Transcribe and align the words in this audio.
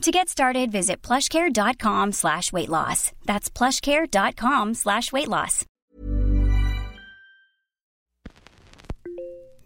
To 0.00 0.10
get 0.10 0.30
started, 0.30 0.72
visit 0.72 1.02
plushcare.com 1.02 2.12
slash 2.12 2.54
weight 2.54 2.70
loss. 2.70 3.12
That's 3.26 3.50
plushcare.com 3.50 4.72
slash 4.72 5.12
weight 5.12 5.28
loss. 5.28 5.66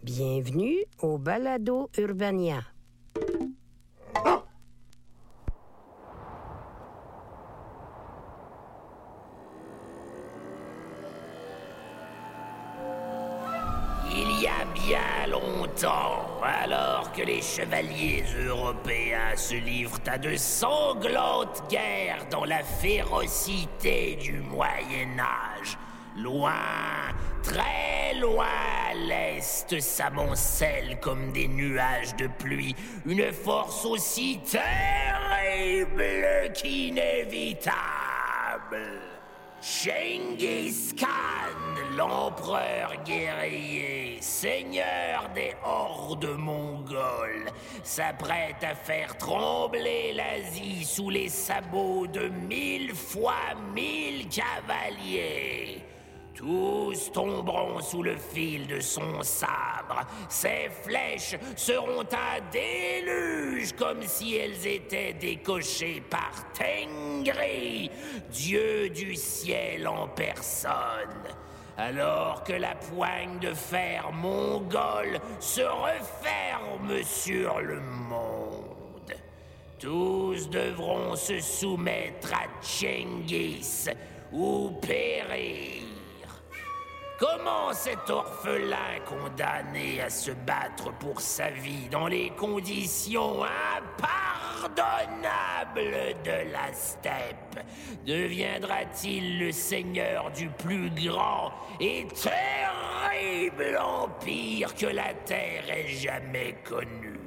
Bienvenue 0.03 0.83
au 1.01 1.17
Balado 1.17 1.89
Urbania. 1.97 2.65
Il 14.11 14.41
y 14.41 14.47
a 14.47 14.65
bien 14.73 15.31
alors 15.83 17.11
que 17.11 17.21
les 17.21 17.41
chevaliers 17.41 18.23
européens 18.47 19.35
se 19.35 19.55
livrent 19.55 19.99
à 20.07 20.17
de 20.17 20.37
sanglantes 20.37 21.63
guerres 21.69 22.25
dans 22.31 22.45
la 22.45 22.63
férocité 22.63 24.17
du 24.21 24.39
Moyen 24.39 25.19
Âge, 25.19 25.77
loin, 26.17 26.53
très 27.43 28.17
loin 28.19 28.45
à 28.89 28.93
l'est 28.93 29.79
s'amoncelle 29.81 30.97
comme 31.01 31.33
des 31.33 31.47
nuages 31.47 32.15
de 32.15 32.27
pluie 32.27 32.75
une 33.05 33.33
force 33.33 33.83
aussi 33.85 34.39
terrible 34.45 36.53
qu'inévitable. 36.53 39.14
Genghis 39.61 40.93
Khan, 40.95 41.95
l'empereur 41.95 42.93
guerrier, 43.03 44.17
seigneur 44.21 45.29
des 45.33 45.53
hordes 45.63 46.37
mongoles, 46.37 47.49
s'apprête 47.83 48.63
à 48.63 48.75
faire 48.75 49.17
trembler 49.17 50.13
l'Asie 50.13 50.83
sous 50.83 51.09
les 51.09 51.29
sabots 51.29 52.05
de 52.07 52.27
mille 52.27 52.93
fois 52.93 53.55
mille 53.73 54.27
cavaliers. 54.27 55.94
Tous 56.35 57.11
tomberont 57.13 57.79
sous 57.79 58.03
le 58.03 58.17
fil 58.17 58.67
de 58.67 58.81
son 58.81 59.23
sabre. 59.23 60.05
Ses 60.27 60.69
flèches 60.83 61.37
seront 61.55 62.01
un 62.01 62.41
déluge 62.51 63.71
comme 63.73 64.01
si 64.03 64.35
elles 64.35 64.67
étaient 64.67 65.13
décochées 65.13 66.03
par 66.09 66.31
Tengri, 66.51 67.89
dieu 68.29 68.89
du 68.89 69.15
ciel 69.15 69.87
en 69.87 70.09
personne. 70.09 71.23
Alors 71.77 72.43
que 72.43 72.53
la 72.53 72.75
poigne 72.75 73.39
de 73.39 73.53
fer 73.53 74.11
mongole 74.11 75.19
se 75.39 75.61
referme 75.61 77.01
sur 77.03 77.61
le 77.61 77.79
monde. 77.79 79.13
Tous 79.79 80.49
devront 80.49 81.15
se 81.15 81.39
soumettre 81.39 82.33
à 82.33 82.61
Tchéngis 82.61 83.87
ou 84.33 84.71
périr. 84.81 85.84
Comment 87.17 87.71
cet 87.71 88.09
orphelin 88.09 88.99
condamné 89.05 90.01
à 90.01 90.09
se 90.09 90.31
battre 90.31 90.91
pour 90.99 91.21
sa 91.21 91.49
vie 91.49 91.87
dans 91.89 92.07
les 92.07 92.29
conditions 92.31 93.41
impardonnables 94.65 96.15
de 96.25 96.51
la 96.51 96.73
steppe? 96.73 97.63
Deviendra-t-il 98.05 99.39
le 99.39 99.53
seigneur 99.53 100.29
du 100.31 100.49
plus 100.49 100.89
grand 100.89 101.53
et 101.79 102.05
terrible 102.07 103.77
empire 103.77 104.75
que 104.75 104.87
la 104.87 105.13
Terre 105.25 105.69
ait 105.69 105.87
jamais 105.87 106.57
connu? 106.65 107.17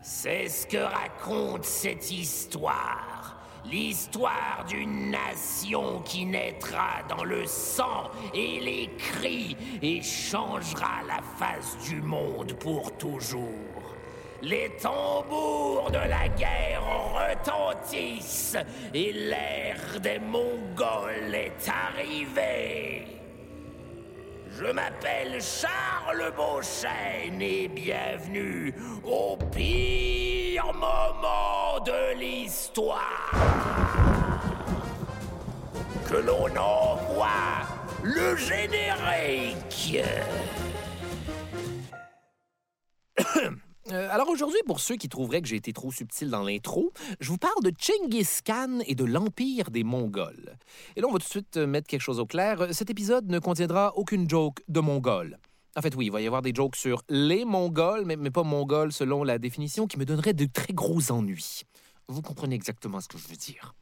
C'est 0.00 0.48
ce 0.48 0.66
que 0.66 0.78
raconte 0.78 1.66
cette 1.66 2.10
histoire. 2.10 3.37
L'histoire 3.70 4.64
d'une 4.66 5.10
nation 5.10 6.00
qui 6.00 6.24
naîtra 6.24 7.02
dans 7.08 7.24
le 7.24 7.46
sang 7.46 8.10
et 8.32 8.60
les 8.60 8.90
cris 8.96 9.56
et 9.82 10.00
changera 10.00 11.02
la 11.06 11.20
face 11.36 11.76
du 11.86 12.00
monde 12.00 12.54
pour 12.54 12.96
toujours. 12.96 13.44
Les 14.40 14.70
tambours 14.80 15.90
de 15.90 15.98
la 15.98 16.28
guerre 16.28 16.82
retentissent 17.12 18.56
et 18.94 19.12
l'ère 19.12 20.00
des 20.00 20.18
Mongols 20.18 21.34
est 21.34 21.68
arrivée. 21.68 23.17
Je 24.58 24.72
m'appelle 24.72 25.40
Charles 25.40 26.32
Beauchesne 26.36 27.40
et 27.40 27.68
bienvenue 27.68 28.74
au 29.04 29.36
pire 29.54 30.72
moment 30.74 31.78
de 31.86 32.18
l'histoire. 32.18 33.30
Que 36.08 36.16
l'on 36.16 36.48
envoie 36.56 37.68
le 38.02 38.34
générique. 38.34 40.02
Euh, 43.90 44.08
alors 44.10 44.28
aujourd'hui, 44.28 44.58
pour 44.66 44.80
ceux 44.80 44.96
qui 44.96 45.08
trouveraient 45.08 45.40
que 45.40 45.48
j'ai 45.48 45.56
été 45.56 45.72
trop 45.72 45.90
subtil 45.90 46.28
dans 46.28 46.42
l'intro, 46.42 46.92
je 47.20 47.28
vous 47.30 47.38
parle 47.38 47.62
de 47.62 47.72
Genghis 47.78 48.40
Khan 48.44 48.80
et 48.86 48.94
de 48.94 49.04
l'Empire 49.04 49.70
des 49.70 49.82
Mongols. 49.82 50.58
Et 50.94 51.00
là, 51.00 51.06
on 51.08 51.12
va 51.12 51.18
tout 51.18 51.24
de 51.24 51.30
suite 51.30 51.56
euh, 51.56 51.66
mettre 51.66 51.86
quelque 51.86 52.02
chose 52.02 52.20
au 52.20 52.26
clair. 52.26 52.60
Euh, 52.60 52.72
Cet 52.72 52.90
épisode 52.90 53.28
ne 53.30 53.38
contiendra 53.38 53.96
aucune 53.96 54.28
joke 54.28 54.62
de 54.68 54.80
Mongols. 54.80 55.38
En 55.74 55.80
fait, 55.80 55.94
oui, 55.94 56.06
il 56.06 56.12
va 56.12 56.20
y 56.20 56.26
avoir 56.26 56.42
des 56.42 56.52
jokes 56.54 56.76
sur 56.76 57.02
les 57.08 57.44
Mongols, 57.44 58.04
mais, 58.04 58.16
mais 58.16 58.30
pas 58.30 58.42
Mongols 58.42 58.92
selon 58.92 59.24
la 59.24 59.38
définition, 59.38 59.86
qui 59.86 59.98
me 59.98 60.04
donnerait 60.04 60.34
de 60.34 60.44
très 60.44 60.72
gros 60.72 61.10
ennuis. 61.10 61.62
Vous 62.08 62.20
comprenez 62.20 62.56
exactement 62.56 63.00
ce 63.00 63.08
que 63.08 63.16
je 63.16 63.28
veux 63.28 63.36
dire. 63.36 63.74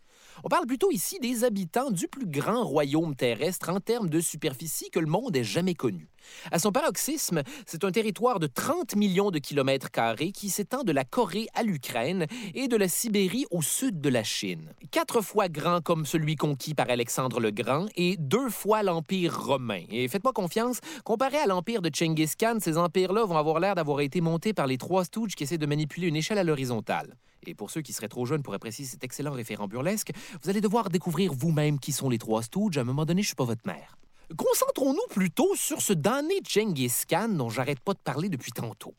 On 0.44 0.48
parle 0.48 0.66
plutôt 0.66 0.90
ici 0.90 1.18
des 1.18 1.44
habitants 1.44 1.90
du 1.90 2.08
plus 2.08 2.26
grand 2.26 2.64
royaume 2.64 3.14
terrestre 3.14 3.70
en 3.70 3.80
termes 3.80 4.08
de 4.08 4.20
superficie 4.20 4.90
que 4.90 5.00
le 5.00 5.06
monde 5.06 5.34
ait 5.36 5.44
jamais 5.44 5.74
connu. 5.74 6.08
À 6.50 6.58
son 6.58 6.72
paroxysme, 6.72 7.42
c'est 7.66 7.84
un 7.84 7.90
territoire 7.90 8.40
de 8.40 8.46
30 8.46 8.96
millions 8.96 9.30
de 9.30 9.38
kilomètres 9.38 9.90
carrés 9.90 10.32
qui 10.32 10.50
s'étend 10.50 10.82
de 10.82 10.92
la 10.92 11.04
Corée 11.04 11.46
à 11.54 11.62
l'Ukraine 11.62 12.26
et 12.54 12.68
de 12.68 12.76
la 12.76 12.88
Sibérie 12.88 13.46
au 13.50 13.62
sud 13.62 14.00
de 14.00 14.08
la 14.08 14.24
Chine. 14.24 14.72
Quatre 14.90 15.20
fois 15.22 15.48
grand 15.48 15.80
comme 15.80 16.04
celui 16.04 16.36
conquis 16.36 16.74
par 16.74 16.90
Alexandre 16.90 17.40
le 17.40 17.50
Grand 17.50 17.86
et 17.96 18.16
deux 18.18 18.50
fois 18.50 18.82
l'Empire 18.82 19.40
romain. 19.40 19.84
Et 19.90 20.08
faites-moi 20.08 20.32
confiance, 20.32 20.80
comparé 21.04 21.38
à 21.38 21.46
l'Empire 21.46 21.82
de 21.82 21.90
Genghis 21.92 22.32
Khan, 22.38 22.58
ces 22.60 22.76
empires-là 22.76 23.24
vont 23.24 23.38
avoir 23.38 23.60
l'air 23.60 23.74
d'avoir 23.74 24.00
été 24.00 24.20
montés 24.20 24.52
par 24.52 24.66
les 24.66 24.78
trois 24.78 25.04
stooges 25.04 25.34
qui 25.34 25.44
essaient 25.44 25.58
de 25.58 25.66
manipuler 25.66 26.08
une 26.08 26.16
échelle 26.16 26.38
à 26.38 26.44
l'horizontale. 26.44 27.16
Et 27.44 27.54
pour 27.54 27.70
ceux 27.70 27.82
qui 27.82 27.92
seraient 27.92 28.08
trop 28.08 28.26
jeunes 28.26 28.42
pour 28.42 28.54
apprécier 28.54 28.84
cet 28.84 29.04
excellent 29.04 29.32
référent 29.32 29.68
burlesque, 29.68 30.12
vous 30.42 30.50
allez 30.50 30.60
devoir 30.60 30.90
découvrir 30.90 31.32
vous-même 31.32 31.78
qui 31.78 31.92
sont 31.92 32.08
les 32.08 32.18
trois 32.18 32.42
stooges. 32.42 32.78
À 32.78 32.80
un 32.80 32.84
moment 32.84 33.04
donné, 33.04 33.22
je 33.22 33.28
suis 33.28 33.36
pas 33.36 33.44
votre 33.44 33.66
mère. 33.66 33.96
Concentrons-nous 34.34 35.06
plutôt 35.08 35.54
sur 35.54 35.80
ce 35.80 35.92
damné 35.92 36.40
Genghis 36.44 37.02
Khan 37.08 37.28
dont 37.28 37.48
j'arrête 37.48 37.78
pas 37.78 37.92
de 37.92 38.00
parler 38.00 38.28
depuis 38.28 38.50
tantôt. 38.50 38.92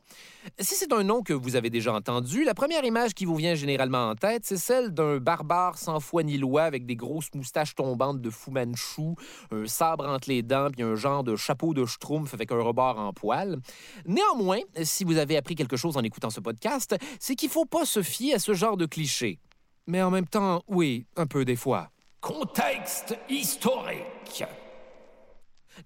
Si 0.58 0.74
c'est 0.74 0.90
un 0.90 1.02
nom 1.02 1.22
que 1.22 1.34
vous 1.34 1.54
avez 1.54 1.68
déjà 1.68 1.92
entendu, 1.92 2.44
la 2.44 2.54
première 2.54 2.82
image 2.82 3.12
qui 3.12 3.26
vous 3.26 3.34
vient 3.34 3.54
généralement 3.54 4.08
en 4.08 4.14
tête, 4.14 4.46
c'est 4.46 4.56
celle 4.56 4.94
d'un 4.94 5.18
barbare 5.18 5.76
sans 5.76 6.00
foi 6.00 6.22
ni 6.22 6.38
loi 6.38 6.62
avec 6.62 6.86
des 6.86 6.96
grosses 6.96 7.28
moustaches 7.34 7.74
tombantes 7.74 8.22
de 8.22 8.30
Fu 8.30 8.50
Manchu, 8.50 9.16
un 9.50 9.66
sabre 9.66 10.08
entre 10.08 10.30
les 10.30 10.42
dents 10.42 10.70
puis 10.70 10.82
un 10.82 10.94
genre 10.94 11.24
de 11.24 11.36
chapeau 11.36 11.74
de 11.74 11.84
schtroumpf 11.84 12.32
avec 12.32 12.50
un 12.50 12.62
rebord 12.62 12.98
en 12.98 13.12
poil. 13.12 13.58
Néanmoins, 14.06 14.60
si 14.82 15.04
vous 15.04 15.18
avez 15.18 15.36
appris 15.36 15.56
quelque 15.56 15.76
chose 15.76 15.98
en 15.98 16.02
écoutant 16.02 16.30
ce 16.30 16.40
podcast, 16.40 16.96
c'est 17.20 17.34
qu'il 17.34 17.50
faut 17.50 17.66
pas 17.66 17.84
se 17.84 18.02
fier 18.02 18.34
à 18.34 18.38
ce 18.38 18.54
genre 18.54 18.78
de 18.78 18.86
clichés. 18.86 19.40
Mais 19.86 20.00
en 20.02 20.10
même 20.10 20.26
temps, 20.26 20.62
oui, 20.68 21.06
un 21.16 21.26
peu 21.26 21.44
des 21.44 21.56
fois. 21.56 21.90
Contexte 22.22 23.14
historique. 23.28 24.44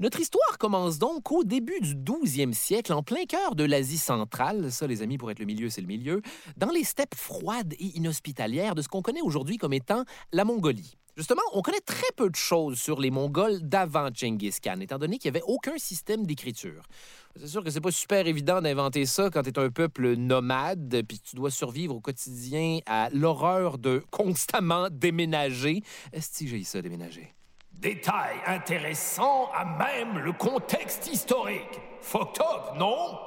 Notre 0.01 0.21
histoire 0.21 0.59
commence 0.59 0.99
donc 0.99 1.31
au 1.33 1.45
début 1.45 1.81
du 1.81 1.95
12e 1.95 2.53
siècle, 2.53 2.93
en 2.93 3.03
plein 3.03 3.25
cœur 3.25 3.55
de 3.55 3.65
l'Asie 3.65 3.99
centrale, 3.99 4.73
ça 4.73 4.87
les 4.87 5.03
amis, 5.03 5.19
pour 5.19 5.31
être 5.31 5.39
le 5.39 5.45
milieu, 5.45 5.69
c'est 5.69 5.81
le 5.81 5.87
milieu, 5.87 6.23
dans 6.57 6.71
les 6.71 6.85
steppes 6.85 7.15
froides 7.15 7.75
et 7.79 7.97
inhospitalières 7.97 8.75
de 8.75 8.83
ce 8.83 8.89
qu'on 8.89 9.03
connaît 9.03 9.21
aujourd'hui 9.21 9.59
comme 9.59 9.73
étant 9.73 10.05
la 10.33 10.45
Mongolie. 10.45 10.97
Justement, 11.15 11.43
on 11.53 11.61
connaît 11.61 11.81
très 11.81 12.11
peu 12.17 12.31
de 12.31 12.37
choses 12.37 12.79
sur 12.79 12.99
les 12.99 13.11
Mongols 13.11 13.61
d'avant 13.61 14.09
Genghis 14.15 14.57
Khan, 14.63 14.81
étant 14.81 14.99
donné 14.99 15.19
qu'il 15.19 15.31
n'y 15.31 15.37
avait 15.37 15.45
aucun 15.47 15.77
système 15.77 16.25
d'écriture. 16.25 16.85
C'est 17.37 17.49
sûr 17.49 17.63
que 17.63 17.71
c'est 17.71 17.83
pas 17.83 17.91
super 17.91 18.27
évident 18.27 18.63
d'inventer 18.63 19.05
ça 19.05 19.29
quand 19.29 19.43
tu 19.43 19.51
es 19.51 19.59
un 19.59 19.69
peuple 19.69 20.15
nomade, 20.15 21.03
puis 21.07 21.21
tu 21.21 21.37
dois 21.37 21.51
survivre 21.51 21.95
au 21.95 22.01
quotidien 22.01 22.79
à 22.87 23.11
l'horreur 23.11 23.77
de 23.77 24.03
constamment 24.11 24.89
déménager. 24.91 25.83
Est-ce 26.15 26.45
que 26.45 26.51
j'ai 26.51 26.65
ça, 26.65 26.81
déménager? 26.81 27.35
Détail 27.83 28.37
intéressant 28.47 29.51
à 29.53 29.65
même 29.65 30.23
le 30.23 30.33
contexte 30.33 31.13
historique. 31.13 31.81
Fucked 32.01 32.41
up, 32.41 32.79
non? 32.79 33.19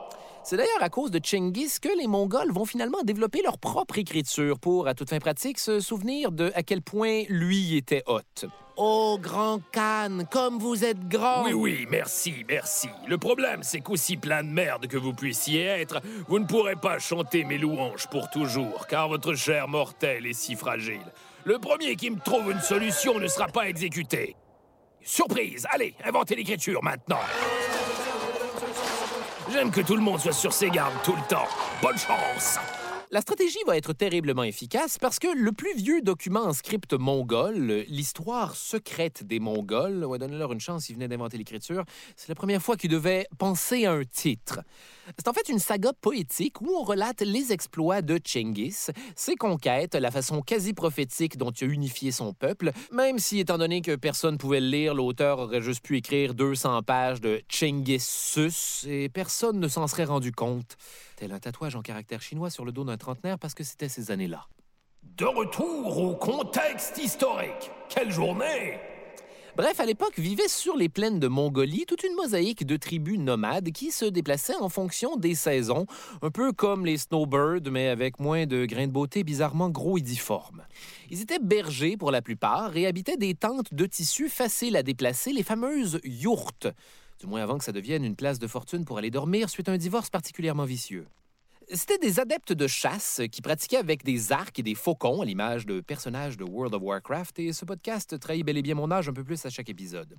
C'est 0.46 0.56
d'ailleurs 0.56 0.82
à 0.82 0.88
cause 0.90 1.12
de 1.12 1.20
Chengiz 1.22 1.78
que 1.78 1.90
les 2.00 2.08
Mongols 2.08 2.54
vont 2.54 2.64
finalement 2.64 3.04
développer 3.04 3.42
leur 3.42 3.58
propre 3.58 3.98
écriture 3.98 4.58
pour, 4.58 4.88
à 4.88 4.94
toute 4.94 5.10
fin 5.10 5.20
pratique, 5.20 5.60
se 5.60 5.82
souvenir 5.82 6.32
de 6.32 6.54
à 6.56 6.64
quel 6.64 6.82
point 6.82 7.24
lui 7.28 7.76
était 7.76 8.04
hot. 8.08 8.48
Oh, 8.78 9.20
grand 9.22 9.60
Khan, 9.74 10.20
comme 10.32 10.58
vous 10.58 10.86
êtes 10.86 11.06
grand! 11.10 11.44
Oui, 11.44 11.52
oui, 11.52 11.88
merci, 11.92 12.46
merci. 12.48 12.88
Le 13.08 13.18
problème, 13.18 13.62
c'est 13.62 13.82
qu'aussi 13.82 14.16
plein 14.16 14.42
de 14.42 14.50
merde 14.50 14.88
que 14.88 14.96
vous 14.96 15.12
puissiez 15.12 15.66
être, 15.66 16.00
vous 16.30 16.40
ne 16.40 16.46
pourrez 16.46 16.78
pas 16.78 16.98
chanter 16.98 17.44
mes 17.44 17.58
louanges 17.58 18.08
pour 18.08 18.30
toujours, 18.30 18.88
car 18.88 19.10
votre 19.10 19.34
chair 19.34 19.68
mortelle 19.68 20.26
est 20.26 20.34
si 20.34 20.56
fragile. 20.56 21.04
Le 21.44 21.60
premier 21.60 21.98
qui 21.98 22.10
me 22.10 22.20
trouve 22.20 22.52
une 22.52 22.62
solution 22.62 23.20
ne 23.20 23.28
sera 23.28 23.48
pas 23.48 23.68
exécuté. 23.68 24.38
Surprise, 25.08 25.68
allez, 25.70 25.94
inventez 26.04 26.36
l'écriture 26.36 26.84
maintenant. 26.84 27.20
J'aime 29.52 29.70
que 29.70 29.82
tout 29.82 29.96
le 29.96 30.02
monde 30.02 30.20
soit 30.20 30.34
sur 30.34 30.52
ses 30.52 30.72
gardes 30.72 30.96
tout 31.04 31.16
le 31.16 31.22
temps. 31.30 31.48
Bonne 31.80 31.98
chance! 31.98 32.58
La 33.16 33.22
stratégie 33.22 33.60
va 33.66 33.78
être 33.78 33.94
terriblement 33.94 34.44
efficace 34.44 34.98
parce 34.98 35.20
que 35.20 35.30
le 35.34 35.54
plus 35.54 35.74
vieux 35.74 36.02
document 36.02 36.42
en 36.42 36.52
script 36.52 36.92
mongol, 36.92 37.86
l'histoire 37.88 38.58
secrète 38.58 39.24
des 39.26 39.40
Mongols, 39.40 40.04
ouais, 40.04 40.18
donnez-leur 40.20 40.52
une 40.52 40.60
chance, 40.60 40.90
ils 40.90 40.96
venaient 40.96 41.08
d'inventer 41.08 41.38
l'écriture, 41.38 41.86
c'est 42.18 42.28
la 42.28 42.36
première 42.36 42.62
fois 42.62 42.76
qu'ils 42.76 42.90
devaient 42.90 43.26
penser 43.38 43.86
à 43.86 43.94
un 43.94 44.04
titre. 44.04 44.60
C'est 45.18 45.30
en 45.30 45.34
fait 45.34 45.48
une 45.48 45.60
saga 45.60 45.94
poétique 45.94 46.60
où 46.60 46.76
on 46.76 46.84
relate 46.84 47.22
les 47.22 47.54
exploits 47.54 48.02
de 48.02 48.20
Chengiz, 48.22 48.92
ses 49.16 49.36
conquêtes, 49.38 49.96
la 49.96 50.12
façon 50.12 50.42
quasi 50.42 50.74
prophétique 50.74 51.38
dont 51.38 51.52
il 51.52 51.70
a 51.70 51.72
unifié 51.72 52.12
son 52.12 52.34
peuple, 52.34 52.74
même 52.92 53.18
si, 53.20 53.40
étant 53.40 53.58
donné 53.58 53.82
que 53.82 53.96
personne 53.96 54.38
pouvait 54.38 54.60
le 54.60 54.68
lire, 54.68 54.94
l'auteur 54.94 55.40
aurait 55.40 55.62
juste 55.62 55.86
pu 55.86 55.96
écrire 55.96 56.34
200 56.34 56.84
pages 56.84 57.22
de 57.22 57.42
Chengis 57.48 58.84
et 58.90 59.08
personne 59.08 59.62
ne 59.62 59.70
s'en 59.70 59.88
serait 59.88 60.04
rendu 60.04 60.34
compte. 60.34 60.76
Tel 61.16 61.32
un 61.32 61.40
tatouage 61.40 61.76
en 61.78 61.82
caractère 61.82 62.22
chinois 62.22 62.50
sur 62.50 62.66
le 62.66 62.74
dos 62.74 62.84
d'un 62.84 62.98
trentenaire 62.98 63.40
parce 63.40 63.54
que 63.54 63.64
c'était 63.64 63.88
ces 63.88 64.12
années-là. 64.12 64.48
De 65.18 65.26
retour 65.26 65.98
au 65.98 66.16
contexte 66.16 66.98
historique. 66.98 67.72
Quelle 67.88 68.12
journée! 68.12 68.80
Bref, 69.56 69.80
à 69.80 69.86
l'époque, 69.86 70.20
vivait 70.20 70.50
sur 70.50 70.76
les 70.76 70.90
plaines 70.90 71.22
de 71.22 71.30
Mongolie 71.30 71.86
toute 71.88 72.04
une 72.04 72.14
mosaïque 72.16 72.66
de 72.66 72.76
tribus 72.76 73.18
nomades 73.18 73.72
qui 73.72 73.92
se 73.92 74.04
déplaçaient 74.04 74.58
en 74.58 74.68
fonction 74.68 75.16
des 75.16 75.34
saisons, 75.34 75.86
un 76.22 76.30
peu 76.30 76.52
comme 76.52 76.86
les 76.86 76.98
snowbirds, 76.98 77.72
mais 77.72 77.88
avec 77.88 78.20
moins 78.20 78.46
de 78.46 78.66
grains 78.66 78.88
de 78.88 78.92
beauté 78.92 79.24
bizarrement 79.24 79.70
gros 79.70 79.98
et 79.98 80.02
difformes. 80.02 80.66
Ils 81.10 81.22
étaient 81.22 81.40
bergers 81.40 81.96
pour 81.96 82.12
la 82.12 82.22
plupart 82.22 82.76
et 82.76 82.86
habitaient 82.86 83.16
des 83.16 83.36
tentes 83.36 83.74
de 83.74 83.86
tissu 83.86 84.28
faciles 84.28 84.76
à 84.76 84.84
déplacer, 84.84 85.32
les 85.32 85.44
fameuses 85.44 86.02
yourtes, 86.04 86.68
du 87.20 87.28
moins 87.28 87.42
avant 87.42 87.58
que 87.58 87.64
ça 87.64 87.72
devienne 87.72 88.04
une 88.04 88.16
place 88.16 88.40
de 88.40 88.48
fortune 88.48 88.86
pour 88.86 88.98
aller 88.98 89.12
dormir 89.12 89.50
suite 89.50 89.70
à 89.70 89.72
un 89.72 89.78
divorce 89.78 90.10
particulièrement 90.10 90.66
vicieux. 90.66 91.08
C'était 91.74 91.98
des 91.98 92.20
adeptes 92.20 92.54
de 92.54 92.68
chasse 92.68 93.22
qui 93.32 93.42
pratiquaient 93.42 93.78
avec 93.78 94.04
des 94.04 94.32
arcs 94.32 94.60
et 94.60 94.64
des 94.64 94.76
faucons 94.76 95.22
à 95.22 95.26
l'image 95.26 95.66
de 95.66 95.82
personnages 95.82 96.38
de 96.38 96.44
World 96.44 96.76
of 96.76 96.82
Warcraft 96.84 97.40
et 97.40 97.54
ce 97.54 97.66
podcast 97.66 98.20
trahit 98.20 98.46
bel 98.46 98.58
et 98.58 98.62
bien 98.62 98.76
mon 98.76 98.92
âge 98.92 99.10
un 99.10 99.14
peu 99.14 99.24
plus 99.24 99.44
à 99.46 99.50
chaque 99.50 99.70
épisode. 99.70 100.16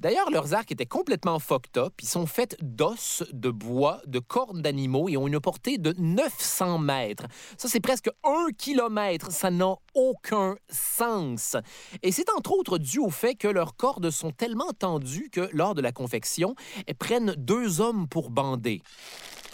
D'ailleurs, 0.00 0.30
leurs 0.30 0.54
arcs 0.54 0.72
étaient 0.72 0.86
complètement 0.86 1.38
fucked 1.38 1.76
up. 1.76 1.94
Ils 2.02 2.08
sont 2.08 2.26
faits 2.26 2.56
d'os, 2.62 3.22
de 3.32 3.50
bois, 3.50 4.02
de 4.06 4.18
cornes 4.18 4.60
d'animaux 4.60 5.08
et 5.08 5.16
ont 5.16 5.28
une 5.28 5.38
portée 5.38 5.78
de 5.78 5.94
900 5.98 6.78
mètres. 6.78 7.26
Ça, 7.56 7.68
c'est 7.68 7.80
presque 7.80 8.10
un 8.24 8.48
kilomètre. 8.56 9.30
Ça 9.30 9.50
n'a 9.50 9.76
aucun 9.94 10.56
sens. 10.68 11.56
Et 12.02 12.10
c'est 12.10 12.28
entre 12.30 12.52
autres 12.52 12.78
dû 12.78 12.98
au 12.98 13.10
fait 13.10 13.36
que 13.36 13.48
leurs 13.48 13.76
cordes 13.76 14.10
sont 14.10 14.32
tellement 14.32 14.72
tendues 14.76 15.28
que 15.30 15.48
lors 15.52 15.74
de 15.74 15.80
la 15.80 15.92
confection, 15.92 16.56
elles 16.86 16.96
prennent 16.96 17.34
deux 17.36 17.80
hommes 17.80 18.08
pour 18.08 18.30
bander. 18.30 18.82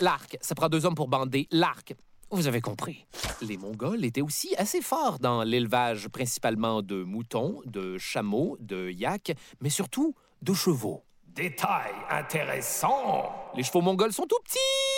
L'arc, 0.01 0.37
ça 0.41 0.55
prend 0.55 0.69
deux 0.69 0.87
hommes 0.87 0.95
pour 0.95 1.09
bander 1.09 1.47
l'arc. 1.51 1.95
Vous 2.31 2.49
avez 2.49 2.61
compris. 2.61 3.07
Les 3.43 3.57
Mongols 3.57 4.05
étaient 4.05 4.23
aussi 4.23 4.55
assez 4.57 4.81
forts 4.81 5.19
dans 5.21 5.45
l'élevage 5.45 6.09
principalement 6.09 6.83
de 6.83 7.05
moutons, 7.05 7.61
de 7.65 7.97
chameaux, 7.99 8.57
de 8.61 8.91
yaks, 8.91 9.33
mais 9.61 9.71
surtout 9.71 10.15
de 10.43 10.53
chevaux. 10.53 11.05
Détail 11.29 11.93
intéressant. 12.11 13.33
Les 13.57 13.63
chevaux 13.63 13.83
mongols 13.83 14.13
sont 14.13 14.27
tout 14.27 14.39
petits. 14.45 14.94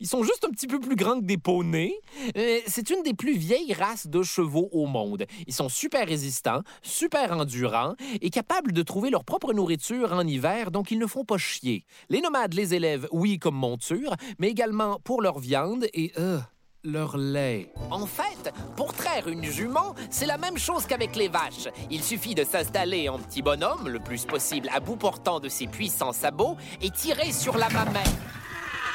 Ils 0.00 0.08
sont 0.08 0.22
juste 0.22 0.46
un 0.46 0.50
petit 0.50 0.66
peu 0.66 0.80
plus 0.80 0.96
grands 0.96 1.20
que 1.20 1.26
des 1.26 1.36
poneys. 1.36 1.94
Euh, 2.34 2.58
c'est 2.66 2.88
une 2.88 3.02
des 3.02 3.12
plus 3.12 3.36
vieilles 3.36 3.74
races 3.74 4.06
de 4.06 4.22
chevaux 4.22 4.70
au 4.72 4.86
monde. 4.86 5.26
Ils 5.46 5.52
sont 5.52 5.68
super 5.68 6.08
résistants, 6.08 6.62
super 6.82 7.36
endurants 7.36 7.94
et 8.22 8.30
capables 8.30 8.72
de 8.72 8.82
trouver 8.82 9.10
leur 9.10 9.24
propre 9.24 9.52
nourriture 9.52 10.14
en 10.14 10.26
hiver, 10.26 10.70
donc 10.70 10.90
ils 10.90 10.98
ne 10.98 11.06
font 11.06 11.26
pas 11.26 11.36
chier. 11.36 11.84
Les 12.08 12.22
nomades 12.22 12.54
les 12.54 12.72
élèvent, 12.72 13.08
oui, 13.12 13.38
comme 13.38 13.56
monture, 13.56 14.14
mais 14.38 14.48
également 14.48 14.98
pour 15.04 15.20
leur 15.20 15.38
viande 15.38 15.86
et 15.92 16.12
euh, 16.18 16.38
leur 16.82 17.18
lait. 17.18 17.70
En 17.90 18.06
fait, 18.06 18.54
pour 18.76 18.94
traire 18.94 19.28
une 19.28 19.44
jument, 19.44 19.94
c'est 20.08 20.24
la 20.24 20.38
même 20.38 20.56
chose 20.56 20.86
qu'avec 20.86 21.14
les 21.14 21.28
vaches. 21.28 21.68
Il 21.90 22.02
suffit 22.02 22.34
de 22.34 22.44
s'installer 22.44 23.10
en 23.10 23.18
petit 23.18 23.42
bonhomme, 23.42 23.86
le 23.86 24.00
plus 24.00 24.24
possible 24.24 24.70
à 24.72 24.80
bout 24.80 24.96
portant 24.96 25.40
de 25.40 25.50
ses 25.50 25.66
puissants 25.66 26.14
sabots, 26.14 26.56
et 26.80 26.88
tirer 26.88 27.32
sur 27.32 27.58
la 27.58 27.68
mamelle. 27.68 28.02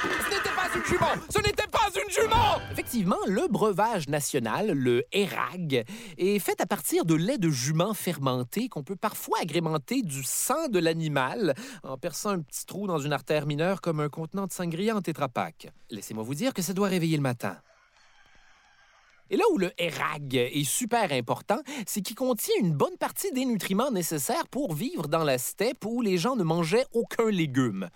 Ce 0.06 0.30
n'était 0.30 0.50
pas 0.56 0.70
une 0.76 0.86
jument 0.86 1.24
Ce 1.30 1.38
n'était 1.40 1.68
pas 1.68 1.90
une 1.96 2.10
jument 2.12 2.62
Effectivement, 2.72 3.18
le 3.28 3.48
breuvage 3.48 4.08
national, 4.08 4.72
le 4.72 5.04
érag, 5.12 5.86
est 6.18 6.40
fait 6.40 6.62
à 6.62 6.66
partir 6.66 7.06
de 7.06 7.16
lait 7.16 7.38
de 7.38 7.50
jument 7.50 7.94
fermenté 7.94 8.70
qu'on 8.70 8.84
peut 8.84 8.96
parfois 8.96 9.40
agrémenter 9.42 10.02
du 10.02 10.24
sang 10.24 10.68
de 10.68 10.80
l'animal 10.80 11.56
en 11.84 11.98
perçant 11.98 12.30
un 12.30 12.42
petit 12.42 12.66
trou 12.66 12.88
dans 12.88 13.00
une 13.00 13.14
artère 13.14 13.48
mineure 13.48 13.82
comme 13.82 14.00
un 14.00 14.10
contenant 14.10 14.46
de 14.46 14.52
sangria 14.52 14.96
en 14.96 15.02
tétrapac. 15.02 15.70
Laissez-moi 15.90 16.24
vous 16.24 16.36
dire 16.36 16.54
que 16.54 16.62
ça 16.62 16.74
doit 16.74 16.88
réveiller 16.88 17.18
le 17.18 17.24
matin. 17.24 17.58
Et 19.32 19.38
là 19.38 19.44
où 19.54 19.58
le 19.58 19.72
érag 19.80 20.36
est 20.36 20.64
super 20.64 21.12
important, 21.12 21.60
c'est 21.88 22.02
qu'il 22.02 22.16
contient 22.16 22.54
une 22.60 22.74
bonne 22.74 22.98
partie 22.98 23.32
des 23.32 23.46
nutriments 23.46 23.90
nécessaires 23.90 24.48
pour 24.50 24.74
vivre 24.76 25.08
dans 25.08 25.24
la 25.24 25.40
steppe 25.40 25.84
où 25.86 26.02
les 26.02 26.18
gens 26.20 26.36
ne 26.36 26.44
mangeaient 26.44 26.86
aucun 26.94 27.32
légume. 27.32 27.90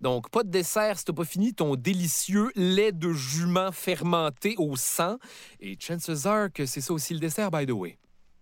Donc, 0.00 0.30
pas 0.30 0.42
de 0.42 0.50
dessert 0.50 0.98
si 0.98 1.04
t'as 1.04 1.12
pas 1.12 1.24
fini 1.24 1.54
ton 1.54 1.76
délicieux 1.76 2.50
lait 2.54 2.92
de 2.92 3.12
jument 3.12 3.72
fermenté 3.72 4.54
au 4.58 4.76
sang. 4.76 5.16
Et 5.60 5.76
chances 5.78 6.26
are 6.26 6.52
que 6.52 6.66
c'est 6.66 6.80
ça 6.80 6.92
aussi 6.92 7.14
le 7.14 7.20
dessert, 7.20 7.50
by 7.50 7.66
the 7.66 7.72
way. 7.72 7.98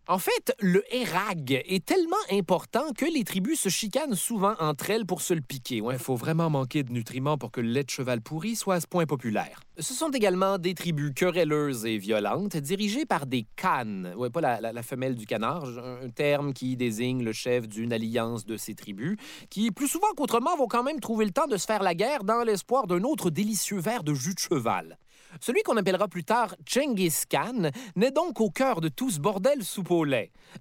En 0.06 0.18
fait, 0.18 0.54
le 0.60 0.82
érag 0.94 1.62
est 1.66 1.82
tellement 1.86 2.14
important 2.30 2.92
que 2.94 3.06
les 3.06 3.24
tribus 3.24 3.58
se 3.58 3.70
chicanent 3.70 4.14
souvent 4.14 4.54
entre 4.60 4.90
elles 4.90 5.06
pour 5.06 5.22
se 5.22 5.32
le 5.32 5.40
piquer. 5.40 5.76
Il 5.90 5.98
faut 5.98 6.14
vraiment 6.14 6.50
manquer 6.50 6.82
de 6.82 6.92
nutriments 6.92 7.38
pour 7.38 7.50
que 7.50 7.62
le 7.62 7.68
lait 7.68 7.84
de 7.84 7.90
cheval 7.90 8.20
pourri 8.20 8.54
soit 8.54 8.74
à 8.74 8.80
ce 8.80 8.86
point 8.86 9.06
populaire. 9.06 9.60
Ce 9.78 9.94
sont 9.94 10.10
également 10.10 10.58
des 10.58 10.74
tribus 10.74 11.12
querelleuses 11.16 11.86
et 11.86 11.96
violentes, 11.96 12.56
dirigées 12.58 13.06
par 13.06 13.24
des 13.24 13.46
Khans. 13.56 14.12
Ouais, 14.16 14.28
pas 14.28 14.42
la- 14.42 14.72
la 14.72 14.82
femelle 14.82 15.14
du 15.14 15.24
canard, 15.24 15.64
un 15.64 16.10
terme 16.10 16.52
qui 16.52 16.76
désigne 16.76 17.24
le 17.24 17.32
chef 17.32 17.66
d'une 17.66 17.92
alliance 17.92 18.44
de 18.44 18.58
ces 18.58 18.74
tribus, 18.74 19.16
qui, 19.48 19.70
plus 19.70 19.88
souvent 19.88 20.12
qu'autrement, 20.16 20.54
vont 20.56 20.68
quand 20.68 20.82
même 20.82 21.00
trouver 21.00 21.24
le 21.24 21.30
temps 21.32 21.46
de 21.46 21.56
se 21.56 21.64
faire 21.64 21.82
la 21.82 21.94
guerre 21.94 22.24
dans 22.24 22.42
l'espoir 22.44 22.86
d'un 22.86 23.02
autre 23.04 23.30
délicieux 23.30 23.78
verre 23.78 24.04
de 24.04 24.12
jus 24.12 24.34
de 24.34 24.38
cheval. 24.38 24.98
Celui 25.40 25.62
qu'on 25.62 25.76
appellera 25.76 26.08
plus 26.08 26.24
tard 26.24 26.54
Genghis 26.66 27.22
Khan 27.28 27.70
naît 27.96 28.10
donc 28.12 28.40
au 28.40 28.50
cœur 28.50 28.80
de 28.80 28.88
tout 28.88 29.10
ce 29.10 29.18
bordel 29.18 29.64
soupe 29.64 29.90
au. 29.90 30.04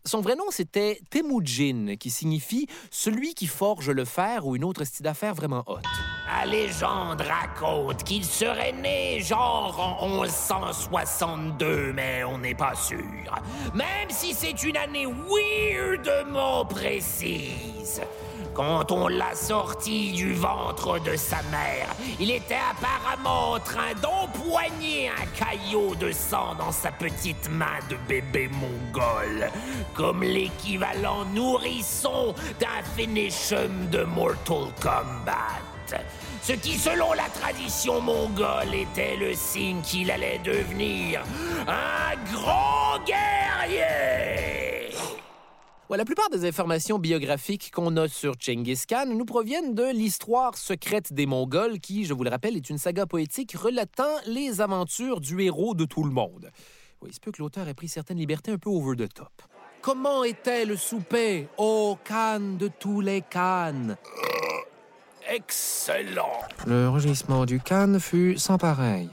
Son 0.06 0.22
vrai 0.22 0.36
nom, 0.36 0.46
c'était 0.50 1.00
Temujin, 1.10 1.96
qui 2.00 2.10
signifie 2.10 2.68
celui 2.89 3.34
qui 3.34 3.48
forge 3.48 3.89
le 3.89 4.06
fer 4.06 4.46
ou 4.46 4.56
une 4.56 4.63
autre 4.63 4.84
style 4.86 5.03
d'affaires 5.03 5.36
vraiment 5.36 5.63
haute. 5.68 5.84
La 6.25 6.46
légende 6.46 7.22
raconte 7.22 8.03
qu'il 8.03 8.24
serait 8.24 8.72
né 8.72 9.20
genre 9.20 9.98
en 10.01 10.24
1162, 10.24 11.94
mais 11.94 12.24
on 12.24 12.38
n'est 12.38 12.56
pas 12.56 12.75
sûr. 12.75 12.98
Même 13.74 14.10
si 14.10 14.34
c'est 14.34 14.63
une 14.63 14.77
année 14.77 15.06
weirdement 15.06 16.65
précise. 16.65 18.01
Quand 18.54 18.92
on 18.92 19.08
l'a 19.08 19.34
sorti 19.34 20.12
du 20.12 20.34
ventre 20.34 21.00
de 21.00 21.16
sa 21.16 21.38
mère, 21.44 21.88
il 22.20 22.30
était 22.30 22.60
apparemment 22.72 23.54
en 23.54 23.60
train 23.60 23.94
d'empoigner 24.00 25.10
un 25.10 25.26
caillot 25.36 25.96
de 25.96 26.12
sang 26.12 26.54
dans 26.60 26.72
sa 26.72 26.92
petite 26.92 27.50
main 27.50 27.80
de 27.90 27.96
bébé 28.08 28.50
mongol, 28.50 29.50
comme 29.96 30.22
l'équivalent 30.22 31.26
nourrisson 31.34 32.36
d'un 32.60 32.84
finishum 32.96 33.90
de 33.90 34.04
Mortal 34.04 34.72
Kombat. 34.80 35.98
Ce 36.44 36.54
qui, 36.54 36.78
selon 36.78 37.14
la 37.14 37.30
tradition 37.30 38.02
mongole, 38.02 38.74
était 38.74 39.16
le 39.16 39.34
signe 39.34 39.82
qu'il 39.82 40.12
allait 40.12 40.42
devenir 40.44 41.24
un 41.68 42.16
grand 42.32 43.00
guerrier. 43.06 44.44
Ouais, 45.90 45.98
la 45.98 46.06
plupart 46.06 46.30
des 46.30 46.48
informations 46.48 46.98
biographiques 46.98 47.70
qu'on 47.72 47.98
a 47.98 48.08
sur 48.08 48.36
Genghis 48.40 48.84
Khan 48.88 49.06
nous 49.08 49.25
proviennent 49.25 49.75
de 49.75 49.92
l'histoire 49.92 50.58
secrète 50.58 51.12
des 51.12 51.25
Mongols, 51.25 51.80
qui, 51.80 52.06
je 52.06 52.13
vous 52.13 52.24
le 52.24 52.30
rappelle, 52.30 52.56
est 52.56 52.70
une 52.70 52.78
saga 52.78 53.06
poétique 53.06 53.52
relatant 53.52 54.16
les 54.25 54.62
aventures 54.62 55.20
du 55.20 55.42
héros 55.42 55.75
de 55.75 55.84
tout 55.84 56.04
le 56.06 56.12
monde. 56.12 56.50
Oui, 57.02 57.10
il 57.12 57.13
se 57.13 57.20
peut 57.20 57.34
que 57.34 57.42
l'auteur 57.42 57.68
ait 57.68 57.74
pris 57.74 57.90
certaines 57.90 58.18
libertés 58.18 58.52
un 58.52 58.58
peu 58.58 58.70
over 58.70 58.96
the 58.96 59.13
top. 59.13 59.42
Comment 59.82 60.24
était 60.24 60.63
le 60.63 60.78
souper, 60.78 61.50
ô 61.58 61.98
Khan 62.08 62.56
de 62.58 62.70
tous 62.70 63.02
les 63.02 63.22
Khans? 63.22 63.98
Excellent. 65.30 66.32
Le 66.66 66.88
rugissement 66.88 67.46
du 67.46 67.60
Khan 67.60 67.98
fut 68.00 68.38
sans 68.38 68.58
pareil. 68.58 69.10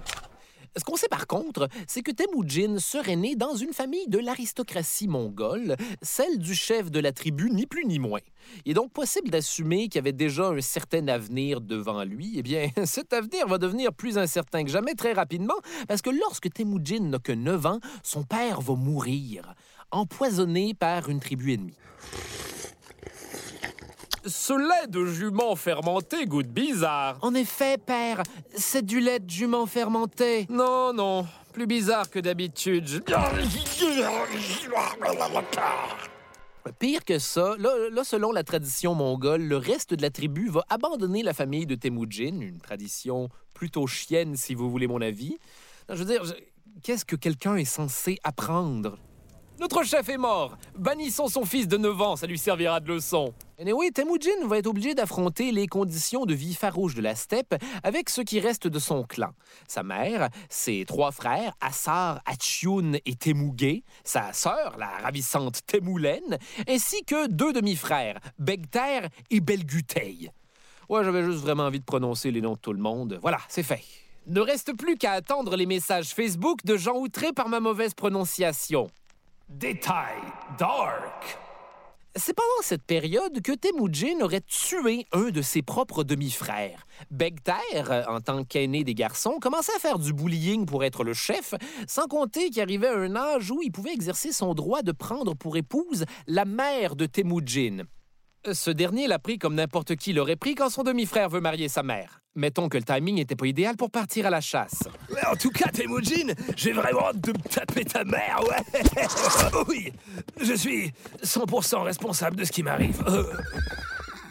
Ce 0.77 0.85
qu'on 0.85 0.97
sait 0.97 1.09
par 1.09 1.27
contre, 1.27 1.69
c'est 1.89 2.03
que 2.03 2.13
Temujin 2.13 2.79
serait 2.79 3.17
né 3.17 3.35
dans 3.35 3.55
une 3.55 3.73
famille 3.73 4.07
de 4.09 4.19
l'aristocratie 4.19 5.09
mongole, 5.09 5.77
celle 6.01 6.39
du 6.39 6.55
chef 6.55 6.91
de 6.91 7.01
la 7.01 7.13
tribu, 7.13 7.51
ni 7.51 7.67
plus 7.67 7.85
ni 7.85 7.99
moins. 7.99 8.21
Il 8.65 8.73
est 8.73 8.75
donc 8.75 8.93
possible 8.93 9.31
d'assumer 9.31 9.89
qu'il 9.89 9.99
avait 9.99 10.13
déjà 10.13 10.49
un 10.49 10.61
certain 10.61 11.09
avenir 11.09 11.61
devant 11.61 12.05
lui. 12.05 12.35
Eh 12.37 12.43
bien, 12.43 12.71
cet 12.85 13.13
avenir 13.13 13.49
va 13.49 13.59
devenir 13.59 13.93
plus 13.93 14.17
incertain 14.17 14.65
que 14.65 14.71
jamais 14.71 14.95
très 14.95 15.13
rapidement, 15.13 15.59
parce 15.89 16.03
que 16.03 16.11
lorsque 16.11 16.53
Temujin 16.53 17.01
n'a 17.01 17.19
que 17.19 17.33
9 17.33 17.67
ans, 17.67 17.81
son 18.05 18.23
père 18.23 18.61
va 18.61 18.75
mourir, 18.75 19.55
empoisonné 19.91 20.75
par 20.75 21.09
une 21.09 21.21
tribu 21.21 21.55
ennemie. 21.55 21.77
Ce 24.27 24.53
lait 24.53 24.87
de 24.89 25.05
jument 25.07 25.57
fermenté 25.57 26.27
goûte 26.27 26.49
bizarre. 26.49 27.19
En 27.23 27.35
effet, 27.35 27.79
père, 27.79 28.23
c'est 28.55 28.85
du 28.85 29.01
lait 29.01 29.19
de 29.19 29.31
jument 29.31 29.67
fermenté. 29.67 30.47
Non, 30.51 30.93
non, 30.93 31.27
plus 31.53 31.67
bizarre 31.67 32.11
que 32.11 32.19
d'habitude. 32.19 33.03
Pire 36.79 37.05
que 37.05 37.19
ça, 37.19 37.55
là, 37.59 37.71
là, 37.91 38.05
selon 38.05 38.31
la 38.33 38.45
tradition 38.45 38.95
mongole, 38.95 39.43
le 39.43 39.57
reste 39.57 39.95
de 39.95 40.03
la 40.03 40.11
tribu 40.11 40.49
va 40.51 40.63
abandonner 40.69 41.23
la 41.23 41.33
famille 41.33 41.67
de 41.67 41.75
Temujin, 41.75 42.41
une 42.41 42.61
tradition 42.61 43.29
plutôt 43.55 43.87
chienne 43.87 44.37
si 44.37 44.55
vous 44.55 44.71
voulez 44.71 44.87
mon 44.87 45.01
avis. 45.01 45.39
Je 45.89 45.95
veux 45.95 46.05
dire, 46.05 46.25
je- 46.25 46.35
qu'est-ce 46.83 47.05
que 47.07 47.17
quelqu'un 47.17 47.57
est 47.57 47.65
censé 47.65 48.19
apprendre? 48.23 48.99
Notre 49.61 49.83
chef 49.83 50.09
est 50.09 50.17
mort. 50.17 50.57
Bannissons 50.75 51.29
son 51.29 51.45
fils 51.45 51.69
de 51.69 51.77
9 51.77 52.01
ans, 52.01 52.17
ça 52.17 52.27
lui 52.27 52.39
servira 52.39 52.81
de 52.81 52.89
leçon. 52.89 53.35
Anyway, 53.61 53.91
Temujin 53.91 54.47
va 54.47 54.57
être 54.57 54.67
obligé 54.67 54.95
d'affronter 54.95 55.53
les 55.53 55.67
conditions 55.67 56.25
de 56.25 56.33
vie 56.33 56.55
farouche 56.55 56.95
de 56.95 57.03
la 57.03 57.15
steppe 57.15 57.55
avec 57.83 58.09
ce 58.09 58.23
qui 58.23 58.41
reste 58.41 58.67
de 58.67 58.79
son 58.79 59.03
clan. 59.03 59.33
Sa 59.69 59.83
mère, 59.83 60.31
ses 60.49 60.87
trois 60.87 61.13
frères, 61.13 61.53
Assar, 61.61 62.23
Achiun 62.25 62.93
et 63.05 63.15
Temugé, 63.17 63.85
sa 64.03 64.33
sœur, 64.33 64.77
la 64.79 64.89
ravissante 64.89 65.61
Temoulen, 65.67 66.39
ainsi 66.67 67.05
que 67.05 67.29
deux 67.29 67.53
demi-frères, 67.53 68.19
Begter 68.39 69.09
et 69.31 69.41
Belgutei. 69.41 70.31
Ouais, 70.89 71.05
j'avais 71.05 71.23
juste 71.23 71.43
vraiment 71.43 71.65
envie 71.65 71.81
de 71.81 71.85
prononcer 71.85 72.31
les 72.31 72.41
noms 72.41 72.55
de 72.55 72.61
tout 72.61 72.73
le 72.73 72.81
monde. 72.81 73.19
Voilà, 73.21 73.41
c'est 73.47 73.63
fait. 73.63 73.83
Ne 74.27 74.41
reste 74.41 74.75
plus 74.75 74.97
qu'à 74.97 75.13
attendre 75.13 75.55
les 75.55 75.67
messages 75.67 76.15
Facebook 76.15 76.65
de 76.65 76.79
gens 76.79 76.97
outrés 76.97 77.35
par 77.35 77.51
ma 77.51 77.61
mauvaise 77.61 77.93
prononciation. 77.93 78.91
Détail 79.51 80.21
dark. 80.61 81.37
C'est 82.15 82.35
pendant 82.35 82.63
cette 82.63 82.85
période 82.85 83.43
que 83.43 83.51
Temujin 83.51 84.21
aurait 84.21 84.43
tué 84.43 85.07
un 85.11 85.31
de 85.31 85.43
ses 85.43 85.61
propres 85.61 86.05
demi-frères. 86.05 86.87
Begter, 87.11 87.83
en 88.07 88.21
tant 88.21 88.45
qu'aîné 88.45 88.85
des 88.85 88.95
garçons, 88.95 89.39
commençait 89.41 89.75
à 89.75 89.81
faire 89.81 89.99
du 89.99 90.13
bullying 90.13 90.67
pour 90.67 90.85
être 90.85 91.03
le 91.03 91.15
chef, 91.15 91.55
sans 91.89 92.07
compter 92.07 92.51
qu'il 92.51 92.63
arrivait 92.63 92.87
à 92.87 92.97
un 92.97 93.17
âge 93.17 93.51
où 93.51 93.61
il 93.61 93.73
pouvait 93.73 93.93
exercer 93.93 94.31
son 94.31 94.55
droit 94.55 94.83
de 94.83 94.93
prendre 94.93 95.35
pour 95.35 95.57
épouse 95.57 96.05
la 96.29 96.45
mère 96.45 96.95
de 96.95 97.07
Temujin. 97.07 97.83
Ce 98.53 98.71
dernier 98.71 99.09
l'a 99.09 99.19
pris 99.19 99.39
comme 99.39 99.57
n'importe 99.57 99.97
qui 99.97 100.13
l'aurait 100.13 100.37
pris 100.37 100.55
quand 100.55 100.71
son 100.71 100.85
demi-frère 100.85 101.29
veut 101.29 101.41
marier 101.41 101.69
sa 101.69 101.83
mère. 101.83 102.20
Mettons 102.37 102.69
que 102.69 102.79
le 102.79 102.85
timing 102.85 103.17
n'était 103.17 103.35
pas 103.35 103.47
idéal 103.47 103.77
pour 103.77 103.91
partir 103.91 104.27
à 104.27 104.31
la 104.31 104.41
chasse. 104.41 104.85
En 105.29 105.35
tout 105.35 105.51
cas, 105.51 105.69
Temujin, 105.71 106.33
j'ai 106.57 106.73
vraiment 106.73 107.09
hâte 107.09 107.21
de 107.21 107.33
me 107.33 107.49
taper 107.49 107.85
ta 107.85 108.05
mère, 108.05 108.41
ouais. 108.49 108.83
oui, 109.69 109.93
je 110.41 110.55
suis 110.55 110.93
100% 111.25 111.83
responsable 111.83 112.37
de 112.37 112.45
ce 112.45 112.53
qui 112.53 112.63
m'arrive. 112.63 113.03
Euh, 113.09 113.25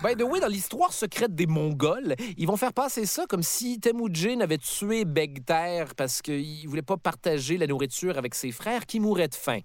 By 0.02 0.16
the 0.16 0.22
way, 0.24 0.40
dans 0.40 0.48
l'histoire 0.48 0.94
secrète 0.94 1.36
des 1.36 1.46
Mongols, 1.46 2.16
ils 2.38 2.48
vont 2.48 2.56
faire 2.56 2.72
passer 2.72 3.06
ça 3.06 3.26
comme 3.28 3.44
si 3.44 3.82
Temujin 3.82 4.40
avait 4.40 4.58
tué 4.58 5.04
Begter 5.04 5.84
parce 5.98 6.22
qu'il 6.22 6.66
voulait 6.70 6.82
pas 6.82 6.96
partager 6.96 7.58
la 7.58 7.68
nourriture 7.68 8.18
avec 8.18 8.34
ses 8.34 8.54
frères 8.54 8.86
qui 8.86 9.02
mouraient 9.02 9.28
de 9.28 9.36
faim. 9.36 9.60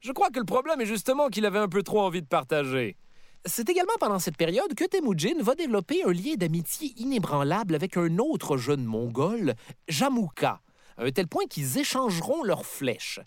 Je 0.00 0.10
crois 0.10 0.30
que 0.30 0.40
le 0.40 0.44
problème 0.44 0.80
est 0.80 0.86
justement 0.86 1.28
qu'il 1.28 1.46
avait 1.46 1.60
un 1.60 1.68
peu 1.68 1.84
trop 1.84 2.00
envie 2.00 2.20
de 2.20 2.26
partager. 2.26 2.96
C'est 3.44 3.68
également 3.68 3.92
pendant 4.00 4.18
cette 4.18 4.36
période 4.36 4.74
que 4.74 4.84
Temujin 4.84 5.40
va 5.40 5.54
développer 5.54 6.02
un 6.04 6.12
lien 6.12 6.34
d'amitié 6.36 6.92
inébranlable 6.96 7.74
avec 7.74 7.96
un 7.96 8.18
autre 8.18 8.56
jeune 8.56 8.84
Mongol, 8.84 9.54
Jamouka, 9.88 10.60
à 10.96 11.04
un 11.04 11.10
tel 11.10 11.28
point 11.28 11.46
qu'ils 11.46 11.78
échangeront 11.78 12.42
leurs 12.42 12.66
flèches. 12.66 13.20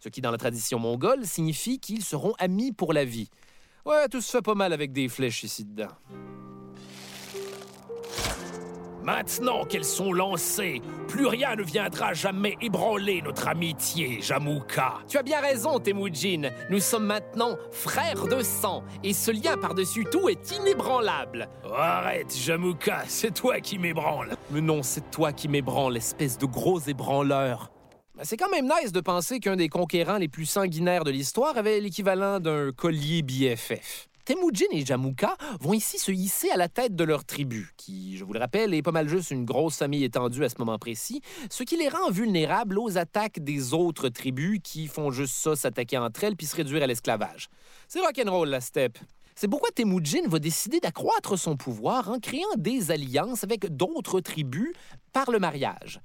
Ce 0.00 0.08
qui, 0.08 0.20
dans 0.20 0.30
la 0.30 0.38
tradition 0.38 0.78
mongole, 0.78 1.26
signifie 1.26 1.78
qu'ils 1.78 2.04
seront 2.04 2.34
amis 2.38 2.72
pour 2.72 2.92
la 2.92 3.04
vie. 3.04 3.28
Ouais, 3.84 4.08
tout 4.08 4.20
se 4.20 4.30
fait 4.30 4.42
pas 4.42 4.54
mal 4.54 4.72
avec 4.72 4.92
des 4.92 5.08
flèches 5.08 5.44
ici 5.44 5.64
dedans. 5.64 5.92
Maintenant 9.06 9.64
qu'elles 9.64 9.84
sont 9.84 10.12
lancées, 10.12 10.82
plus 11.06 11.28
rien 11.28 11.54
ne 11.54 11.62
viendra 11.62 12.12
jamais 12.12 12.56
ébranler 12.60 13.22
notre 13.22 13.46
amitié, 13.46 14.20
Jamouka. 14.20 14.94
Tu 15.06 15.16
as 15.16 15.22
bien 15.22 15.40
raison, 15.40 15.78
Temujin. 15.78 16.50
Nous 16.70 16.80
sommes 16.80 17.06
maintenant 17.06 17.56
frères 17.70 18.26
de 18.26 18.42
sang, 18.42 18.82
et 19.04 19.12
ce 19.12 19.30
lien 19.30 19.56
par-dessus 19.58 20.04
tout 20.10 20.28
est 20.28 20.56
inébranlable. 20.58 21.48
Arrête, 21.72 22.36
Jamouka, 22.36 23.04
c'est 23.06 23.32
toi 23.32 23.60
qui 23.60 23.78
m'ébranle. 23.78 24.34
Mais 24.50 24.60
non, 24.60 24.82
c'est 24.82 25.08
toi 25.12 25.32
qui 25.32 25.46
m'ébranle, 25.46 25.96
espèce 25.96 26.36
de 26.36 26.46
gros 26.46 26.80
ébranleur. 26.80 27.70
Ben, 28.16 28.24
C'est 28.24 28.36
quand 28.36 28.50
même 28.50 28.68
nice 28.82 28.90
de 28.90 29.00
penser 29.00 29.38
qu'un 29.38 29.54
des 29.54 29.68
conquérants 29.68 30.18
les 30.18 30.26
plus 30.26 30.46
sanguinaires 30.46 31.04
de 31.04 31.12
l'histoire 31.12 31.56
avait 31.56 31.78
l'équivalent 31.78 32.40
d'un 32.40 32.72
collier 32.72 33.22
BFF. 33.22 34.08
Temujin 34.26 34.66
et 34.72 34.84
Jamouka 34.84 35.36
vont 35.60 35.72
ici 35.72 36.00
se 36.00 36.10
hisser 36.10 36.50
à 36.50 36.56
la 36.56 36.68
tête 36.68 36.96
de 36.96 37.04
leur 37.04 37.24
tribu, 37.24 37.72
qui, 37.76 38.16
je 38.16 38.24
vous 38.24 38.32
le 38.32 38.40
rappelle, 38.40 38.74
est 38.74 38.82
pas 38.82 38.90
mal 38.90 39.08
juste 39.08 39.30
une 39.30 39.44
grosse 39.44 39.76
famille 39.76 40.02
étendue 40.02 40.42
à 40.42 40.48
ce 40.48 40.56
moment 40.58 40.80
précis, 40.80 41.20
ce 41.48 41.62
qui 41.62 41.76
les 41.76 41.88
rend 41.88 42.10
vulnérables 42.10 42.76
aux 42.80 42.98
attaques 42.98 43.38
des 43.38 43.72
autres 43.72 44.08
tribus 44.08 44.58
qui 44.64 44.88
font 44.88 45.12
juste 45.12 45.36
ça, 45.36 45.54
s'attaquer 45.54 45.98
entre 45.98 46.24
elles 46.24 46.34
puis 46.34 46.48
se 46.48 46.56
réduire 46.56 46.82
à 46.82 46.88
l'esclavage. 46.88 47.46
C'est 47.86 48.00
rock'n'roll, 48.00 48.48
la 48.48 48.60
steppe. 48.60 48.98
C'est 49.36 49.46
pourquoi 49.46 49.70
Temujin 49.70 50.26
va 50.26 50.40
décider 50.40 50.80
d'accroître 50.80 51.38
son 51.38 51.56
pouvoir 51.56 52.10
en 52.10 52.18
créant 52.18 52.56
des 52.56 52.90
alliances 52.90 53.44
avec 53.44 53.76
d'autres 53.76 54.18
tribus 54.18 54.72
par 55.12 55.30
le 55.30 55.38
mariage. 55.38 56.00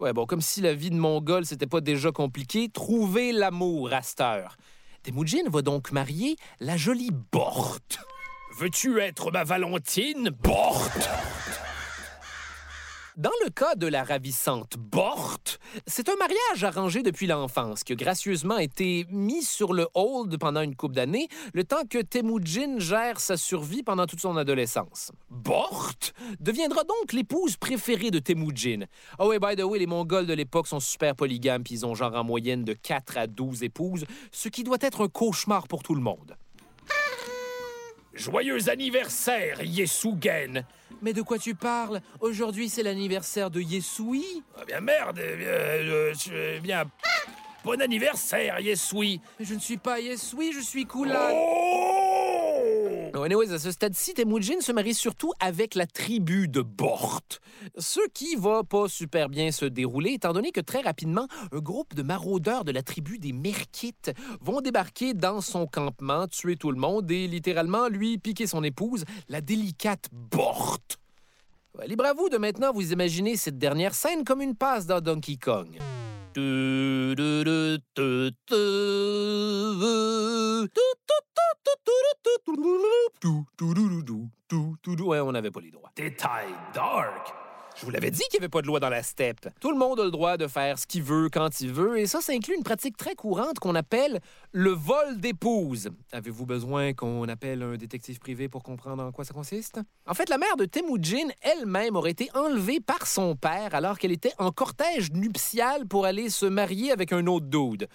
Ouais, 0.00 0.12
bon, 0.12 0.26
comme 0.26 0.40
si 0.40 0.62
la 0.62 0.74
vie 0.74 0.90
de 0.90 0.96
Mongol, 0.96 1.46
c'était 1.46 1.68
pas 1.68 1.80
déjà 1.80 2.10
compliqué, 2.10 2.68
trouver 2.68 3.30
l'amour 3.30 3.92
à. 3.92 4.00
Temujin 5.02 5.48
va 5.48 5.62
donc 5.62 5.90
marier 5.90 6.36
la 6.60 6.76
jolie 6.76 7.10
Bort. 7.32 7.78
Veux-tu 8.58 9.00
être 9.00 9.32
ma 9.32 9.42
Valentine, 9.42 10.30
Bort 10.30 10.90
Dans 13.18 13.30
le 13.44 13.50
cas 13.50 13.74
de 13.74 13.86
la 13.86 14.04
ravissante 14.04 14.78
Bort, 14.78 15.38
c'est 15.86 16.08
un 16.08 16.16
mariage 16.16 16.64
arrangé 16.64 17.02
depuis 17.02 17.26
l'enfance 17.26 17.84
qui 17.84 17.92
a 17.92 17.94
gracieusement 17.94 18.56
été 18.56 19.06
mis 19.10 19.42
sur 19.42 19.74
le 19.74 19.86
hold 19.92 20.34
pendant 20.38 20.62
une 20.62 20.74
couple 20.74 20.94
d'années, 20.94 21.28
le 21.52 21.62
temps 21.64 21.84
que 21.84 21.98
Temujin 21.98 22.78
gère 22.78 23.20
sa 23.20 23.36
survie 23.36 23.82
pendant 23.82 24.06
toute 24.06 24.20
son 24.20 24.38
adolescence. 24.38 25.12
Bort 25.28 25.92
deviendra 26.40 26.84
donc 26.84 27.12
l'épouse 27.12 27.58
préférée 27.58 28.10
de 28.10 28.18
Temujin. 28.18 28.86
Ah 29.18 29.26
ouais, 29.26 29.38
by 29.38 29.56
the 29.56 29.64
way, 29.64 29.80
les 29.80 29.86
Mongols 29.86 30.26
de 30.26 30.32
l'époque 30.32 30.66
sont 30.66 30.80
super 30.80 31.14
polygames, 31.14 31.64
puis 31.64 31.74
ils 31.74 31.86
ont 31.86 31.94
genre 31.94 32.14
en 32.14 32.24
moyenne 32.24 32.64
de 32.64 32.72
4 32.72 33.18
à 33.18 33.26
12 33.26 33.62
épouses, 33.62 34.06
ce 34.30 34.48
qui 34.48 34.64
doit 34.64 34.78
être 34.80 35.04
un 35.04 35.08
cauchemar 35.08 35.68
pour 35.68 35.82
tout 35.82 35.94
le 35.94 36.00
monde. 36.00 36.34
Joyeux 38.14 38.68
anniversaire, 38.68 39.62
Yesugen 39.62 40.64
Mais 41.00 41.12
de 41.12 41.22
quoi 41.22 41.38
tu 41.38 41.54
parles 41.54 42.00
Aujourd'hui, 42.20 42.68
c'est 42.68 42.82
l'anniversaire 42.82 43.50
de 43.50 43.60
Yesui. 43.60 44.42
Ah 44.58 44.64
bien 44.66 44.80
merde, 44.80 45.18
eh 45.22 45.36
bien, 45.36 45.46
euh, 45.48 46.12
je- 46.14 46.56
eh 46.56 46.60
bien... 46.60 46.84
Bon 47.64 47.80
anniversaire, 47.80 48.58
Yesui 48.60 49.20
Mais 49.38 49.46
je 49.46 49.54
ne 49.54 49.60
suis 49.60 49.76
pas 49.76 50.00
Yesui, 50.00 50.52
je 50.52 50.60
suis 50.60 50.84
Kulan. 50.84 51.30
Oh 51.32 52.51
Oh, 53.14 53.24
à 53.24 53.58
ce 53.58 53.70
stade-ci, 53.70 54.14
Temujin 54.14 54.60
se 54.62 54.72
marie 54.72 54.94
surtout 54.94 55.32
avec 55.38 55.74
la 55.74 55.86
tribu 55.86 56.48
de 56.48 56.62
Bort. 56.62 57.20
Ce 57.76 58.00
qui 58.14 58.36
va 58.36 58.62
pas 58.64 58.88
super 58.88 59.28
bien 59.28 59.52
se 59.52 59.66
dérouler, 59.66 60.12
étant 60.12 60.32
donné 60.32 60.50
que 60.50 60.62
très 60.62 60.80
rapidement, 60.80 61.28
un 61.52 61.58
groupe 61.58 61.94
de 61.94 62.02
maraudeurs 62.02 62.64
de 62.64 62.72
la 62.72 62.82
tribu 62.82 63.18
des 63.18 63.34
Merkites 63.34 64.12
vont 64.40 64.62
débarquer 64.62 65.12
dans 65.12 65.42
son 65.42 65.66
campement, 65.66 66.26
tuer 66.26 66.56
tout 66.56 66.70
le 66.70 66.78
monde 66.78 67.10
et 67.10 67.26
littéralement 67.26 67.88
lui 67.88 68.16
piquer 68.16 68.46
son 68.46 68.64
épouse, 68.64 69.04
la 69.28 69.42
délicate 69.42 70.08
Bort. 70.10 70.78
Libre 71.86 72.06
à 72.06 72.14
vous 72.14 72.30
de 72.30 72.38
maintenant 72.38 72.72
vous 72.72 72.92
imaginer 72.92 73.36
cette 73.36 73.58
dernière 73.58 73.94
scène 73.94 74.24
comme 74.24 74.40
une 74.40 74.56
passe 74.56 74.86
dans 74.86 75.02
Donkey 75.02 75.36
Kong. 75.36 75.78
Ouais, 85.04 85.20
on 85.20 85.32
n'avait 85.32 85.50
pas 85.50 85.60
les 85.60 85.70
droits. 85.70 85.90
Détail 85.96 86.48
dark! 86.74 87.34
Je 87.76 87.84
vous 87.86 87.90
l'avais 87.90 88.10
dit 88.10 88.22
qu'il 88.30 88.38
n'y 88.38 88.44
avait 88.44 88.50
pas 88.50 88.60
de 88.60 88.66
loi 88.66 88.80
dans 88.80 88.88
la 88.88 89.02
steppe. 89.02 89.48
Tout 89.60 89.70
le 89.70 89.78
monde 89.78 89.98
a 89.98 90.04
le 90.04 90.10
droit 90.10 90.36
de 90.36 90.46
faire 90.46 90.78
ce 90.78 90.86
qu'il 90.86 91.02
veut 91.02 91.28
quand 91.30 91.60
il 91.60 91.72
veut, 91.72 91.98
et 91.98 92.06
ça, 92.06 92.20
ça 92.20 92.32
inclut 92.32 92.54
une 92.54 92.62
pratique 92.62 92.96
très 92.96 93.14
courante 93.14 93.58
qu'on 93.58 93.74
appelle 93.74 94.20
le 94.52 94.70
vol 94.70 95.18
d'épouse. 95.18 95.90
Avez-vous 96.12 96.46
besoin 96.46 96.92
qu'on 96.92 97.28
appelle 97.28 97.62
un 97.62 97.76
détective 97.76 98.18
privé 98.18 98.48
pour 98.48 98.62
comprendre 98.62 99.02
en 99.02 99.10
quoi 99.10 99.24
ça 99.24 99.32
consiste? 99.32 99.80
En 100.06 100.14
fait, 100.14 100.28
la 100.28 100.38
mère 100.38 100.56
de 100.56 100.66
Temujin 100.66 101.28
elle-même 101.40 101.96
aurait 101.96 102.10
été 102.10 102.28
enlevée 102.34 102.80
par 102.80 103.06
son 103.06 103.36
père 103.36 103.74
alors 103.74 103.98
qu'elle 103.98 104.12
était 104.12 104.34
en 104.38 104.50
cortège 104.50 105.10
nuptial 105.12 105.86
pour 105.86 106.04
aller 106.04 106.28
se 106.28 106.46
marier 106.46 106.92
avec 106.92 107.12
un 107.12 107.26
autre 107.26 107.46
dude. 107.46 107.88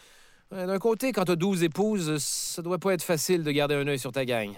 D'un 0.52 0.80
côté, 0.80 1.12
quand 1.12 1.26
t'as 1.26 1.36
12 1.36 1.64
épouses, 1.64 2.18
ça 2.24 2.62
doit 2.62 2.78
pas 2.78 2.94
être 2.94 3.04
facile 3.04 3.44
de 3.44 3.52
garder 3.52 3.76
un 3.76 3.88
œil 3.88 4.00
sur 4.00 4.12
ta 4.12 4.24
gang. 4.24 4.52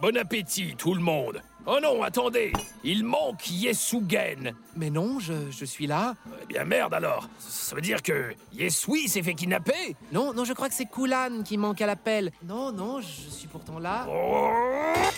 Bon 0.00 0.16
appétit, 0.16 0.74
tout 0.76 0.94
le 0.94 1.00
monde 1.00 1.42
Oh 1.64 1.78
non, 1.80 2.02
attendez 2.02 2.52
Il 2.82 3.04
manque 3.04 3.48
Yesugen 3.50 4.52
Mais 4.76 4.90
non, 4.90 5.20
je, 5.20 5.32
je 5.50 5.64
suis 5.64 5.86
là. 5.86 6.14
Eh 6.42 6.46
bien 6.46 6.64
merde 6.64 6.92
alors 6.92 7.28
Ça 7.38 7.76
veut 7.76 7.80
dire 7.80 8.02
que 8.02 8.34
Yesui 8.52 9.08
s'est 9.08 9.22
fait 9.22 9.34
kidnapper 9.34 9.94
Non, 10.12 10.34
non, 10.34 10.44
je 10.44 10.52
crois 10.54 10.68
que 10.68 10.74
c'est 10.74 10.90
Kulan 10.90 11.42
qui 11.44 11.58
manque 11.58 11.80
à 11.80 11.86
l'appel. 11.86 12.32
Non, 12.48 12.72
non, 12.72 13.00
je 13.00 13.06
suis 13.30 13.46
pourtant 13.46 13.78
là. 13.78 14.06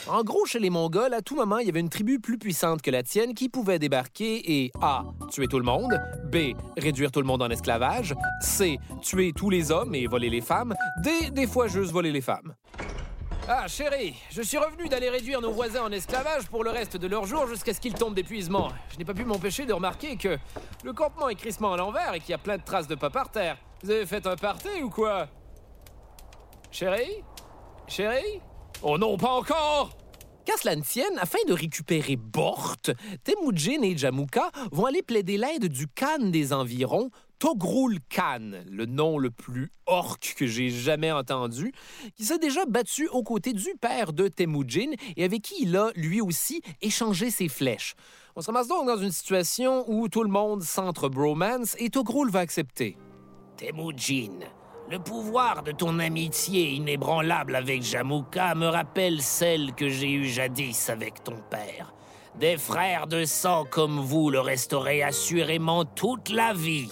En 0.07 0.23
gros, 0.23 0.45
chez 0.45 0.59
les 0.59 0.69
Mongols, 0.71 1.15
à 1.15 1.23
tout 1.23 1.35
moment, 1.35 1.59
il 1.59 1.67
y 1.67 1.71
avait 1.71 1.81
une 1.81 1.89
tribu 1.89 2.21
plus 2.21 2.37
puissante 2.37 2.83
que 2.83 2.91
la 2.91 3.03
tienne 3.03 3.33
qui 3.35 3.49
pouvait 3.49 3.79
débarquer 3.79 4.63
et 4.63 4.73
A. 4.83 5.05
tuer 5.31 5.47
tout 5.47 5.59
le 5.59 5.65
monde, 5.65 5.99
B. 6.31 6.53
réduire 6.77 7.11
tout 7.11 7.21
le 7.21 7.27
monde 7.27 7.43
en 7.43 7.49
esclavage, 7.49 8.15
C. 8.41 8.79
tuer 9.01 9.33
tous 9.35 9.49
les 9.49 9.71
hommes 9.71 9.95
et 9.95 10.07
voler 10.07 10.29
les 10.29 10.43
femmes, 10.43 10.75
D. 11.03 11.31
des 11.31 11.47
fois 11.47 11.69
juste 11.69 11.91
voler 11.93 12.13
les 12.13 12.21
femmes. 12.21 12.55
Ah, 13.47 13.69
chérie, 13.69 14.15
je 14.31 14.41
suis 14.41 14.57
revenu 14.57 14.89
d'aller 14.89 15.11
réduire 15.11 15.43
nos 15.43 15.53
voisins 15.53 15.83
en 15.83 15.93
esclavage 15.93 16.47
pour 16.47 16.65
le 16.65 16.71
reste 16.71 16.97
de 16.97 17.07
leur 17.07 17.27
jour 17.27 17.47
jusqu'à 17.47 17.75
ce 17.75 17.81
qu'ils 17.81 17.93
tombent 17.93 18.15
d'épuisement. 18.15 18.71
Je 18.91 18.97
n'ai 18.97 19.05
pas 19.05 19.13
pu 19.13 19.27
m'empêcher 19.27 19.67
de 19.67 19.75
remarquer 19.75 20.17
que 20.17 20.39
le 20.83 20.93
campement 20.95 21.29
est 21.29 21.35
crissement 21.35 21.75
à 21.75 21.77
l'envers 21.77 22.15
et 22.15 22.21
qu'il 22.21 22.31
y 22.31 22.35
a 22.35 22.39
plein 22.39 22.57
de 22.57 22.63
traces 22.63 22.89
de 22.89 22.95
pas 22.95 23.11
par 23.11 23.31
terre. 23.31 23.59
Vous 23.83 23.91
avez 23.91 24.07
fait 24.07 24.27
un 24.27 24.37
party 24.37 24.83
ou 24.83 24.89
quoi? 24.89 25.29
Chérie? 26.71 27.23
Chérie? 27.87 28.41
Oh 28.83 28.97
non, 28.97 29.19
pas 29.19 29.33
encore 29.33 29.91
Qu'à 30.45 30.57
cela 30.61 30.77
ne 30.77 30.83
tienne, 30.83 31.19
afin 31.19 31.39
de 31.49 31.55
récupérer 31.55 32.17
Bort, 32.17 32.77
Temujin 33.25 33.81
et 33.83 33.97
Jamuka 33.97 34.51
vont 34.73 34.85
aller 34.85 35.03
plaider 35.03 35.39
l'aide 35.39 35.69
du 35.69 35.87
Khan 35.89 36.29
des 36.29 36.53
environs, 36.53 37.11
Togrul 37.39 37.99
Khan, 38.11 38.51
le 38.71 38.85
nom 38.85 39.17
le 39.17 39.31
plus 39.31 39.73
orque 39.87 40.35
que 40.37 40.47
j'ai 40.47 40.69
jamais 40.69 41.11
entendu, 41.11 41.73
qui 42.15 42.25
s'est 42.25 42.39
déjà 42.39 42.67
battu 42.67 43.09
aux 43.09 43.23
côtés 43.23 43.55
du 43.55 43.75
père 43.81 44.13
de 44.13 44.29
Temujin 44.29 44.93
et 45.17 45.25
avec 45.25 45.43
qui 45.43 45.63
il 45.63 45.77
a, 45.77 45.91
lui 45.97 46.21
aussi, 46.21 46.61
échangé 46.83 47.31
ses 47.31 47.49
flèches. 47.49 47.95
On 48.37 48.43
se 48.43 48.47
ramasse 48.47 48.69
donc 48.69 48.87
dans 48.87 48.99
une 48.99 49.13
situation 49.13 49.85
où 49.89 50.09
tout 50.09 50.25
le 50.25 50.31
monde 50.31 50.63
centre 50.63 51.09
bromance 51.09 51.75
et 51.79 51.89
Togrul 51.89 52.31
va 52.31 52.41
accepter. 52.41 52.99
Temujin, 53.57 54.41
le 54.91 54.99
pouvoir 54.99 55.63
de 55.63 55.73
ton 55.73 55.99
amitié 55.99 56.71
inébranlable 56.71 57.57
avec 57.57 57.83
Jamuka 57.83 58.55
me 58.55 58.67
rappelle 58.67 59.23
celle 59.23 59.75
que 59.75 59.89
j'ai 59.89 60.13
eue 60.13 60.29
jadis 60.29 60.91
avec 60.91 61.25
ton 61.25 61.37
père. 61.51 61.95
Des 62.39 62.57
frères 62.57 63.07
de 63.07 63.25
sang 63.25 63.65
comme 63.69 63.99
vous 63.99 64.31
le 64.31 64.41
resterez 64.41 65.03
assurément 65.03 65.85
toute 65.85 66.29
la 66.31 66.53
vie. 66.53 66.91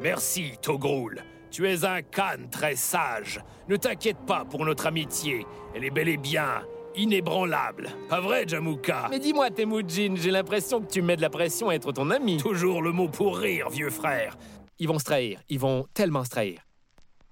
Merci, 0.00 0.52
Togrul. 0.60 1.24
Tu 1.50 1.68
es 1.68 1.84
un 1.84 2.02
Khan 2.02 2.48
très 2.50 2.76
sage. 2.76 3.40
Ne 3.68 3.76
t'inquiète 3.76 4.18
pas 4.26 4.44
pour 4.44 4.64
notre 4.64 4.86
amitié. 4.86 5.46
Elle 5.74 5.84
est 5.84 5.90
bel 5.90 6.08
et 6.08 6.16
bien 6.16 6.62
inébranlable. 6.96 7.90
Pas 8.08 8.20
vrai, 8.20 8.44
Jamuka? 8.46 9.08
Mais 9.10 9.18
dis-moi, 9.18 9.50
Temujin, 9.50 10.14
j'ai 10.16 10.30
l'impression 10.30 10.80
que 10.80 10.90
tu 10.90 11.02
mets 11.02 11.16
de 11.16 11.22
la 11.22 11.30
pression 11.30 11.68
à 11.68 11.74
être 11.74 11.92
ton 11.92 12.10
ami. 12.10 12.36
Toujours 12.36 12.82
le 12.82 12.92
mot 12.92 13.08
pour 13.08 13.38
rire, 13.38 13.70
vieux 13.70 13.90
frère. 13.90 14.36
Ils 14.78 14.88
vont 14.88 14.98
se 14.98 15.04
trahir. 15.04 15.40
Ils 15.48 15.58
vont 15.58 15.86
tellement 15.94 16.24
se 16.24 16.30
trahir. 16.30 16.63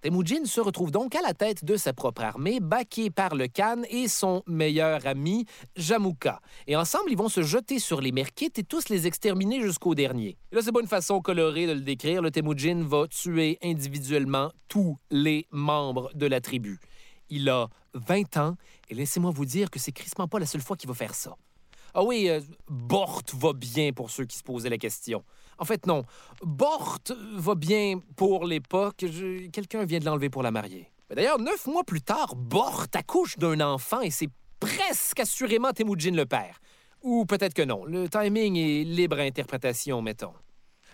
Temujin 0.02 0.44
se 0.46 0.60
retrouve 0.60 0.90
donc 0.90 1.14
à 1.14 1.22
la 1.22 1.32
tête 1.32 1.64
de 1.64 1.76
sa 1.76 1.92
propre 1.92 2.22
armée, 2.22 2.58
baqué 2.58 3.08
par 3.08 3.36
le 3.36 3.46
Khan 3.46 3.82
et 3.88 4.08
son 4.08 4.42
meilleur 4.48 5.06
ami, 5.06 5.46
Jamuka. 5.76 6.40
Et 6.66 6.74
ensemble, 6.74 7.12
ils 7.12 7.16
vont 7.16 7.28
se 7.28 7.42
jeter 7.42 7.78
sur 7.78 8.00
les 8.00 8.10
Merkites 8.10 8.58
et 8.58 8.64
tous 8.64 8.88
les 8.88 9.06
exterminer 9.06 9.60
jusqu'au 9.60 9.94
dernier. 9.94 10.36
Et 10.50 10.56
là, 10.56 10.62
c'est 10.62 10.72
pas 10.72 10.80
une 10.80 10.88
façon 10.88 11.20
colorée 11.20 11.68
de 11.68 11.74
le 11.74 11.82
décrire. 11.82 12.20
Le 12.20 12.32
Temujin 12.32 12.82
va 12.82 13.06
tuer 13.06 13.58
individuellement 13.62 14.50
tous 14.66 14.98
les 15.12 15.46
membres 15.52 16.10
de 16.16 16.26
la 16.26 16.40
tribu. 16.40 16.80
Il 17.28 17.48
a 17.48 17.68
20 17.94 18.36
ans, 18.38 18.56
et 18.90 18.96
laissez-moi 18.96 19.30
vous 19.30 19.46
dire 19.46 19.70
que 19.70 19.78
c'est 19.78 19.92
crissement 19.92 20.26
pas 20.26 20.40
la 20.40 20.46
seule 20.46 20.62
fois 20.62 20.76
qu'il 20.76 20.88
va 20.88 20.94
faire 20.94 21.14
ça. 21.14 21.36
Ah 21.94 22.02
oui, 22.02 22.28
euh, 22.28 22.40
Bort 22.68 23.22
va 23.34 23.52
bien 23.52 23.92
pour 23.92 24.10
ceux 24.10 24.24
qui 24.24 24.36
se 24.36 24.42
posaient 24.42 24.70
la 24.70 24.78
question. 24.78 25.22
En 25.62 25.64
fait, 25.64 25.86
non. 25.86 26.02
Bort 26.42 26.98
va 27.36 27.54
bien 27.54 28.00
pour 28.16 28.46
l'époque. 28.46 29.04
Quelqu'un 29.52 29.84
vient 29.84 30.00
de 30.00 30.04
l'enlever 30.04 30.28
pour 30.28 30.42
la 30.42 30.50
marier. 30.50 30.90
Mais 31.08 31.14
D'ailleurs, 31.14 31.38
neuf 31.38 31.68
mois 31.68 31.84
plus 31.84 32.00
tard, 32.02 32.34
Bort 32.34 32.86
accouche 32.92 33.38
d'un 33.38 33.60
enfant 33.60 34.00
et 34.00 34.10
c'est 34.10 34.28
presque 34.58 35.20
assurément 35.20 35.70
Temujin 35.70 36.10
le 36.10 36.26
père. 36.26 36.58
Ou 37.04 37.26
peut-être 37.26 37.54
que 37.54 37.62
non. 37.62 37.84
Le 37.84 38.08
timing 38.08 38.56
est 38.56 38.82
libre 38.82 39.20
à 39.20 39.22
interprétation, 39.22 40.02
mettons. 40.02 40.32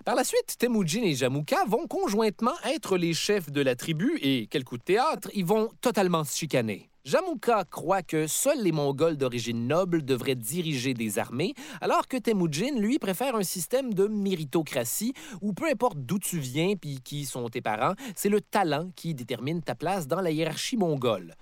Par 0.04 0.14
la 0.14 0.22
suite, 0.22 0.58
Temujin 0.58 1.02
et 1.02 1.14
Jamuka 1.14 1.64
vont 1.66 1.86
conjointement 1.86 2.52
être 2.66 2.98
les 2.98 3.14
chefs 3.14 3.50
de 3.50 3.62
la 3.62 3.74
tribu 3.74 4.18
et, 4.20 4.48
quel 4.50 4.64
coup 4.64 4.76
de 4.76 4.82
théâtre, 4.82 5.30
ils 5.32 5.46
vont 5.46 5.70
totalement 5.80 6.24
se 6.24 6.36
chicaner. 6.36 6.90
Jamuka 7.08 7.64
croit 7.64 8.02
que 8.02 8.26
seuls 8.26 8.62
les 8.62 8.70
Mongols 8.70 9.16
d'origine 9.16 9.66
noble 9.66 10.04
devraient 10.04 10.34
diriger 10.34 10.92
des 10.92 11.18
armées, 11.18 11.54
alors 11.80 12.06
que 12.06 12.18
Temujin, 12.18 12.78
lui, 12.78 12.98
préfère 12.98 13.34
un 13.34 13.44
système 13.44 13.94
de 13.94 14.06
méritocratie 14.08 15.14
où 15.40 15.54
peu 15.54 15.70
importe 15.70 15.96
d'où 15.96 16.18
tu 16.18 16.38
viens 16.38 16.74
puis 16.76 17.00
qui 17.02 17.24
sont 17.24 17.48
tes 17.48 17.62
parents, 17.62 17.94
c'est 18.14 18.28
le 18.28 18.42
talent 18.42 18.90
qui 18.94 19.14
détermine 19.14 19.62
ta 19.62 19.74
place 19.74 20.06
dans 20.06 20.20
la 20.20 20.30
hiérarchie 20.30 20.76
mongole. 20.76 21.34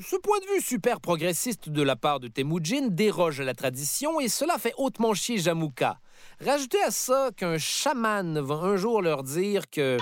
Ce 0.00 0.14
point 0.14 0.38
de 0.38 0.54
vue 0.54 0.60
super 0.60 1.00
progressiste 1.00 1.70
de 1.70 1.82
la 1.82 1.96
part 1.96 2.20
de 2.20 2.28
Temujin 2.28 2.86
déroge 2.86 3.40
à 3.40 3.44
la 3.44 3.54
tradition 3.54 4.20
et 4.20 4.28
cela 4.28 4.58
fait 4.58 4.74
hautement 4.78 5.12
chier 5.14 5.38
Jamuka. 5.38 5.98
Rajoutez 6.38 6.84
à 6.84 6.92
ça 6.92 7.30
qu'un 7.36 7.58
chaman 7.58 8.38
va 8.38 8.54
un 8.54 8.76
jour 8.76 9.02
leur 9.02 9.24
dire 9.24 9.68
que 9.70 9.98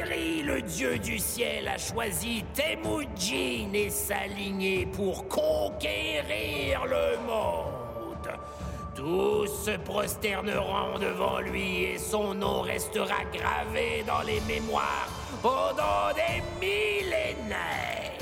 Le 0.00 0.62
dieu 0.62 0.98
du 0.98 1.18
ciel, 1.18 1.66
a 1.66 1.76
choisi 1.76 2.44
Temujin 2.54 3.72
et 3.74 3.90
sa 3.90 4.26
lignée 4.26 4.86
pour 4.86 5.26
conquérir 5.28 6.84
le 6.86 7.18
monde. 7.26 8.38
Tous 8.94 9.46
se 9.46 9.76
prosterneront 9.78 10.98
devant 11.00 11.40
lui 11.40 11.84
et 11.84 11.98
son 11.98 12.34
nom 12.34 12.60
restera 12.62 13.24
gravé 13.32 14.04
dans 14.06 14.22
les 14.22 14.40
mémoires 14.42 15.08
pendant 15.42 16.14
des 16.14 16.42
millénaires. 16.60 18.17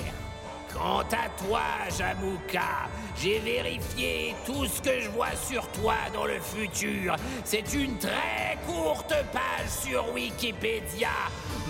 Quant 0.77 1.01
à 1.01 1.31
toi, 1.43 1.62
Jamuka, 1.97 2.91
j'ai 3.17 3.39
vérifié 3.39 4.35
tout 4.45 4.67
ce 4.67 4.83
que 4.83 5.01
je 5.01 5.09
vois 5.09 5.35
sur 5.35 5.67
toi 5.69 5.95
dans 6.12 6.27
le 6.27 6.39
futur. 6.39 7.17
C'est 7.47 7.73
une 7.73 7.97
très 7.97 8.59
courte 8.67 9.15
page 9.33 9.71
sur 9.83 10.12
Wikipédia, 10.12 11.09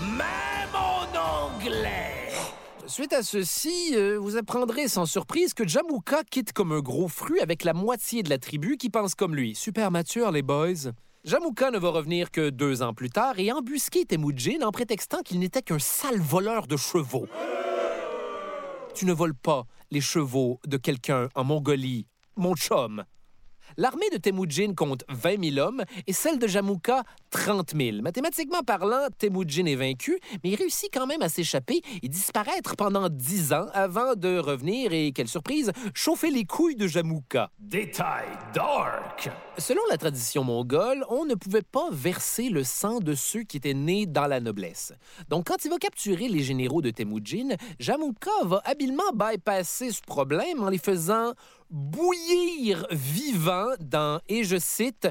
même 0.01 0.75
en 0.75 1.55
anglais. 1.55 2.33
Suite 2.85 3.13
à 3.13 3.23
ceci, 3.23 3.93
euh, 3.93 4.17
vous 4.19 4.35
apprendrez 4.35 4.89
sans 4.89 5.05
surprise 5.05 5.53
que 5.53 5.65
Jamuka 5.65 6.23
quitte 6.29 6.51
comme 6.51 6.73
un 6.73 6.81
gros 6.81 7.07
fruit 7.07 7.39
avec 7.39 7.63
la 7.63 7.73
moitié 7.73 8.23
de 8.23 8.29
la 8.29 8.39
tribu 8.39 8.75
qui 8.75 8.89
pense 8.89 9.15
comme 9.15 9.35
lui. 9.35 9.55
Super 9.55 9.89
mature, 9.89 10.31
les 10.31 10.41
boys. 10.41 10.91
Jamuka 11.23 11.71
ne 11.71 11.77
va 11.77 11.89
revenir 11.89 12.29
que 12.29 12.49
deux 12.49 12.81
ans 12.81 12.93
plus 12.93 13.09
tard 13.09 13.39
et 13.39 13.53
embusquer 13.53 14.03
Temujin 14.03 14.61
en 14.63 14.71
prétextant 14.71 15.21
qu'il 15.23 15.39
n'était 15.39 15.61
qu'un 15.61 15.79
sale 15.79 16.19
voleur 16.19 16.67
de 16.67 16.75
chevaux. 16.75 17.27
Tu 18.97 19.05
ne 19.05 19.13
voles 19.13 19.35
pas 19.35 19.67
les 19.91 20.01
chevaux 20.01 20.59
de 20.65 20.75
quelqu'un 20.75 21.29
en 21.35 21.43
Mongolie, 21.43 22.07
mon 22.35 22.55
chum. 22.55 23.03
L'armée 23.79 24.09
de 24.11 24.17
Temujin 24.17 24.73
compte 24.73 25.03
20 25.07 25.53
000 25.53 25.59
hommes 25.59 25.83
et 26.07 26.13
celle 26.13 26.39
de 26.39 26.47
Jamouka 26.47 27.03
30 27.29 27.75
000. 27.79 28.01
Mathématiquement 28.01 28.63
parlant, 28.63 29.07
Temujin 29.19 29.67
est 29.67 29.75
vaincu, 29.75 30.19
mais 30.43 30.49
il 30.49 30.55
réussit 30.55 30.89
quand 30.91 31.05
même 31.05 31.21
à 31.21 31.29
s'échapper 31.29 31.81
et 32.01 32.09
disparaître 32.09 32.75
pendant 32.75 33.07
10 33.07 33.53
ans 33.53 33.67
avant 33.73 34.15
de 34.15 34.39
revenir 34.39 34.93
et, 34.93 35.11
quelle 35.11 35.27
surprise, 35.27 35.71
chauffer 35.93 36.31
les 36.31 36.43
couilles 36.43 36.75
de 36.75 36.87
Jamouka. 36.87 37.51
Détail 37.59 38.25
dark. 38.51 39.29
Selon 39.59 39.81
la 39.91 39.97
tradition 39.97 40.43
mongole, 40.43 41.05
on 41.09 41.25
ne 41.25 41.35
pouvait 41.35 41.61
pas 41.61 41.89
verser 41.91 42.49
le 42.49 42.63
sang 42.63 42.99
de 42.99 43.13
ceux 43.13 43.43
qui 43.43 43.57
étaient 43.57 43.75
nés 43.75 44.07
dans 44.07 44.25
la 44.25 44.39
noblesse. 44.39 44.93
Donc, 45.29 45.47
quand 45.47 45.65
il 45.65 45.69
va 45.69 45.77
capturer 45.77 46.29
les 46.29 46.41
généraux 46.41 46.81
de 46.81 46.89
Temujin, 46.89 47.49
Jamouka 47.79 48.31
va 48.43 48.59
habilement 48.65 49.11
bypasser 49.13 49.91
ce 49.91 50.01
problème 50.01 50.63
en 50.63 50.69
les 50.69 50.79
faisant 50.79 51.33
bouillir 51.69 52.87
vivants 52.91 53.75
dans, 53.79 54.21
et 54.27 54.43
je 54.43 54.57
cite, 54.57 55.09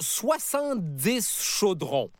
70 0.00 1.40
chaudrons. 1.42 2.10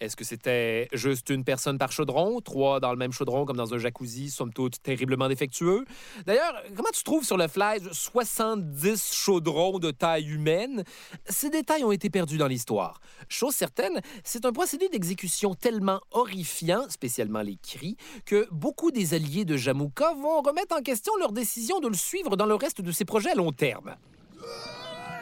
Est-ce 0.00 0.14
que 0.14 0.24
c'était 0.24 0.88
juste 0.92 1.28
une 1.28 1.42
personne 1.42 1.76
par 1.76 1.90
chaudron, 1.90 2.40
trois 2.40 2.78
dans 2.78 2.92
le 2.92 2.96
même 2.96 3.10
chaudron 3.10 3.44
comme 3.44 3.56
dans 3.56 3.74
un 3.74 3.78
jacuzzi, 3.78 4.30
somme 4.30 4.52
toute 4.52 4.80
terriblement 4.80 5.26
défectueux? 5.26 5.84
D'ailleurs, 6.24 6.54
comment 6.76 6.90
tu 6.94 7.02
trouves 7.02 7.24
sur 7.24 7.36
le 7.36 7.48
flash 7.48 7.80
70 7.90 9.12
chaudrons 9.12 9.80
de 9.80 9.90
taille 9.90 10.28
humaine? 10.28 10.84
Ces 11.28 11.50
détails 11.50 11.82
ont 11.82 11.90
été 11.90 12.10
perdus 12.10 12.38
dans 12.38 12.46
l'histoire. 12.46 13.00
Chose 13.28 13.56
certaine, 13.56 14.00
c'est 14.22 14.44
un 14.44 14.52
procédé 14.52 14.88
d'exécution 14.88 15.56
tellement 15.56 16.00
horrifiant, 16.12 16.88
spécialement 16.88 17.42
les 17.42 17.56
cris, 17.56 17.96
que 18.24 18.46
beaucoup 18.52 18.92
des 18.92 19.14
alliés 19.14 19.44
de 19.44 19.56
Jamouka 19.56 20.14
vont 20.14 20.42
remettre 20.42 20.76
en 20.76 20.80
question 20.80 21.16
leur 21.16 21.32
décision 21.32 21.80
de 21.80 21.88
le 21.88 21.94
suivre 21.94 22.36
dans 22.36 22.46
le 22.46 22.54
reste 22.54 22.82
de 22.82 22.92
ses 22.92 23.04
projets 23.04 23.30
à 23.30 23.34
long 23.34 23.50
terme. 23.50 23.96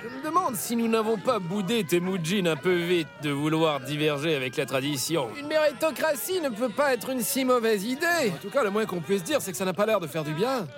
Je 0.09 0.16
me 0.19 0.23
demande 0.23 0.55
si 0.55 0.77
nous 0.77 0.87
n'avons 0.87 1.16
pas 1.16 1.40
boudé 1.40 1.83
Temujin 1.83 2.47
un 2.47 2.55
peu 2.57 2.77
vite 2.77 3.09
de 3.23 3.31
vouloir 3.31 3.81
diverger 3.81 4.37
avec 4.37 4.57
la 4.57 4.64
tradition. 4.64 5.29
Une 5.37 5.49
méritocratie 5.49 6.40
ne 6.40 6.49
peut 6.49 6.69
pas 6.69 6.95
être 6.95 7.11
une 7.11 7.23
si 7.23 7.45
mauvaise 7.45 7.85
idée. 7.85 8.31
En 8.33 8.38
tout 8.40 8.51
cas, 8.51 8.62
le 8.62 8.71
moins 8.71 8.87
qu'on 8.87 9.01
puisse 9.01 9.25
dire, 9.25 9.42
c'est 9.42 9.51
que 9.51 9.57
ça 9.57 9.64
n'a 9.64 9.73
pas 9.73 9.85
l'air 9.85 9.99
de 9.99 10.07
faire 10.07 10.23
du 10.23 10.33
bien. 10.33 10.69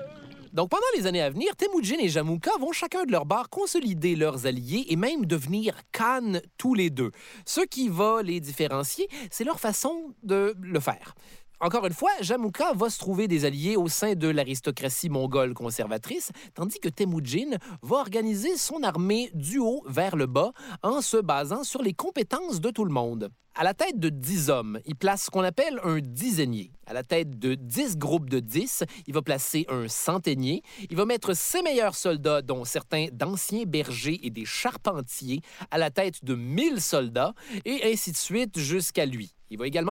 Donc, 0.55 0.71
pendant 0.71 0.87
les 0.97 1.07
années 1.07 1.21
à 1.21 1.29
venir, 1.29 1.55
Temujin 1.57 1.99
et 2.01 2.09
Jamouka 2.09 2.53
vont 2.59 2.73
chacun 2.73 3.05
de 3.05 3.13
leur 3.13 3.27
bar 3.27 3.51
consolider 3.51 4.17
leurs 4.17 4.47
alliés 4.47 4.87
et 4.89 4.97
même 4.97 5.27
devenir 5.27 5.75
Khan 5.93 6.41
tous 6.57 6.73
les 6.73 6.89
deux. 6.89 7.11
Ce 7.45 7.61
qui 7.61 7.91
va 7.91 8.23
les 8.23 8.41
différencier, 8.41 9.09
c'est 9.31 9.45
leur 9.45 9.61
façon 9.61 10.15
de 10.23 10.55
le 10.59 10.81
faire. 10.81 11.15
Encore 11.61 11.87
une 11.87 11.93
fois, 11.93 12.13
Jamouka 12.21 12.73
va 12.75 12.89
se 12.89 13.01
trouver 13.01 13.27
des 13.27 13.45
alliés 13.45 13.77
au 13.77 13.89
sein 13.89 14.15
de 14.15 14.29
l'aristocratie 14.29 15.09
mongole 15.09 15.55
conservatrice, 15.55 16.31
tandis 16.55 16.79
que 16.79 16.89
Temujin 16.89 17.57
va 17.83 17.97
organiser 17.97 18.57
son 18.57 18.85
armée 18.85 19.33
du 19.35 19.59
haut 19.59 19.83
vers 19.89 20.15
le 20.15 20.27
bas 20.27 20.53
en 20.85 21.01
se 21.01 21.17
basant 21.17 21.65
sur 21.65 21.83
les 21.83 21.95
compétences 21.95 22.61
de 22.61 22.71
tout 22.71 22.85
le 22.85 22.93
monde. 22.93 23.31
À 23.57 23.65
la 23.65 23.75
tête 23.75 23.99
de 23.99 24.09
10 24.09 24.51
hommes, 24.51 24.79
il 24.87 24.95
place 24.95 25.25
ce 25.25 25.31
qu'on 25.31 25.43
appelle 25.43 25.81
un 25.83 25.99
dizainier. 25.99 26.71
À 26.87 26.93
la 26.93 27.03
tête 27.03 27.41
de 27.41 27.57
10 27.57 27.99
groupes 27.99 28.31
de 28.31 28.39
10, 28.39 28.85
il 29.09 29.15
va 29.15 29.21
placer 29.21 29.67
un 29.69 29.89
centenier. 29.89 30.63
Il 30.91 30.97
va 30.97 31.07
mettre 31.07 31.35
ses 31.35 31.63
meilleurs 31.63 31.97
soldats, 31.97 32.41
dont 32.41 32.65
certains 32.65 33.07
d'anciens 33.11 33.65
bergers 33.67 34.21
et 34.23 34.31
des 34.31 34.45
charpentiers, 34.45 35.41
à 35.73 35.79
la 35.79 35.91
tête 35.91 36.25
de 36.25 36.37
1000 36.37 36.81
soldats, 36.81 37.35
et 37.65 37.81
ainsi 37.93 38.13
de 38.13 38.17
suite 38.17 38.61
jusqu'à 38.61 39.07
lui. 39.07 39.35
Il 39.51 39.59
va 39.59 39.67
également 39.67 39.91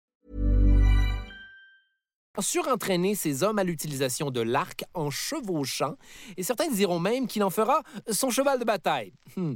Surentraîner 2.39 3.15
ses 3.15 3.43
hommes 3.43 3.59
à 3.59 3.63
l'utilisation 3.63 4.31
de 4.31 4.41
l'arc 4.41 4.85
en 4.93 5.09
chevauchant, 5.09 5.95
et 6.37 6.43
certains 6.43 6.69
diront 6.69 6.99
même 6.99 7.27
qu'il 7.27 7.43
en 7.43 7.49
fera 7.49 7.81
son 8.09 8.29
cheval 8.29 8.59
de 8.59 8.65
bataille. 8.65 9.13
Hmm. 9.35 9.55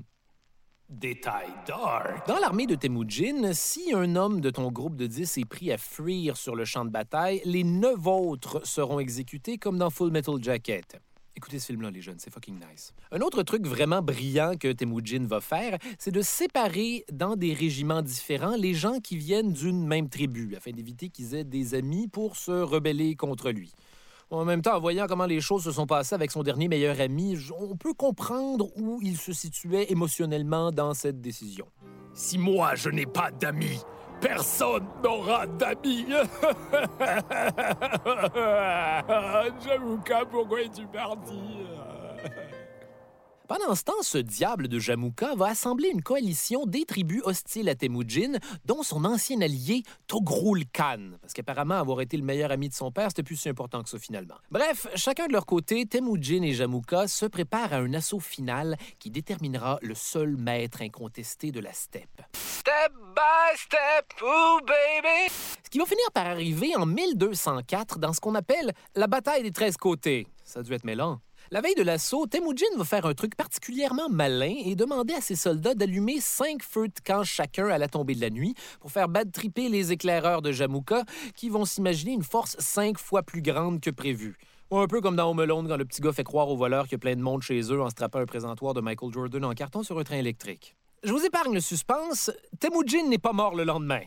Détail 0.90 1.48
dark. 1.66 2.28
Dans 2.28 2.38
l'armée 2.38 2.68
de 2.68 2.76
Temujin, 2.76 3.54
si 3.54 3.92
un 3.94 4.16
homme 4.16 4.40
de 4.40 4.52
ton 4.52 4.72
groupe 4.72 4.96
de 4.96 5.08
10 5.08 5.40
est 5.40 5.46
pris 5.46 5.72
à 5.72 5.80
fuir 5.80 6.38
sur 6.38 6.56
le 6.56 6.64
champ 6.64 6.86
de 6.86 6.92
bataille, 6.92 7.42
les 7.44 7.64
neuf 7.64 8.06
autres 8.06 8.62
seront 8.66 9.00
exécutés 9.00 9.58
comme 9.58 9.80
dans 9.80 9.90
Full 9.90 10.12
Metal 10.12 10.36
Jacket. 10.42 11.00
Écoutez 11.38 11.60
ce 11.60 11.65
film-là, 11.65 11.91
les 11.91 12.02
jeunes, 12.02 12.17
c'est 12.17 12.32
fucking 12.32 12.56
nice. 12.56 12.93
Un 13.12 13.19
autre 13.19 13.43
truc 13.43 13.67
vraiment 13.67 14.02
brillant 14.02 14.54
que 14.58 14.71
Temujin 14.71 15.26
va 15.28 15.41
faire, 15.41 15.78
c'est 16.00 16.12
de 16.12 16.21
séparer 16.21 17.04
dans 17.12 17.36
des 17.36 17.54
régiments 17.54 18.02
différents 18.02 18.56
les 18.56 18.74
gens 18.74 19.00
qui 19.00 19.17
viennent 19.17 19.52
d'une 19.52 19.86
même 19.86 20.08
tribu, 20.08 20.56
afin 20.56 20.71
d'éviter 20.71 21.10
qu'ils 21.10 21.36
aient 21.36 21.43
des 21.43 21.76
amis 21.76 22.08
pour 22.08 22.38
se 22.38 22.52
rebeller 22.52 23.15
contre 23.15 23.52
lui. 23.52 23.74
En 24.32 24.45
même 24.45 24.62
temps, 24.62 24.78
en 24.78 24.80
voyant 24.80 25.08
comment 25.08 25.26
les 25.26 25.41
choses 25.41 25.65
se 25.65 25.74
sont 25.74 25.86
passées 25.86 26.15
avec 26.15 26.32
son 26.32 26.41
dernier 26.41 26.69
meilleur 26.69 27.00
ami, 27.02 27.38
on 27.60 27.76
peut 27.76 27.93
comprendre 27.93 28.69
où 28.78 29.00
il 29.04 29.17
se 29.17 29.34
situait 29.34 29.91
émotionnellement 29.91 30.71
dans 30.71 30.93
cette 30.93 31.19
décision. 31.19 31.67
Si 32.13 32.38
moi 32.38 32.76
je 32.76 32.89
n'ai 32.89 33.06
pas 33.06 33.30
d'amis, 33.30 33.82
personne 34.21 34.86
n'aura 35.04 35.47
d'amis. 35.47 36.06
Jamouka, 39.65 40.25
pourquoi 40.25 40.62
es-tu 40.62 40.86
parti 40.86 41.39
Pendant 43.48 43.76
ce 43.76 43.84
temps, 43.84 44.02
ce 44.02 44.18
diable 44.18 44.68
de 44.68 44.80
Jamouka 44.80 45.36
va 45.36 45.50
assembler 45.50 45.90
une 45.90 46.02
coalition 46.02 46.66
des 46.66 46.84
tribus 46.84 47.22
hostiles 47.26 47.70
à 47.70 47.76
Temujin, 47.76 48.40
dont 48.66 48.82
son 48.82 49.06
ancien 49.06 49.40
allié 49.40 49.84
Togrul 50.08 50.64
Khan, 50.74 51.12
parce 51.22 51.34
qu'apparemment 51.34 51.76
avoir 51.76 52.02
été 52.02 52.18
le 52.18 52.24
meilleur 52.24 52.52
ami 52.52 52.70
de 52.70 52.74
son 52.74 52.92
père, 52.92 53.10
c'était 53.10 53.22
plus 53.22 53.36
si 53.36 53.48
important 53.48 53.84
que 53.84 53.90
ça 53.90 54.00
finalement. 54.00 54.34
Bref, 54.50 54.88
chacun 54.96 55.28
de 55.28 55.34
leur 55.34 55.46
côté, 55.46 55.86
Temujin 55.86 56.42
et 56.42 56.54
Jamouka 56.54 57.08
se 57.08 57.28
préparent 57.28 57.74
à 57.74 57.78
un 57.78 57.94
assaut 57.94 58.20
final 58.20 58.78
qui 58.98 59.12
déterminera 59.12 59.78
le 59.84 59.94
seul 59.94 60.38
maître 60.38 60.82
incontesté 60.82 61.52
de 61.52 61.60
la 61.60 61.72
steppe. 61.72 62.24
Step 62.34 62.94
by 63.16 63.58
step, 63.58 64.24
ooh 64.24 64.60
baby! 64.66 65.32
Ce 65.64 65.70
qui 65.70 65.78
va 65.78 65.86
finir 65.86 66.12
par 66.16 66.26
arriver 66.26 66.76
en 66.76 66.88
1204 66.88 68.00
dans 68.00 68.12
ce 68.12 68.20
qu'on 68.20 68.34
appelle 68.34 68.74
la 68.96 69.06
bataille 69.06 69.44
des 69.44 69.52
13 69.52 69.78
côtés. 69.78 70.26
Ça 70.44 70.62
a 70.62 70.64
dû 70.64 70.74
être 70.74 70.84
mêlant. 70.84 71.20
La 71.52 71.62
veille 71.62 71.76
de 71.76 71.84
l'assaut, 71.84 72.26
Temujin 72.26 72.66
va 72.76 72.84
faire 72.86 73.06
un 73.06 73.14
truc 73.14 73.36
particulièrement 73.36 74.10
malin 74.10 74.56
et 74.66 74.76
demander 74.76 75.14
à 75.14 75.22
ses 75.22 75.36
soldats 75.36 75.76
d'allumer 75.76 76.20
cinq 76.20 76.64
feux 76.64 76.88
de 76.88 77.00
camp 77.06 77.24
chacun 77.24 77.68
à 77.68 77.78
la 77.78 77.88
tombée 77.88 78.16
de 78.16 78.22
la 78.22 78.32
nuit 78.32 78.56
pour 78.80 78.92
faire 78.92 79.08
bad 79.08 79.32
tripper 79.32 79.70
les 79.70 79.92
éclaireurs 79.92 80.42
de 80.42 80.52
Jamouka 80.52 81.04
qui 81.36 81.50
vont 81.50 81.66
s'imaginer 81.66 82.14
une 82.14 82.24
force 82.24 82.56
cinq 82.58 82.98
fois 82.98 83.22
plus 83.22 83.44
grande 83.44 83.80
que 83.80 83.92
prévu. 83.92 84.38
Un 84.72 84.88
peu 84.88 85.02
comme 85.02 85.16
dans 85.16 85.30
Home 85.30 85.40
Alone 85.40 85.68
quand 85.68 85.78
le 85.78 85.86
petit 85.86 86.02
gars 86.02 86.14
fait 86.14 86.24
croire 86.24 86.50
aux 86.50 86.58
voleurs 86.58 86.86
qu'il 86.86 86.94
y 86.94 86.96
a 86.96 87.00
plein 87.00 87.16
de 87.16 87.22
monde 87.22 87.44
chez 87.44 87.62
eux 87.72 87.80
en 87.80 87.92
se 87.92 87.96
trappant 87.96 88.20
un 88.20 88.26
présentoir 88.26 88.74
de 88.74 88.82
Michael 88.82 89.14
Jordan 89.14 89.46
en 89.46 89.54
carton 89.54 89.84
sur 89.84 90.00
un 90.00 90.04
train 90.04 90.18
électrique. 90.18 90.76
Je 91.04 91.12
vous 91.12 91.24
épargne 91.24 91.54
le 91.54 91.62
suspense, 91.62 92.32
Temujin 92.60 93.08
n'est 93.08 93.20
pas 93.20 93.34
mort 93.34 93.54
le 93.54 93.66
lendemain. 93.66 94.02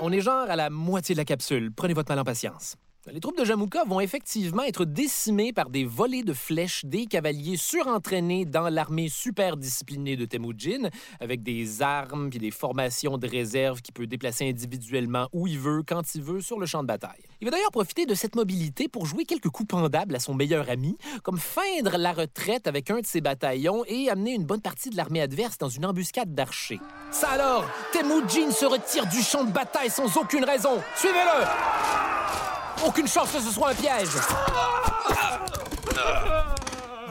On 0.00 0.12
est 0.12 0.20
genre 0.20 0.50
à 0.50 0.56
la 0.56 0.68
moitié 0.68 1.14
de 1.14 1.20
la 1.20 1.24
capsule, 1.24 1.72
prenez 1.72 1.94
votre 1.94 2.10
mal 2.10 2.18
en 2.18 2.24
patience. 2.24 2.76
Les 3.12 3.20
troupes 3.20 3.38
de 3.38 3.44
Jamouka 3.44 3.84
vont 3.84 4.00
effectivement 4.00 4.64
être 4.64 4.84
décimées 4.84 5.52
par 5.52 5.70
des 5.70 5.84
volées 5.84 6.24
de 6.24 6.32
flèches 6.32 6.84
des 6.84 7.06
cavaliers 7.06 7.56
surentraînés 7.56 8.44
dans 8.44 8.68
l'armée 8.68 9.08
super 9.08 9.56
disciplinée 9.56 10.16
de 10.16 10.24
Temujin, 10.24 10.90
avec 11.20 11.44
des 11.44 11.82
armes 11.82 12.30
et 12.34 12.38
des 12.38 12.50
formations 12.50 13.16
de 13.16 13.28
réserve 13.28 13.80
qui 13.80 13.92
peut 13.92 14.08
déplacer 14.08 14.48
individuellement 14.48 15.28
où 15.32 15.46
il 15.46 15.56
veut, 15.56 15.84
quand 15.86 16.16
il 16.16 16.22
veut, 16.22 16.40
sur 16.40 16.58
le 16.58 16.66
champ 16.66 16.82
de 16.82 16.88
bataille. 16.88 17.22
Il 17.40 17.44
va 17.44 17.52
d'ailleurs 17.52 17.70
profiter 17.70 18.06
de 18.06 18.14
cette 18.14 18.34
mobilité 18.34 18.88
pour 18.88 19.06
jouer 19.06 19.24
quelques 19.24 19.50
coups 19.50 19.68
pendables 19.68 20.16
à 20.16 20.20
son 20.20 20.34
meilleur 20.34 20.68
ami, 20.68 20.98
comme 21.22 21.38
feindre 21.38 21.98
la 21.98 22.12
retraite 22.12 22.66
avec 22.66 22.90
un 22.90 23.00
de 23.00 23.06
ses 23.06 23.20
bataillons 23.20 23.84
et 23.86 24.10
amener 24.10 24.32
une 24.32 24.44
bonne 24.44 24.62
partie 24.62 24.90
de 24.90 24.96
l'armée 24.96 25.20
adverse 25.20 25.58
dans 25.58 25.68
une 25.68 25.86
embuscade 25.86 26.34
d'archers. 26.34 26.80
Ça 27.12 27.28
alors, 27.28 27.70
Temujin 27.92 28.50
se 28.50 28.66
retire 28.66 29.06
du 29.06 29.22
champ 29.22 29.44
de 29.44 29.52
bataille 29.52 29.90
sans 29.90 30.16
aucune 30.16 30.44
raison. 30.44 30.82
Suivez-le! 30.96 32.45
Aucune 32.84 33.06
chance 33.06 33.32
que 33.32 33.40
ce 33.40 33.50
soit 33.50 33.70
un 33.70 33.74
piège. 33.74 34.08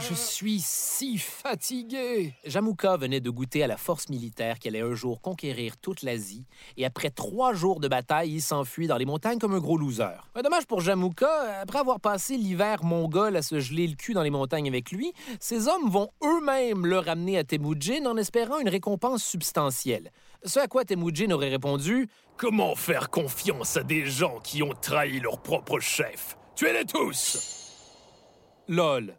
Je 0.08 0.14
suis 0.14 0.60
si 0.60 1.18
fatigué. 1.18 2.36
Jamouka 2.46 2.96
venait 2.96 3.22
de 3.22 3.30
goûter 3.32 3.64
à 3.64 3.68
la 3.68 3.78
force 3.78 4.08
militaire 4.10 4.60
qui 4.60 4.68
allait 4.68 4.82
un 4.82 4.94
jour 4.94 5.20
conquérir 5.20 5.78
toute 5.78 6.04
l'Asie, 6.04 6.46
et 6.78 6.86
après 6.86 7.10
trois 7.10 7.54
jours 7.54 7.80
de 7.80 7.88
bataille, 7.88 8.34
il 8.34 8.42
s'enfuit 8.42 8.86
dans 8.86 8.98
les 8.98 9.06
montagnes 9.06 9.40
comme 9.40 9.56
un 9.56 9.60
gros 9.60 9.78
loser. 9.78 10.18
Un 10.36 10.42
dommage 10.44 10.68
pour 10.68 10.82
Jamouka, 10.82 11.60
après 11.60 11.80
avoir 11.80 12.00
passé 12.00 12.38
l'hiver 12.38 12.84
mongol 12.84 13.36
à 13.36 13.42
se 13.42 13.60
geler 13.60 13.88
le 13.88 13.96
cul 13.96 14.14
dans 14.14 14.22
les 14.22 14.30
montagnes 14.30 14.68
avec 14.68 14.92
lui, 14.92 15.12
ces 15.40 15.68
hommes 15.68 15.90
vont 15.90 16.10
eux-mêmes 16.24 16.86
le 16.86 17.00
ramener 17.00 17.40
à 17.40 17.44
Temujin 17.44 18.06
en 18.06 18.18
espérant 18.18 18.60
une 18.60 18.70
récompense 18.70 19.24
substantielle. 19.24 20.12
Ce 20.46 20.60
à 20.60 20.68
quoi 20.68 20.86
Temujin 20.86 21.32
aurait 21.32 21.50
répondu 21.50 22.08
Comment 22.38 22.76
faire 22.76 23.10
confiance 23.10 23.78
à 23.78 23.84
des 23.84 24.06
gens 24.06 24.40
qui 24.44 24.62
ont 24.62 24.74
trahi 24.80 25.20
leur 25.20 25.42
propre 25.42 25.80
chef? 25.80 26.38
Tuez-les 26.56 26.86
tous 26.86 27.40
LOL. 28.68 29.16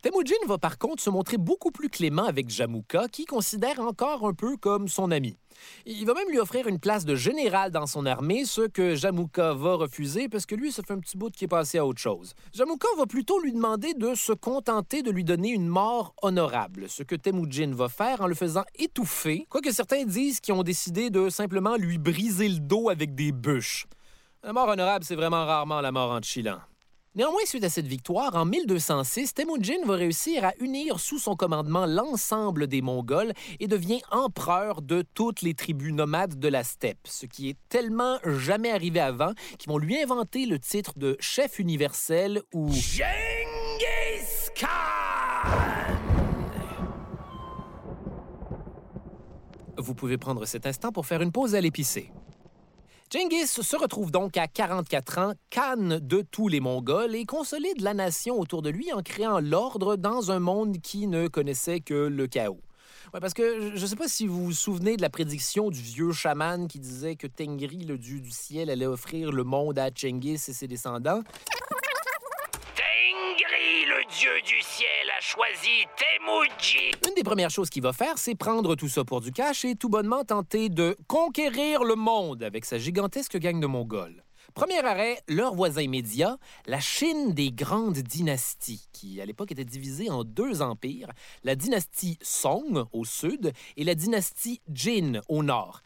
Temujin 0.00 0.36
va 0.46 0.58
par 0.58 0.78
contre 0.78 1.02
se 1.02 1.10
montrer 1.10 1.38
beaucoup 1.38 1.72
plus 1.72 1.88
clément 1.88 2.22
avec 2.22 2.48
Jamouka, 2.50 3.08
qui 3.08 3.24
considère 3.24 3.80
encore 3.80 4.24
un 4.24 4.32
peu 4.32 4.56
comme 4.56 4.86
son 4.86 5.10
ami. 5.10 5.36
Il 5.86 6.06
va 6.06 6.14
même 6.14 6.30
lui 6.30 6.38
offrir 6.38 6.68
une 6.68 6.78
place 6.78 7.04
de 7.04 7.16
général 7.16 7.72
dans 7.72 7.88
son 7.88 8.06
armée, 8.06 8.44
ce 8.44 8.60
que 8.60 8.94
Jamouka 8.94 9.54
va 9.54 9.74
refuser 9.74 10.28
parce 10.28 10.46
que 10.46 10.54
lui, 10.54 10.70
ça 10.70 10.84
fait 10.84 10.92
un 10.92 11.00
petit 11.00 11.16
bout 11.16 11.30
qui 11.30 11.46
est 11.46 11.48
passé 11.48 11.78
à 11.78 11.84
autre 11.84 11.98
chose. 11.98 12.34
Jamouka 12.52 12.86
va 12.96 13.06
plutôt 13.06 13.40
lui 13.40 13.52
demander 13.52 13.92
de 13.94 14.14
se 14.14 14.32
contenter 14.32 15.02
de 15.02 15.10
lui 15.10 15.24
donner 15.24 15.50
une 15.50 15.66
mort 15.66 16.14
honorable, 16.22 16.88
ce 16.88 17.02
que 17.02 17.16
Temujin 17.16 17.72
va 17.74 17.88
faire 17.88 18.20
en 18.20 18.28
le 18.28 18.36
faisant 18.36 18.64
étouffer, 18.76 19.46
quoique 19.50 19.72
certains 19.72 20.04
disent 20.04 20.38
qu'ils 20.38 20.54
ont 20.54 20.62
décidé 20.62 21.10
de 21.10 21.28
simplement 21.28 21.74
lui 21.74 21.98
briser 21.98 22.48
le 22.48 22.60
dos 22.60 22.88
avec 22.88 23.16
des 23.16 23.32
bûches. 23.32 23.88
La 24.44 24.52
mort 24.52 24.68
honorable, 24.68 25.04
c'est 25.04 25.16
vraiment 25.16 25.44
rarement 25.44 25.80
la 25.80 25.90
mort 25.90 26.12
en 26.12 26.22
chilant. 26.22 26.60
Néanmoins, 27.18 27.44
suite 27.46 27.64
à 27.64 27.68
cette 27.68 27.88
victoire, 27.88 28.36
en 28.36 28.44
1206, 28.44 29.34
Temujin 29.34 29.84
va 29.84 29.96
réussir 29.96 30.44
à 30.44 30.52
unir 30.60 31.00
sous 31.00 31.18
son 31.18 31.34
commandement 31.34 31.84
l'ensemble 31.84 32.68
des 32.68 32.80
Mongols 32.80 33.32
et 33.58 33.66
devient 33.66 33.98
empereur 34.12 34.82
de 34.82 35.02
toutes 35.14 35.42
les 35.42 35.54
tribus 35.54 35.92
nomades 35.92 36.38
de 36.38 36.46
la 36.46 36.62
steppe, 36.62 37.08
ce 37.08 37.26
qui 37.26 37.48
est 37.48 37.56
tellement 37.68 38.20
jamais 38.24 38.70
arrivé 38.70 39.00
avant 39.00 39.32
qu'ils 39.58 39.68
vont 39.68 39.78
lui 39.78 40.00
inventer 40.00 40.46
le 40.46 40.60
titre 40.60 40.92
de 40.96 41.16
chef 41.18 41.58
universel 41.58 42.40
ou... 42.54 42.70
Genghis 42.70 43.08
Khan 44.54 44.68
Vous 49.76 49.94
pouvez 49.96 50.18
prendre 50.18 50.46
cet 50.46 50.66
instant 50.66 50.92
pour 50.92 51.04
faire 51.04 51.20
une 51.20 51.32
pause 51.32 51.56
à 51.56 51.60
l'épicé. 51.60 52.12
Genghis 53.10 53.46
se 53.46 53.76
retrouve 53.76 54.10
donc 54.10 54.36
à 54.36 54.46
44 54.46 55.18
ans, 55.18 55.32
Khan 55.48 55.98
de 55.98 56.20
tous 56.20 56.48
les 56.48 56.60
Mongols, 56.60 57.14
et 57.14 57.24
consolide 57.24 57.80
la 57.80 57.94
nation 57.94 58.38
autour 58.38 58.60
de 58.60 58.68
lui 58.68 58.92
en 58.92 59.00
créant 59.00 59.40
l'ordre 59.40 59.96
dans 59.96 60.30
un 60.30 60.40
monde 60.40 60.82
qui 60.82 61.06
ne 61.06 61.26
connaissait 61.26 61.80
que 61.80 61.94
le 61.94 62.26
chaos. 62.26 62.60
Parce 63.18 63.32
que 63.32 63.74
je 63.74 63.80
ne 63.80 63.86
sais 63.86 63.96
pas 63.96 64.08
si 64.08 64.26
vous 64.26 64.44
vous 64.44 64.52
souvenez 64.52 64.98
de 64.98 65.02
la 65.02 65.08
prédiction 65.08 65.70
du 65.70 65.80
vieux 65.80 66.12
chaman 66.12 66.68
qui 66.68 66.80
disait 66.80 67.16
que 67.16 67.26
Tengri, 67.26 67.78
le 67.86 67.96
dieu 67.96 68.20
du 68.20 68.30
ciel, 68.30 68.68
allait 68.68 68.84
offrir 68.84 69.32
le 69.32 69.42
monde 69.42 69.78
à 69.78 69.88
Genghis 69.88 70.44
et 70.48 70.52
ses 70.52 70.68
descendants. 70.68 71.22
Dieu 74.10 74.30
du 74.42 74.62
ciel, 74.62 74.88
a 75.18 75.20
choisi 75.20 75.84
Temujin 75.98 76.90
Une 77.06 77.14
des 77.14 77.22
premières 77.22 77.50
choses 77.50 77.68
qu'il 77.68 77.82
va 77.82 77.92
faire, 77.92 78.16
c'est 78.16 78.34
prendre 78.34 78.74
tout 78.74 78.88
ça 78.88 79.04
pour 79.04 79.20
du 79.20 79.32
cash 79.32 79.66
et 79.66 79.74
tout 79.76 79.90
bonnement 79.90 80.24
tenter 80.24 80.70
de 80.70 80.96
conquérir 81.06 81.84
le 81.84 81.94
monde 81.94 82.42
avec 82.42 82.64
sa 82.64 82.78
gigantesque 82.78 83.36
gang 83.36 83.60
de 83.60 83.66
Mongols. 83.66 84.24
Premier 84.54 84.82
arrêt, 84.82 85.20
leur 85.28 85.54
voisin 85.54 85.82
immédiat, 85.82 86.38
la 86.66 86.80
Chine 86.80 87.34
des 87.34 87.52
grandes 87.52 87.98
dynasties, 87.98 88.88
qui 88.92 89.20
à 89.20 89.26
l'époque 89.26 89.52
était 89.52 89.66
divisée 89.66 90.08
en 90.08 90.24
deux 90.24 90.62
empires, 90.62 91.10
la 91.44 91.54
dynastie 91.54 92.16
Song 92.22 92.86
au 92.92 93.04
sud 93.04 93.52
et 93.76 93.84
la 93.84 93.94
dynastie 93.94 94.62
Jin 94.72 95.20
au 95.28 95.42
nord. 95.42 95.82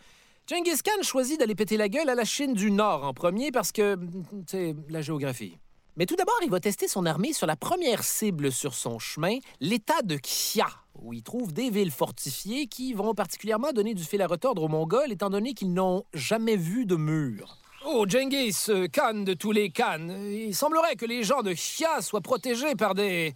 Genghis 0.48 0.82
Khan 0.84 1.02
choisit 1.02 1.40
d'aller 1.40 1.56
péter 1.56 1.76
la 1.76 1.88
gueule 1.88 2.08
à 2.08 2.14
la 2.14 2.24
Chine 2.24 2.54
du 2.54 2.70
Nord 2.70 3.04
en 3.04 3.14
premier 3.14 3.50
parce 3.50 3.72
que, 3.72 3.98
c'est 4.46 4.76
la 4.88 5.02
géographie. 5.02 5.58
Mais 5.96 6.06
tout 6.06 6.16
d'abord, 6.16 6.38
il 6.42 6.50
va 6.50 6.58
tester 6.58 6.88
son 6.88 7.04
armée 7.04 7.34
sur 7.34 7.46
la 7.46 7.54
première 7.54 8.02
cible 8.02 8.50
sur 8.50 8.72
son 8.72 8.98
chemin, 8.98 9.36
l'État 9.60 10.00
de 10.02 10.16
Xia, 10.16 10.66
où 11.02 11.12
il 11.12 11.22
trouve 11.22 11.52
des 11.52 11.68
villes 11.68 11.90
fortifiées 11.90 12.66
qui 12.66 12.94
vont 12.94 13.14
particulièrement 13.14 13.72
donner 13.72 13.92
du 13.92 14.02
fil 14.02 14.22
à 14.22 14.26
retordre 14.26 14.62
aux 14.62 14.68
Mongols, 14.68 15.12
étant 15.12 15.28
donné 15.28 15.52
qu'ils 15.52 15.74
n'ont 15.74 16.04
jamais 16.14 16.56
vu 16.56 16.86
de 16.86 16.96
mur. 16.96 17.58
Oh, 17.84 18.06
Genghis, 18.08 18.68
Khan 18.90 19.22
de 19.24 19.34
tous 19.34 19.52
les 19.52 19.70
Khans, 19.70 20.08
il 20.30 20.54
semblerait 20.54 20.96
que 20.96 21.04
les 21.04 21.24
gens 21.24 21.42
de 21.42 21.52
Xia 21.52 22.00
soient 22.00 22.22
protégés 22.22 22.74
par 22.74 22.94
des... 22.94 23.34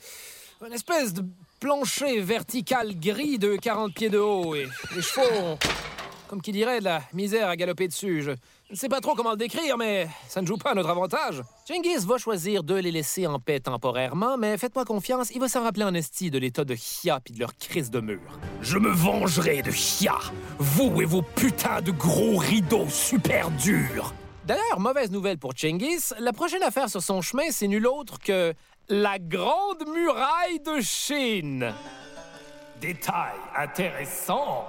une 0.65 0.73
espèce 0.73 1.13
de 1.13 1.25
plancher 1.61 2.21
vertical 2.21 2.99
gris 2.99 3.39
de 3.39 3.57
40 3.57 3.93
pieds 3.93 4.09
de 4.09 4.19
haut, 4.19 4.55
et 4.55 4.67
les 4.95 5.03
chevaux 5.03 5.27
ont, 5.43 5.59
comme 6.27 6.41
qui 6.41 6.53
dirait, 6.53 6.79
de 6.79 6.85
la 6.85 7.03
misère 7.13 7.51
à 7.51 7.57
galoper 7.57 7.89
dessus. 7.89 8.23
Je 8.23 8.31
ne 8.71 8.77
sais 8.77 8.89
pas 8.89 9.03
trop 9.03 9.15
comment 9.15 9.33
le 9.33 9.37
décrire, 9.37 9.77
mais 9.77 10.09
ça 10.27 10.41
ne 10.41 10.47
joue 10.47 10.57
pas 10.57 10.71
à 10.71 10.75
notre 10.75 10.89
avantage. 10.91 11.43
Genghis 11.69 12.07
va 12.07 12.17
choisir 12.17 12.63
de 12.63 12.77
les 12.77 12.93
laisser 12.93 13.27
en 13.27 13.41
paix 13.41 13.59
temporairement, 13.59 14.37
mais 14.37 14.57
faites-moi 14.57 14.85
confiance, 14.85 15.33
il 15.35 15.41
va 15.41 15.49
s'en 15.49 15.65
rappeler 15.65 15.83
en 15.83 15.95
esti 15.95 16.31
de 16.31 16.39
l'état 16.39 16.65
de 16.65 16.77
Xia 16.77 17.19
puis 17.19 17.35
de 17.35 17.41
leur 17.41 17.57
crise 17.57 17.91
de 17.91 17.99
mur. 17.99 18.39
Je 18.63 18.79
me 18.79 18.89
vengerai 18.89 19.63
de 19.63 19.73
Xia, 19.73 20.15
vous 20.61 21.03
et 21.03 21.05
vos 21.05 21.23
putains 21.23 21.83
de 21.83 21.91
gros 21.91 22.37
rideaux 22.37 22.89
super 22.89 23.51
durs 23.51 24.15
D'ailleurs, 24.45 24.79
mauvaise 24.79 25.11
nouvelle 25.11 25.39
pour 25.39 25.57
Genghis, 25.57 26.13
la 26.21 26.33
prochaine 26.33 26.63
affaire 26.63 26.89
sur 26.89 27.03
son 27.03 27.21
chemin, 27.21 27.51
c'est 27.51 27.67
nul 27.67 27.89
autre 27.89 28.21
que 28.21 28.55
la 28.89 29.19
Grande 29.19 29.89
Muraille 29.93 30.61
de 30.61 30.81
Chine. 30.81 31.75
Détail 32.81 33.35
intéressant 33.57 34.69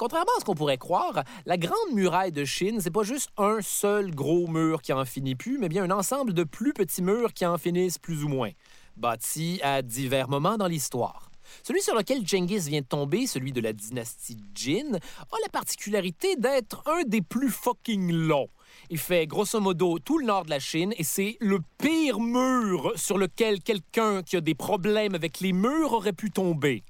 Contrairement 0.00 0.32
à 0.38 0.40
ce 0.40 0.46
qu'on 0.46 0.54
pourrait 0.54 0.78
croire, 0.78 1.24
la 1.44 1.58
Grande 1.58 1.92
Muraille 1.92 2.32
de 2.32 2.46
Chine, 2.46 2.80
c'est 2.80 2.90
pas 2.90 3.02
juste 3.02 3.28
un 3.36 3.58
seul 3.60 4.14
gros 4.14 4.46
mur 4.46 4.80
qui 4.80 4.94
en 4.94 5.04
finit 5.04 5.34
plus, 5.34 5.58
mais 5.58 5.68
bien 5.68 5.84
un 5.84 5.90
ensemble 5.90 6.32
de 6.32 6.42
plus 6.42 6.72
petits 6.72 7.02
murs 7.02 7.34
qui 7.34 7.44
en 7.44 7.58
finissent 7.58 7.98
plus 7.98 8.24
ou 8.24 8.28
moins, 8.28 8.48
bâtis 8.96 9.60
à 9.62 9.82
divers 9.82 10.30
moments 10.30 10.56
dans 10.56 10.68
l'histoire. 10.68 11.30
Celui 11.62 11.82
sur 11.82 11.94
lequel 11.94 12.26
Genghis 12.26 12.60
vient 12.60 12.80
de 12.80 12.86
tomber, 12.86 13.26
celui 13.26 13.52
de 13.52 13.60
la 13.60 13.74
dynastie 13.74 14.38
Jin, 14.54 14.96
a 14.96 15.36
la 15.42 15.48
particularité 15.52 16.34
d'être 16.36 16.82
un 16.86 17.02
des 17.02 17.20
plus 17.20 17.50
fucking 17.50 18.10
longs. 18.10 18.48
Il 18.88 18.96
fait 18.96 19.26
grosso 19.26 19.60
modo 19.60 19.98
tout 19.98 20.16
le 20.16 20.24
nord 20.24 20.46
de 20.46 20.50
la 20.50 20.60
Chine 20.60 20.94
et 20.96 21.04
c'est 21.04 21.36
le 21.40 21.58
pire 21.76 22.20
mur 22.20 22.90
sur 22.96 23.18
lequel 23.18 23.60
quelqu'un 23.60 24.22
qui 24.22 24.38
a 24.38 24.40
des 24.40 24.54
problèmes 24.54 25.14
avec 25.14 25.40
les 25.40 25.52
murs 25.52 25.92
aurait 25.92 26.14
pu 26.14 26.30
tomber. 26.30 26.84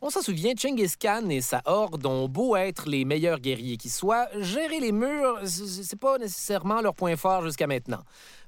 On 0.00 0.10
s'en 0.10 0.22
souvient, 0.22 0.52
Genghis 0.56 0.92
Khan 1.00 1.28
et 1.28 1.40
sa 1.40 1.60
horde 1.64 2.06
ont 2.06 2.28
beau 2.28 2.54
être 2.54 2.88
les 2.88 3.04
meilleurs 3.04 3.40
guerriers 3.40 3.76
qui 3.76 3.90
soient, 3.90 4.28
gérer 4.38 4.78
les 4.78 4.92
murs, 4.92 5.40
c'est 5.44 5.98
pas 5.98 6.18
nécessairement 6.18 6.80
leur 6.80 6.94
point 6.94 7.16
fort 7.16 7.42
jusqu'à 7.44 7.66
maintenant. 7.66 8.02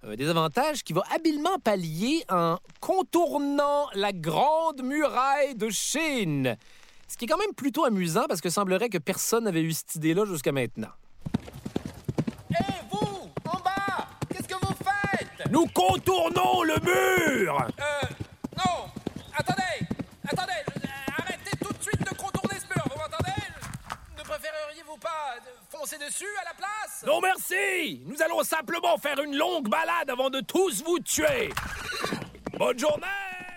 Un 0.07 0.15
désavantage 0.15 0.85
qui 0.85 0.93
va 0.93 1.03
habilement 1.13 1.59
pallier 1.59 2.25
en 2.31 2.57
contournant 2.81 3.89
la 3.95 4.13
grande 4.13 4.83
muraille 4.85 5.57
de 5.57 5.69
Chine. 5.71 6.57
Ce 7.09 7.17
qui 7.17 7.25
est 7.25 7.29
quand 7.29 7.37
même 7.39 7.55
plutôt 7.55 7.85
amusant 7.85 8.27
parce 8.29 8.41
que 8.41 8.49
semblerait 8.49 8.89
que 8.89 8.99
personne 8.99 9.43
n'avait 9.45 9.63
eu 9.63 9.73
cette 9.73 9.97
idée-là 9.97 10.25
jusqu'à 10.27 10.53
maintenant. 10.53 10.91
Hé, 12.53 12.65
vous 12.93 13.29
En 13.47 13.59
bas 13.59 14.07
Qu'est-ce 14.29 14.47
que 14.47 14.55
vous 14.55 14.75
faites? 14.75 15.51
Nous 15.51 15.67
contournons 15.75 16.63
le 16.63 16.75
mur 16.85 17.59
Euh. 17.81 18.07
Non 18.57 18.87
Attendez 19.37 19.87
Attendez 20.29 20.53
pas 25.11 25.37
euh, 25.37 25.51
foncer 25.69 25.99
dessus 25.99 26.29
à 26.41 26.45
la 26.45 26.55
place? 26.55 27.05
Non 27.07 27.21
merci 27.21 28.03
Nous 28.07 28.21
allons 28.23 28.43
simplement 28.43 28.97
faire 28.99 29.21
une 29.21 29.37
longue 29.37 29.69
balade 29.69 30.09
avant 30.11 30.31
de 30.31 30.41
tous 30.41 30.83
vous 30.85 30.99
tuer 31.01 31.51
Bonne 32.59 32.79
journée 32.79 33.07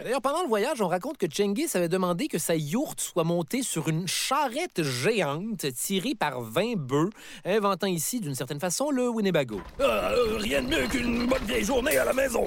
D'ailleurs, 0.01 0.21
pendant 0.21 0.41
le 0.41 0.49
voyage, 0.49 0.81
on 0.81 0.89
raconte 0.89 1.17
que 1.17 1.27
Chengis 1.31 1.69
avait 1.75 1.87
demandé 1.87 2.27
que 2.27 2.37
sa 2.37 2.55
yourte 2.55 2.99
soit 2.99 3.23
montée 3.23 3.63
sur 3.63 3.87
une 3.87 4.05
charrette 4.05 4.83
géante 4.83 5.65
tirée 5.73 6.13
par 6.13 6.41
20 6.41 6.75
bœufs, 6.75 7.09
inventant 7.45 7.87
ici, 7.87 8.19
d'une 8.19 8.35
certaine 8.35 8.59
façon, 8.59 8.89
le 8.89 9.07
Winnebago. 9.07 9.61
Euh, 9.79 10.37
rien 10.39 10.61
de 10.61 10.67
mieux 10.67 10.87
qu'une 10.87 11.27
bonne 11.27 11.43
vieille 11.45 11.63
journée 11.63 11.95
à 11.97 12.03
la 12.03 12.11
maison. 12.11 12.43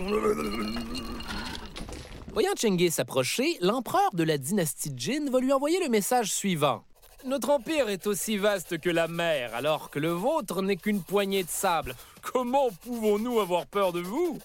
Voyant 2.35 2.53
Chengis 2.61 2.97
approcher, 2.99 3.57
l'empereur 3.63 4.11
de 4.13 4.25
la 4.25 4.37
dynastie 4.37 4.93
Jin 4.95 5.31
va 5.31 5.41
lui 5.41 5.53
envoyer 5.53 5.81
le 5.83 5.89
message 5.89 6.33
suivant. 6.33 6.86
Notre 7.27 7.51
empire 7.51 7.89
est 7.89 8.07
aussi 8.07 8.37
vaste 8.37 8.79
que 8.79 8.89
la 8.89 9.09
mer, 9.09 9.53
alors 9.57 9.91
que 9.91 9.99
le 9.99 10.11
vôtre 10.11 10.63
n'est 10.63 10.77
qu'une 10.77 11.03
poignée 11.03 11.43
de 11.43 11.49
sable. 11.49 11.97
Comment 12.23 12.69
pouvons-nous 12.85 13.41
avoir 13.41 13.67
peur 13.67 13.93
de 13.93 13.99
vous? 13.99 14.39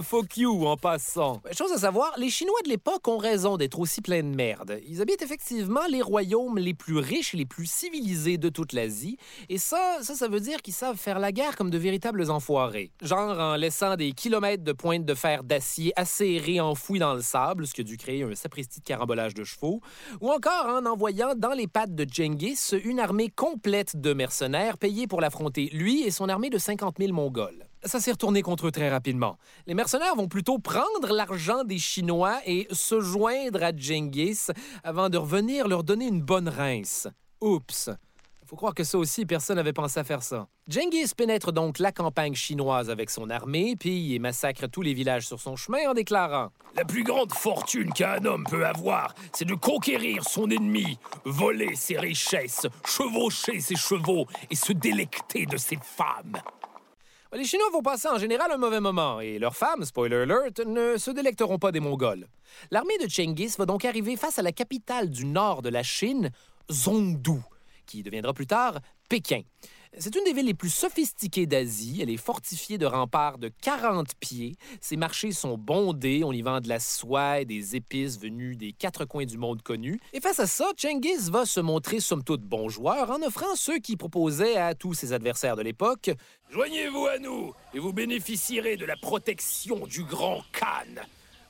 Fuck 0.00 0.38
you 0.38 0.66
en 0.66 0.76
passant. 0.76 1.40
Chose 1.56 1.70
à 1.70 1.78
savoir, 1.78 2.14
les 2.16 2.28
Chinois 2.28 2.58
de 2.64 2.68
l'époque 2.68 3.06
ont 3.06 3.16
raison 3.16 3.56
d'être 3.56 3.78
aussi 3.78 4.02
pleins 4.02 4.24
de 4.24 4.34
merde. 4.34 4.80
Ils 4.88 5.00
habitent 5.00 5.22
effectivement 5.22 5.86
les 5.88 6.02
royaumes 6.02 6.58
les 6.58 6.74
plus 6.74 6.98
riches 6.98 7.32
et 7.32 7.36
les 7.36 7.46
plus 7.46 7.70
civilisés 7.70 8.36
de 8.36 8.48
toute 8.48 8.72
l'Asie. 8.72 9.18
Et 9.48 9.56
ça, 9.56 9.98
ça, 10.02 10.26
veut 10.26 10.40
dire 10.40 10.62
qu'ils 10.62 10.74
savent 10.74 10.96
faire 10.96 11.20
la 11.20 11.30
guerre 11.30 11.54
comme 11.54 11.70
de 11.70 11.78
véritables 11.78 12.28
enfoirés. 12.28 12.90
Genre 13.02 13.38
en 13.38 13.54
laissant 13.54 13.94
des 13.94 14.10
kilomètres 14.10 14.64
de 14.64 14.72
pointes 14.72 15.04
de 15.04 15.14
fer 15.14 15.44
d'acier 15.44 15.92
acérées 15.94 16.60
enfouies 16.60 16.98
dans 16.98 17.14
le 17.14 17.22
sable, 17.22 17.64
ce 17.64 17.72
qui 17.72 17.82
a 17.82 17.84
dû 17.84 17.96
créer 17.96 18.24
un 18.24 18.34
sapristi 18.34 18.80
de 18.80 18.84
carambolage 18.84 19.34
de 19.34 19.44
chevaux. 19.44 19.80
Ou 20.20 20.32
encore 20.32 20.66
en 20.66 20.86
envoyant 20.86 21.36
dans 21.36 21.52
les 21.52 21.68
pattes 21.68 21.94
de 21.94 22.04
Genghis 22.12 22.72
une 22.82 22.98
armée 22.98 23.28
complète 23.28 23.96
de 24.00 24.12
mercenaires 24.12 24.76
payés 24.76 25.06
pour 25.06 25.20
l'affronter, 25.20 25.70
lui 25.72 26.02
et 26.02 26.10
son 26.10 26.28
armée 26.28 26.50
de 26.50 26.58
50 26.58 26.96
000 26.98 27.12
Mongols 27.12 27.68
ça 27.84 28.00
s'est 28.00 28.12
retourné 28.12 28.42
contre 28.42 28.66
eux 28.66 28.70
très 28.70 28.88
rapidement. 28.88 29.38
Les 29.66 29.74
mercenaires 29.74 30.16
vont 30.16 30.28
plutôt 30.28 30.58
prendre 30.58 31.12
l'argent 31.12 31.64
des 31.64 31.78
Chinois 31.78 32.40
et 32.46 32.66
se 32.70 33.00
joindre 33.00 33.62
à 33.62 33.76
Genghis 33.76 34.46
avant 34.82 35.08
de 35.08 35.18
revenir 35.18 35.68
leur 35.68 35.84
donner 35.84 36.06
une 36.06 36.22
bonne 36.22 36.48
rince. 36.48 37.08
Oups. 37.40 37.90
Faut 38.46 38.56
croire 38.56 38.74
que 38.74 38.84
ça 38.84 38.98
aussi, 38.98 39.24
personne 39.24 39.56
n'avait 39.56 39.72
pensé 39.72 39.98
à 39.98 40.04
faire 40.04 40.22
ça. 40.22 40.48
Genghis 40.68 41.12
pénètre 41.16 41.50
donc 41.50 41.78
la 41.78 41.92
campagne 41.92 42.34
chinoise 42.34 42.90
avec 42.90 43.08
son 43.08 43.30
armée, 43.30 43.74
puis 43.74 44.14
il 44.14 44.20
massacre 44.20 44.66
tous 44.66 44.82
les 44.82 44.92
villages 44.92 45.26
sur 45.26 45.40
son 45.40 45.56
chemin 45.56 45.88
en 45.88 45.94
déclarant 45.94 46.50
La 46.76 46.84
plus 46.84 47.04
grande 47.04 47.32
fortune 47.32 47.92
qu'un 47.92 48.22
homme 48.24 48.44
peut 48.44 48.66
avoir, 48.66 49.14
c'est 49.32 49.46
de 49.46 49.54
conquérir 49.54 50.24
son 50.24 50.50
ennemi, 50.50 50.98
voler 51.24 51.74
ses 51.74 51.98
richesses, 51.98 52.66
chevaucher 52.86 53.60
ses 53.60 53.76
chevaux 53.76 54.26
et 54.50 54.56
se 54.56 54.72
délecter 54.72 55.46
de 55.46 55.56
ses 55.56 55.78
femmes. 55.82 56.38
Les 57.34 57.44
Chinois 57.44 57.68
vont 57.72 57.82
passer 57.82 58.06
en 58.06 58.16
général 58.16 58.52
un 58.52 58.58
mauvais 58.58 58.78
moment 58.78 59.18
et 59.18 59.40
leurs 59.40 59.56
femmes, 59.56 59.84
spoiler 59.84 60.18
alert, 60.18 60.60
ne 60.60 60.96
se 60.96 61.10
délecteront 61.10 61.58
pas 61.58 61.72
des 61.72 61.80
Mongols. 61.80 62.28
L'armée 62.70 62.96
de 62.98 63.10
Chengiz 63.10 63.58
va 63.58 63.66
donc 63.66 63.84
arriver 63.84 64.16
face 64.16 64.38
à 64.38 64.42
la 64.42 64.52
capitale 64.52 65.10
du 65.10 65.24
nord 65.24 65.60
de 65.60 65.68
la 65.68 65.82
Chine, 65.82 66.30
Zhongdu, 66.70 67.40
qui 67.86 68.04
deviendra 68.04 68.34
plus 68.34 68.46
tard 68.46 68.78
Pékin. 69.08 69.40
C'est 69.98 70.16
une 70.16 70.24
des 70.24 70.32
villes 70.32 70.46
les 70.46 70.54
plus 70.54 70.74
sophistiquées 70.74 71.46
d'Asie. 71.46 72.00
Elle 72.02 72.10
est 72.10 72.16
fortifiée 72.16 72.78
de 72.78 72.86
remparts 72.86 73.38
de 73.38 73.48
40 73.62 74.16
pieds. 74.18 74.56
Ses 74.80 74.96
marchés 74.96 75.30
sont 75.30 75.56
bondés. 75.56 76.22
On 76.24 76.32
y 76.32 76.42
vend 76.42 76.60
de 76.60 76.68
la 76.68 76.80
soie 76.80 77.40
et 77.40 77.44
des 77.44 77.76
épices 77.76 78.18
venues 78.18 78.56
des 78.56 78.72
quatre 78.72 79.04
coins 79.04 79.24
du 79.24 79.38
monde 79.38 79.62
connus. 79.62 80.00
Et 80.12 80.20
face 80.20 80.40
à 80.40 80.48
ça, 80.48 80.72
Chengiz 80.76 81.30
va 81.30 81.46
se 81.46 81.60
montrer 81.60 82.00
somme 82.00 82.24
toute 82.24 82.42
bon 82.42 82.68
joueur 82.68 83.08
en 83.12 83.22
offrant 83.22 83.54
ceux 83.54 83.78
qui 83.78 83.96
proposaient 83.96 84.56
à 84.56 84.74
tous 84.74 84.94
ses 84.94 85.12
adversaires 85.12 85.54
de 85.54 85.62
l'époque 85.62 86.10
Joignez-vous 86.50 87.06
à 87.06 87.18
nous 87.18 87.52
et 87.72 87.78
vous 87.78 87.92
bénéficierez 87.92 88.76
de 88.76 88.86
la 88.86 88.96
protection 88.96 89.86
du 89.86 90.02
grand 90.02 90.42
Khan. 90.52 91.02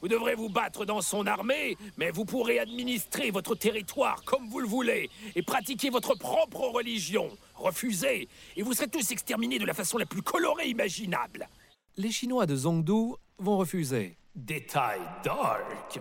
Vous 0.03 0.09
devrez 0.09 0.35
vous 0.35 0.51
battre 0.51 0.85
dans 0.85 1.01
son 1.01 1.27
armée, 1.27 1.79
mais 1.97 2.11
vous 2.11 2.27
pourrez 2.27 2.59
administrer 2.59 3.31
votre 3.31 3.55
territoire 3.55 4.23
comme 4.25 4.47
vous 4.51 4.61
le 4.61 4.69
voulez 4.69 5.09
et 5.35 5.43
pratiquer 5.43 5.89
votre 5.89 6.15
propre 6.15 6.61
religion. 6.61 7.31
Refusez, 7.55 8.29
et 8.57 8.63
vous 8.63 8.73
serez 8.75 8.89
tous 8.89 9.11
exterminés 9.11 9.59
de 9.59 9.65
la 9.65 9.75
façon 9.75 9.99
la 9.99 10.07
plus 10.07 10.23
colorée 10.23 10.69
imaginable. 10.69 11.49
Les 11.97 12.11
Chinois 12.11 12.47
de 12.47 12.57
Zhongdu 12.57 13.15
vont 13.39 13.57
refuser. 13.57 14.17
Détail 14.35 15.01
dark. 15.25 16.01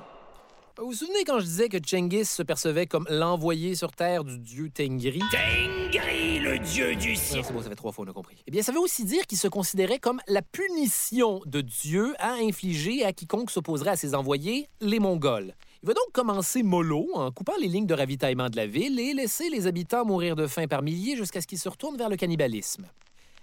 Vous 0.79 0.87
vous 0.87 0.93
souvenez 0.93 1.23
quand 1.23 1.39
je 1.39 1.45
disais 1.45 1.69
que 1.69 1.77
Chengiz 1.85 2.27
se 2.27 2.41
percevait 2.41 2.87
comme 2.87 3.05
l'envoyé 3.07 3.75
sur 3.75 3.91
Terre 3.91 4.23
du 4.23 4.39
dieu 4.39 4.71
Tengri? 4.71 5.21
Tengri, 5.31 6.39
le 6.39 6.57
dieu 6.57 6.95
du 6.95 7.15
ciel! 7.15 7.43
C'est 7.45 7.53
bon, 7.53 7.61
ça 7.61 7.69
fait 7.69 7.75
trois 7.75 7.91
fois, 7.91 8.05
on 8.07 8.09
a 8.09 8.13
compris. 8.13 8.37
Eh 8.47 8.51
bien, 8.51 8.63
ça 8.63 8.71
veut 8.71 8.79
aussi 8.79 9.05
dire 9.05 9.27
qu'il 9.27 9.37
se 9.37 9.47
considérait 9.47 9.99
comme 9.99 10.19
la 10.27 10.41
punition 10.41 11.41
de 11.45 11.61
Dieu 11.61 12.15
à 12.17 12.33
infliger 12.33 13.05
à 13.05 13.13
quiconque 13.13 13.51
s'opposerait 13.51 13.91
à 13.91 13.95
ses 13.95 14.15
envoyés, 14.15 14.67
les 14.81 14.99
Mongols. 14.99 15.53
Il 15.83 15.87
va 15.87 15.95
donc 15.95 16.13
commencer 16.13 16.63
mollo 16.63 17.09
en 17.13 17.29
coupant 17.31 17.57
les 17.59 17.67
lignes 17.67 17.85
de 17.85 17.93
ravitaillement 17.93 18.49
de 18.49 18.55
la 18.55 18.67
ville 18.67 18.97
et 19.01 19.13
laisser 19.13 19.49
les 19.49 19.67
habitants 19.67 20.05
mourir 20.05 20.37
de 20.37 20.47
faim 20.47 20.65
par 20.65 20.81
milliers 20.81 21.17
jusqu'à 21.17 21.41
ce 21.41 21.45
qu'ils 21.45 21.59
se 21.59 21.67
retournent 21.67 21.97
vers 21.97 22.07
le 22.07 22.15
cannibalisme. 22.15 22.85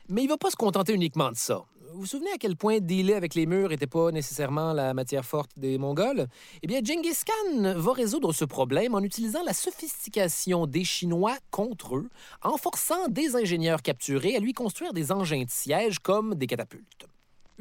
Mais 0.08 0.22
il 0.22 0.26
va 0.26 0.38
pas 0.38 0.50
se 0.50 0.56
contenter 0.56 0.94
uniquement 0.94 1.30
de 1.30 1.36
ça. 1.36 1.66
Vous 1.92 2.00
vous 2.00 2.06
souvenez 2.06 2.30
à 2.32 2.38
quel 2.38 2.56
point 2.56 2.78
dealer 2.80 3.12
avec 3.12 3.34
les 3.34 3.44
murs 3.44 3.68
n'était 3.68 3.86
pas 3.86 4.10
nécessairement 4.10 4.72
la 4.72 4.94
matière 4.94 5.26
forte 5.26 5.50
des 5.58 5.76
Mongols? 5.76 6.28
Eh 6.62 6.66
bien, 6.66 6.80
Genghis 6.82 7.20
Khan 7.26 7.74
va 7.76 7.92
résoudre 7.92 8.32
ce 8.32 8.46
problème 8.46 8.94
en 8.94 9.00
utilisant 9.00 9.42
la 9.44 9.52
sophistication 9.52 10.66
des 10.66 10.84
Chinois 10.84 11.36
contre 11.50 11.96
eux, 11.96 12.08
en 12.42 12.56
forçant 12.56 13.08
des 13.08 13.36
ingénieurs 13.36 13.82
capturés 13.82 14.34
à 14.34 14.40
lui 14.40 14.54
construire 14.54 14.94
des 14.94 15.12
engins 15.12 15.44
de 15.44 15.50
siège 15.50 15.98
comme 15.98 16.34
des 16.36 16.46
catapultes. 16.46 17.09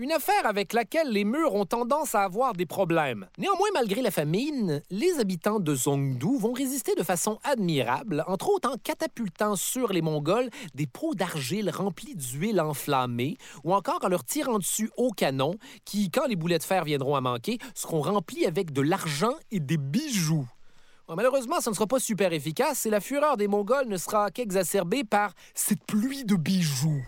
Une 0.02 0.14
affaire 0.14 0.46
avec 0.46 0.72
laquelle 0.72 1.10
les 1.10 1.26
murs 1.26 1.56
ont 1.56 1.66
tendance 1.66 2.16
à 2.16 2.22
avoir 2.22 2.54
des 2.54 2.66
problèmes. 2.66 3.28
Néanmoins, 3.38 3.68
malgré 3.74 4.02
la 4.02 4.12
famine, 4.12 4.82
les 4.90 5.20
habitants 5.20 5.60
de 5.60 5.76
Zhongdu 5.76 6.38
vont 6.38 6.54
résister 6.54 6.96
de 6.96 7.04
façon 7.04 7.38
admirable, 7.44 8.24
entre 8.26 8.48
autres 8.48 8.72
en 8.72 8.78
catapultant 8.78 9.58
sur 9.58 9.92
les 9.92 10.02
Mongols 10.02 10.50
des 10.74 10.88
pots 10.88 11.16
d'argile 11.16 11.70
remplis 11.70 12.16
d'huile 12.16 12.62
enflammée, 12.62 13.36
ou 13.66 13.74
encore 13.74 14.00
en 14.02 14.08
leur 14.08 14.24
tirant 14.24 14.60
dessus 14.60 14.90
au 14.96 15.12
canon, 15.12 15.56
qui, 15.84 16.10
quand 16.10 16.28
les 16.28 16.38
boulets 16.38 16.60
de 16.60 16.64
fer 16.64 16.86
viendront 16.86 17.18
à 17.18 17.22
manquer, 17.22 17.58
seront 17.76 18.00
remplis 18.00 18.46
avec 18.46 18.72
de 18.72 18.82
l'argent 18.82 19.34
et 19.52 19.60
des 19.60 19.76
bijoux. 19.76 20.48
Malheureusement, 21.14 21.60
ce 21.60 21.72
ne 21.72 21.76
sera 21.76 21.88
pas 21.88 22.00
super 22.00 22.32
efficace 22.32 22.86
et 22.86 22.90
la 22.90 23.02
fureur 23.02 23.36
des 23.36 23.50
Mongols 23.50 23.90
ne 23.90 23.98
sera 23.98 24.32
qu'exacerbée 24.32 25.04
par 25.04 25.34
cette 25.56 25.84
pluie 25.84 26.24
de 26.24 26.38
bijoux. 26.38 27.04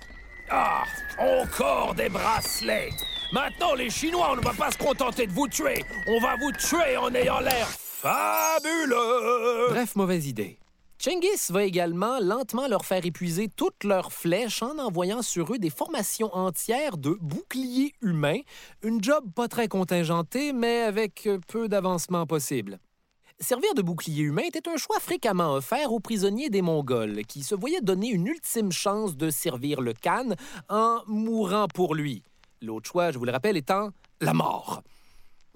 Ah, 0.54 0.84
encore 1.18 1.96
des 1.96 2.10
bracelets. 2.10 2.90
Maintenant, 3.32 3.74
les 3.74 3.90
Chinois, 3.90 4.32
on 4.34 4.36
ne 4.36 4.42
va 4.42 4.52
pas 4.52 4.70
se 4.70 4.78
contenter 4.78 5.26
de 5.26 5.32
vous 5.32 5.48
tuer. 5.48 5.86
On 6.08 6.20
va 6.20 6.36
vous 6.36 6.52
tuer 6.52 6.98
en 6.98 7.16
ayant 7.16 7.40
l'air 7.40 7.70
fabuleux. 7.70 9.70
Bref, 9.70 9.96
mauvaise 9.96 10.28
idée. 10.28 10.60
Chengiz 11.00 11.52
va 11.52 11.64
également 11.64 12.20
lentement 12.20 12.68
leur 12.68 12.84
faire 12.84 13.06
épuiser 13.06 13.48
toutes 13.48 13.86
leurs 13.86 14.12
flèches 14.12 14.62
en 14.62 14.78
envoyant 14.78 15.22
sur 15.22 15.54
eux 15.54 15.58
des 15.58 15.70
formations 15.70 16.36
entières 16.36 16.98
de 16.98 17.18
boucliers 17.22 17.94
humains, 18.02 18.42
une 18.84 19.02
job 19.02 19.24
pas 19.34 19.48
très 19.48 19.70
contingentée, 19.70 20.52
mais 20.52 20.82
avec 20.82 21.30
peu 21.48 21.70
d'avancement 21.70 22.28
possible. 22.28 22.78
Servir 23.42 23.74
de 23.74 23.82
bouclier 23.82 24.22
humain 24.22 24.44
était 24.44 24.70
un 24.70 24.78
choix 24.78 25.00
fréquemment 25.00 25.56
offert 25.56 25.92
aux 25.92 26.00
prisonniers 26.00 26.52
des 26.52 26.62
Mongols, 26.62 27.24
qui 27.26 27.42
se 27.42 27.56
voyaient 27.56 27.82
donner 27.82 28.10
une 28.10 28.28
ultime 28.28 28.72
chance 28.72 29.18
de 29.18 29.32
servir 29.32 29.82
le 29.82 29.94
Khan 29.94 30.36
en 30.70 31.00
mourant 31.08 31.68
pour 31.68 31.96
lui. 31.96 32.22
L'autre 32.62 32.92
choix, 32.92 33.10
je 33.10 33.18
vous 33.18 33.26
le 33.26 33.32
rappelle, 33.32 33.58
étant 33.58 33.90
la 34.20 34.34
mort. 34.34 34.84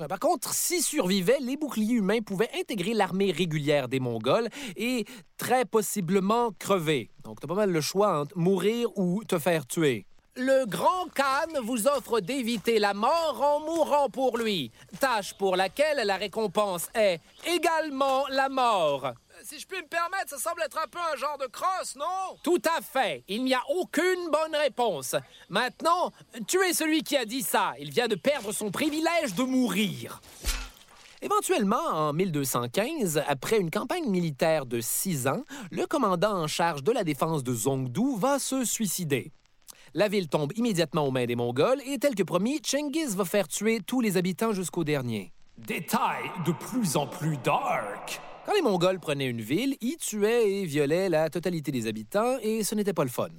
Par 0.10 0.20
contre, 0.20 0.52
s'ils 0.56 0.82
survivaient, 0.82 1.38
les 1.40 1.58
boucliers 1.58 1.94
humains 1.94 2.22
pouvaient 2.22 2.50
intégrer 2.60 2.96
l'armée 2.96 3.30
régulière 3.30 3.88
des 3.88 4.00
Mongols 4.00 4.50
et 4.76 5.06
très 5.38 5.64
possiblement 5.64 6.54
crever. 6.58 7.12
Donc, 7.24 7.40
t'as 7.40 7.48
pas 7.48 7.54
mal 7.54 7.70
le 7.70 7.82
choix 7.82 8.20
entre 8.22 8.36
mourir 8.36 8.90
ou 8.98 9.24
te 9.26 9.38
faire 9.38 9.68
tuer. 9.68 10.08
Le 10.38 10.66
grand 10.66 11.08
Khan 11.16 11.62
vous 11.64 11.88
offre 11.88 12.20
d'éviter 12.20 12.78
la 12.78 12.94
mort 12.94 13.42
en 13.42 13.62
mourant 13.62 14.10
pour 14.10 14.38
lui, 14.38 14.70
tâche 15.00 15.34
pour 15.36 15.56
laquelle 15.56 16.06
la 16.06 16.18
récompense 16.18 16.90
est 16.94 17.22
également 17.46 18.28
la 18.28 18.50
mort. 18.50 19.14
Si 19.46 19.58
je 19.58 19.66
puis 19.66 19.82
me 19.82 19.88
permettre, 19.88 20.32
ça 20.32 20.38
semble 20.38 20.62
être 20.64 20.78
un 20.78 20.88
peu 20.88 21.00
un 21.00 21.16
genre 21.16 21.38
de 21.38 21.46
crosse, 21.46 21.96
non? 21.96 22.38
Tout 22.44 22.62
à 22.66 22.82
fait. 22.82 23.24
Il 23.30 23.46
n'y 23.46 23.54
a 23.54 23.62
aucune 23.78 24.30
bonne 24.30 24.58
réponse. 24.62 25.16
Maintenant, 25.48 26.12
tuez 26.48 26.74
celui 26.74 27.02
qui 27.02 27.16
a 27.16 27.24
dit 27.24 27.42
ça. 27.42 27.72
Il 27.80 27.92
vient 27.92 28.10
de 28.10 28.16
perdre 28.16 28.52
son 28.52 28.72
privilège 28.72 29.36
de 29.36 29.44
mourir. 29.44 30.22
Éventuellement, 31.22 31.88
en 31.94 32.12
1215, 32.12 33.24
après 33.26 33.58
une 33.58 33.72
campagne 33.72 34.10
militaire 34.10 34.66
de 34.66 34.82
six 34.82 35.28
ans, 35.28 35.46
le 35.72 35.86
commandant 35.86 36.34
en 36.34 36.48
charge 36.48 36.84
de 36.84 36.92
la 36.92 37.06
défense 37.06 37.42
de 37.42 37.54
Zhongdu 37.54 38.18
va 38.18 38.38
se 38.38 38.66
suicider. 38.66 39.32
La 39.98 40.10
ville 40.10 40.28
tombe 40.28 40.52
immédiatement 40.58 41.08
aux 41.08 41.12
mains 41.12 41.26
des 41.26 41.38
Mongols 41.38 41.80
et, 41.86 41.98
tel 42.00 42.16
que 42.16 42.24
promis, 42.24 42.60
Chengiz 42.62 43.16
va 43.16 43.24
faire 43.24 43.48
tuer 43.48 43.80
tous 43.80 44.02
les 44.02 44.18
habitants 44.18 44.52
jusqu'au 44.52 44.84
dernier. 44.84 45.32
Détail 45.58 46.24
de 46.46 46.52
plus 46.52 46.98
en 46.98 47.08
plus 47.08 47.38
dark. 47.38 48.20
Quand 48.46 48.54
les 48.54 48.62
Mongols 48.62 49.00
prenaient 49.00 49.30
une 49.30 49.40
ville, 49.40 49.78
ils 49.80 49.96
tuaient 49.96 50.52
et 50.52 50.66
violaient 50.66 51.08
la 51.08 51.30
totalité 51.30 51.72
des 51.72 51.88
habitants 51.88 52.36
et 52.42 52.66
ce 52.66 52.76
n'était 52.76 52.92
pas 52.92 53.06
le 53.06 53.10
fun. 53.10 53.30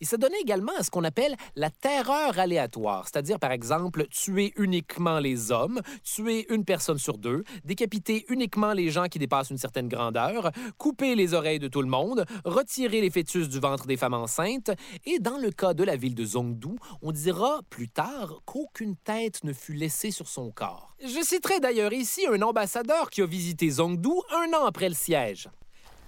Il 0.00 0.06
se 0.06 0.16
donnait 0.16 0.40
également 0.40 0.72
à 0.78 0.82
ce 0.82 0.90
qu'on 0.90 1.04
appelle 1.04 1.36
la 1.56 1.70
terreur 1.70 2.38
aléatoire, 2.38 3.04
c'est-à-dire 3.04 3.38
par 3.38 3.52
exemple 3.52 4.06
tuer 4.08 4.52
uniquement 4.56 5.18
les 5.18 5.52
hommes, 5.52 5.80
tuer 6.02 6.46
une 6.52 6.64
personne 6.64 6.98
sur 6.98 7.18
deux, 7.18 7.44
décapiter 7.64 8.24
uniquement 8.28 8.72
les 8.72 8.90
gens 8.90 9.06
qui 9.06 9.18
dépassent 9.18 9.50
une 9.50 9.58
certaine 9.58 9.88
grandeur, 9.88 10.50
couper 10.78 11.14
les 11.14 11.34
oreilles 11.34 11.58
de 11.58 11.68
tout 11.68 11.82
le 11.82 11.88
monde, 11.88 12.24
retirer 12.44 13.00
les 13.00 13.10
fœtus 13.10 13.48
du 13.48 13.60
ventre 13.60 13.86
des 13.86 13.96
femmes 13.96 14.14
enceintes, 14.14 14.70
et 15.04 15.18
dans 15.18 15.38
le 15.38 15.50
cas 15.50 15.74
de 15.74 15.84
la 15.84 15.96
ville 15.96 16.14
de 16.14 16.24
Zongdu, 16.24 16.76
on 17.02 17.12
dira 17.12 17.60
plus 17.70 17.88
tard 17.88 18.40
qu'aucune 18.44 18.96
tête 18.96 19.44
ne 19.44 19.52
fut 19.52 19.74
laissée 19.74 20.10
sur 20.10 20.28
son 20.28 20.50
corps. 20.50 20.94
Je 21.02 21.22
citerai 21.22 21.60
d'ailleurs 21.60 21.92
ici 21.92 22.26
un 22.26 22.42
ambassadeur 22.42 23.10
qui 23.10 23.22
a 23.22 23.26
visité 23.26 23.68
Zongdu 23.70 24.10
un 24.32 24.52
an 24.56 24.66
après 24.66 24.88
le 24.88 24.94
siège. 24.94 25.48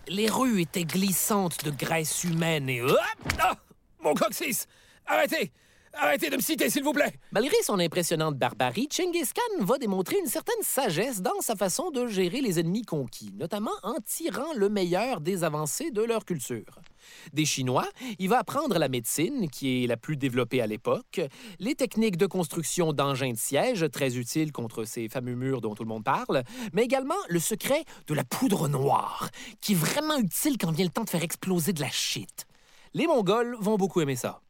Les 0.07 0.29
rues 0.29 0.61
étaient 0.61 0.85
glissantes 0.85 1.65
de 1.65 1.71
graisse 1.71 2.25
humaine 2.25 2.69
et... 2.69 2.83
Hop! 2.83 3.64
Mon 4.05 4.13
coccyx! 4.13 4.67
Arrêtez! 5.07 5.51
Arrêtez 5.95 6.29
de 6.29 6.37
me 6.37 6.43
citer, 6.43 6.69
s'il 6.69 6.85
vous 6.85 6.93
plaît! 6.93 7.15
Malgré 7.33 7.57
son 7.63 7.79
impressionnante 7.79 8.37
barbarie, 8.37 8.87
Genghis 8.95 9.31
Khan 9.35 9.65
va 9.65 9.79
démontrer 9.79 10.19
une 10.19 10.27
certaine 10.27 10.61
sagesse 10.61 11.23
dans 11.23 11.41
sa 11.41 11.57
façon 11.57 11.91
de 11.91 12.07
gérer 12.07 12.43
les 12.43 12.61
ennemis 12.61 12.83
conquis, 12.83 13.33
notamment 13.33 13.73
en 13.83 13.95
tirant 14.05 14.53
le 14.57 14.69
meilleur 14.69 15.23
des 15.23 15.43
avancées 15.43 15.91
de 15.91 16.03
leur 16.03 16.27
culture. 16.27 16.83
Des 17.33 17.47
Chinois, 17.47 17.89
il 18.19 18.29
va 18.29 18.41
apprendre 18.41 18.79
la 18.79 18.89
médecine, 18.91 19.49
qui 19.49 19.85
est 19.85 19.87
la 19.87 19.97
plus 19.97 20.19
développée 20.19 20.61
à 20.61 20.67
l'époque, 20.67 21.23
les 21.59 21.75
techniques 21.75 22.19
de 22.19 22.27
construction 22.27 22.93
d'engins 22.93 23.33
de 23.33 23.39
siège, 23.39 23.87
très 23.91 24.19
utiles 24.19 24.53
contre 24.53 24.85
ces 24.85 25.09
fameux 25.09 25.35
murs 25.35 25.63
dont 25.63 25.75
tout 25.75 25.85
le 25.85 25.89
monde 25.89 26.05
parle, 26.05 26.43
mais 26.75 26.83
également 26.83 27.15
le 27.31 27.39
secret 27.39 27.85
de 28.07 28.13
la 28.13 28.25
poudre 28.25 28.69
noire, 28.69 29.31
qui 29.63 29.73
est 29.73 29.77
vraiment 29.77 30.19
utile 30.19 30.59
quand 30.59 30.73
vient 30.73 30.85
le 30.85 30.91
temps 30.91 31.05
de 31.05 31.11
faire 31.11 31.23
exploser 31.23 31.73
de 31.73 31.81
la 31.81 31.91
shit. 31.91 32.47
Les 32.97 33.09
Mongols 33.09 33.57
vont 33.59 33.75
beaucoup 33.75 34.01
aimer 34.01 34.15
ça. 34.15 34.41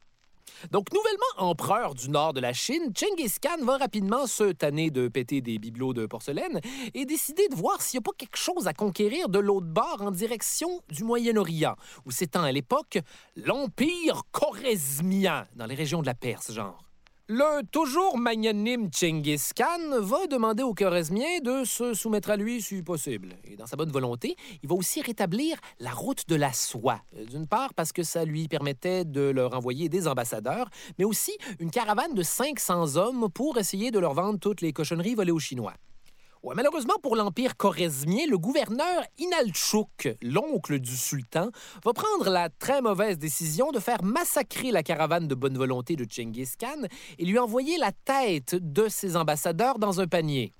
Donc, 0.69 0.93
nouvellement 0.93 1.49
empereur 1.49 1.95
du 1.95 2.11
nord 2.11 2.31
de 2.31 2.39
la 2.39 2.53
Chine, 2.53 2.93
Genghis 2.95 3.37
Khan 3.41 3.65
va 3.65 3.77
rapidement 3.77 4.27
se 4.27 4.51
tanner 4.51 4.91
de 4.91 5.07
péter 5.07 5.41
des 5.41 5.57
bibelots 5.57 5.93
de 5.95 6.05
porcelaine 6.05 6.61
et 6.93 7.05
décider 7.05 7.47
de 7.47 7.55
voir 7.55 7.81
s'il 7.81 7.97
n'y 7.97 8.03
a 8.03 8.05
pas 8.05 8.15
quelque 8.15 8.37
chose 8.37 8.67
à 8.67 8.73
conquérir 8.73 9.29
de 9.29 9.39
l'autre 9.39 9.65
bord 9.65 9.97
en 10.01 10.11
direction 10.11 10.81
du 10.91 11.03
Moyen-Orient, 11.03 11.75
où 12.05 12.11
s'étend 12.11 12.43
à 12.43 12.51
l'époque 12.51 12.99
l'Empire 13.35 14.21
choresmien, 14.31 15.47
dans 15.55 15.65
les 15.65 15.75
régions 15.75 16.01
de 16.01 16.05
la 16.05 16.13
Perse, 16.13 16.51
genre. 16.51 16.84
Le 17.27 17.63
toujours 17.71 18.19
magnanime 18.19 18.87
Genghis 18.93 19.49
Khan 19.55 19.99
va 19.99 20.27
demander 20.27 20.61
aux 20.61 20.75
Khwarezmiens 20.75 21.39
de 21.41 21.63
se 21.65 21.95
soumettre 21.95 22.29
à 22.29 22.37
lui 22.37 22.61
si 22.61 22.83
possible. 22.83 23.29
Et 23.45 23.55
dans 23.55 23.65
sa 23.65 23.75
bonne 23.75 23.91
volonté, 23.91 24.35
il 24.61 24.69
va 24.69 24.75
aussi 24.75 25.01
rétablir 25.01 25.57
la 25.79 25.89
route 25.89 26.29
de 26.29 26.35
la 26.35 26.53
soie. 26.53 27.01
D'une 27.31 27.47
part 27.47 27.73
parce 27.73 27.91
que 27.91 28.03
ça 28.03 28.25
lui 28.25 28.47
permettait 28.47 29.05
de 29.05 29.21
leur 29.21 29.55
envoyer 29.55 29.89
des 29.89 30.07
ambassadeurs, 30.07 30.69
mais 30.99 31.05
aussi 31.05 31.35
une 31.59 31.71
caravane 31.71 32.13
de 32.13 32.21
500 32.21 32.95
hommes 32.95 33.27
pour 33.33 33.57
essayer 33.57 33.89
de 33.89 33.97
leur 33.97 34.13
vendre 34.13 34.37
toutes 34.37 34.61
les 34.61 34.71
cochonneries 34.71 35.15
volées 35.15 35.31
aux 35.31 35.39
Chinois. 35.39 35.73
Malheureusement 36.53 36.95
pour 37.01 37.15
l'Empire 37.15 37.57
choresmien, 37.57 38.27
le 38.29 38.37
gouverneur 38.37 39.03
Inalchuk, 39.17 40.15
l'oncle 40.21 40.79
du 40.79 40.95
sultan, 40.95 41.49
va 41.83 41.93
prendre 41.93 42.29
la 42.29 42.49
très 42.49 42.81
mauvaise 42.81 43.17
décision 43.17 43.71
de 43.71 43.79
faire 43.79 44.03
massacrer 44.03 44.71
la 44.71 44.83
caravane 44.83 45.27
de 45.27 45.35
bonne 45.35 45.57
volonté 45.57 45.95
de 45.95 46.05
Genghis 46.07 46.53
Khan 46.59 46.87
et 47.17 47.25
lui 47.25 47.39
envoyer 47.39 47.77
la 47.77 47.91
tête 47.91 48.55
de 48.55 48.87
ses 48.87 49.15
ambassadeurs 49.15 49.79
dans 49.79 50.01
un 50.01 50.07
panier. 50.07 50.53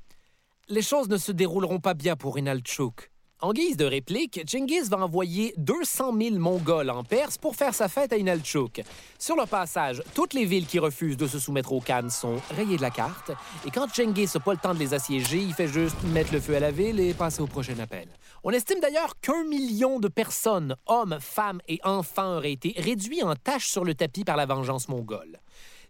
Les 0.70 0.82
choses 0.82 1.08
ne 1.08 1.18
se 1.18 1.32
dérouleront 1.32 1.80
pas 1.80 1.94
bien 1.94 2.16
pour 2.16 2.40
Inalchuk. 2.40 3.12
En 3.46 3.54
guise 3.54 3.78
de 3.78 3.86
réplique, 3.86 4.42
Genghis 4.50 4.90
va 4.90 4.98
envoyer 4.98 5.54
200 5.58 6.18
000 6.20 6.40
Mongols 6.40 6.90
en 6.90 7.04
Perse 7.04 7.38
pour 7.38 7.56
faire 7.56 7.76
sa 7.76 7.88
fête 7.88 8.12
à 8.12 8.18
Inalchuk. 8.18 8.82
Sur 9.20 9.36
le 9.36 9.46
passage, 9.46 10.02
toutes 10.16 10.34
les 10.34 10.46
villes 10.46 10.66
qui 10.66 10.80
refusent 10.80 11.16
de 11.16 11.28
se 11.28 11.38
soumettre 11.38 11.72
au 11.72 11.80
Khan 11.80 12.10
sont 12.10 12.38
rayées 12.56 12.78
de 12.78 12.82
la 12.82 12.90
carte, 12.90 13.34
et 13.64 13.70
quand 13.70 13.86
Genghis 13.94 14.32
n'a 14.34 14.40
pas 14.40 14.54
le 14.54 14.58
temps 14.58 14.74
de 14.74 14.80
les 14.80 14.96
assiéger, 14.96 15.38
il 15.38 15.54
fait 15.54 15.68
juste 15.68 15.96
mettre 16.06 16.34
le 16.34 16.40
feu 16.40 16.56
à 16.56 16.60
la 16.60 16.72
ville 16.72 17.00
et 17.00 17.14
passer 17.14 17.44
au 17.44 17.46
prochain 17.46 17.78
appel. 17.78 18.08
On 18.44 18.50
estime 18.50 18.80
d'ailleurs 18.80 19.14
qu'un 19.22 19.44
million 19.44 20.00
de 20.00 20.08
personnes, 20.08 20.76
hommes, 20.88 21.20
femmes 21.20 21.62
et 21.68 21.80
enfants, 21.84 22.38
auraient 22.38 22.54
été 22.54 22.74
réduits 22.76 23.22
en 23.22 23.36
tâches 23.36 23.68
sur 23.68 23.86
le 23.86 23.94
tapis 23.94 24.24
par 24.24 24.38
la 24.38 24.48
vengeance 24.48 24.90
mongole. 24.90 25.40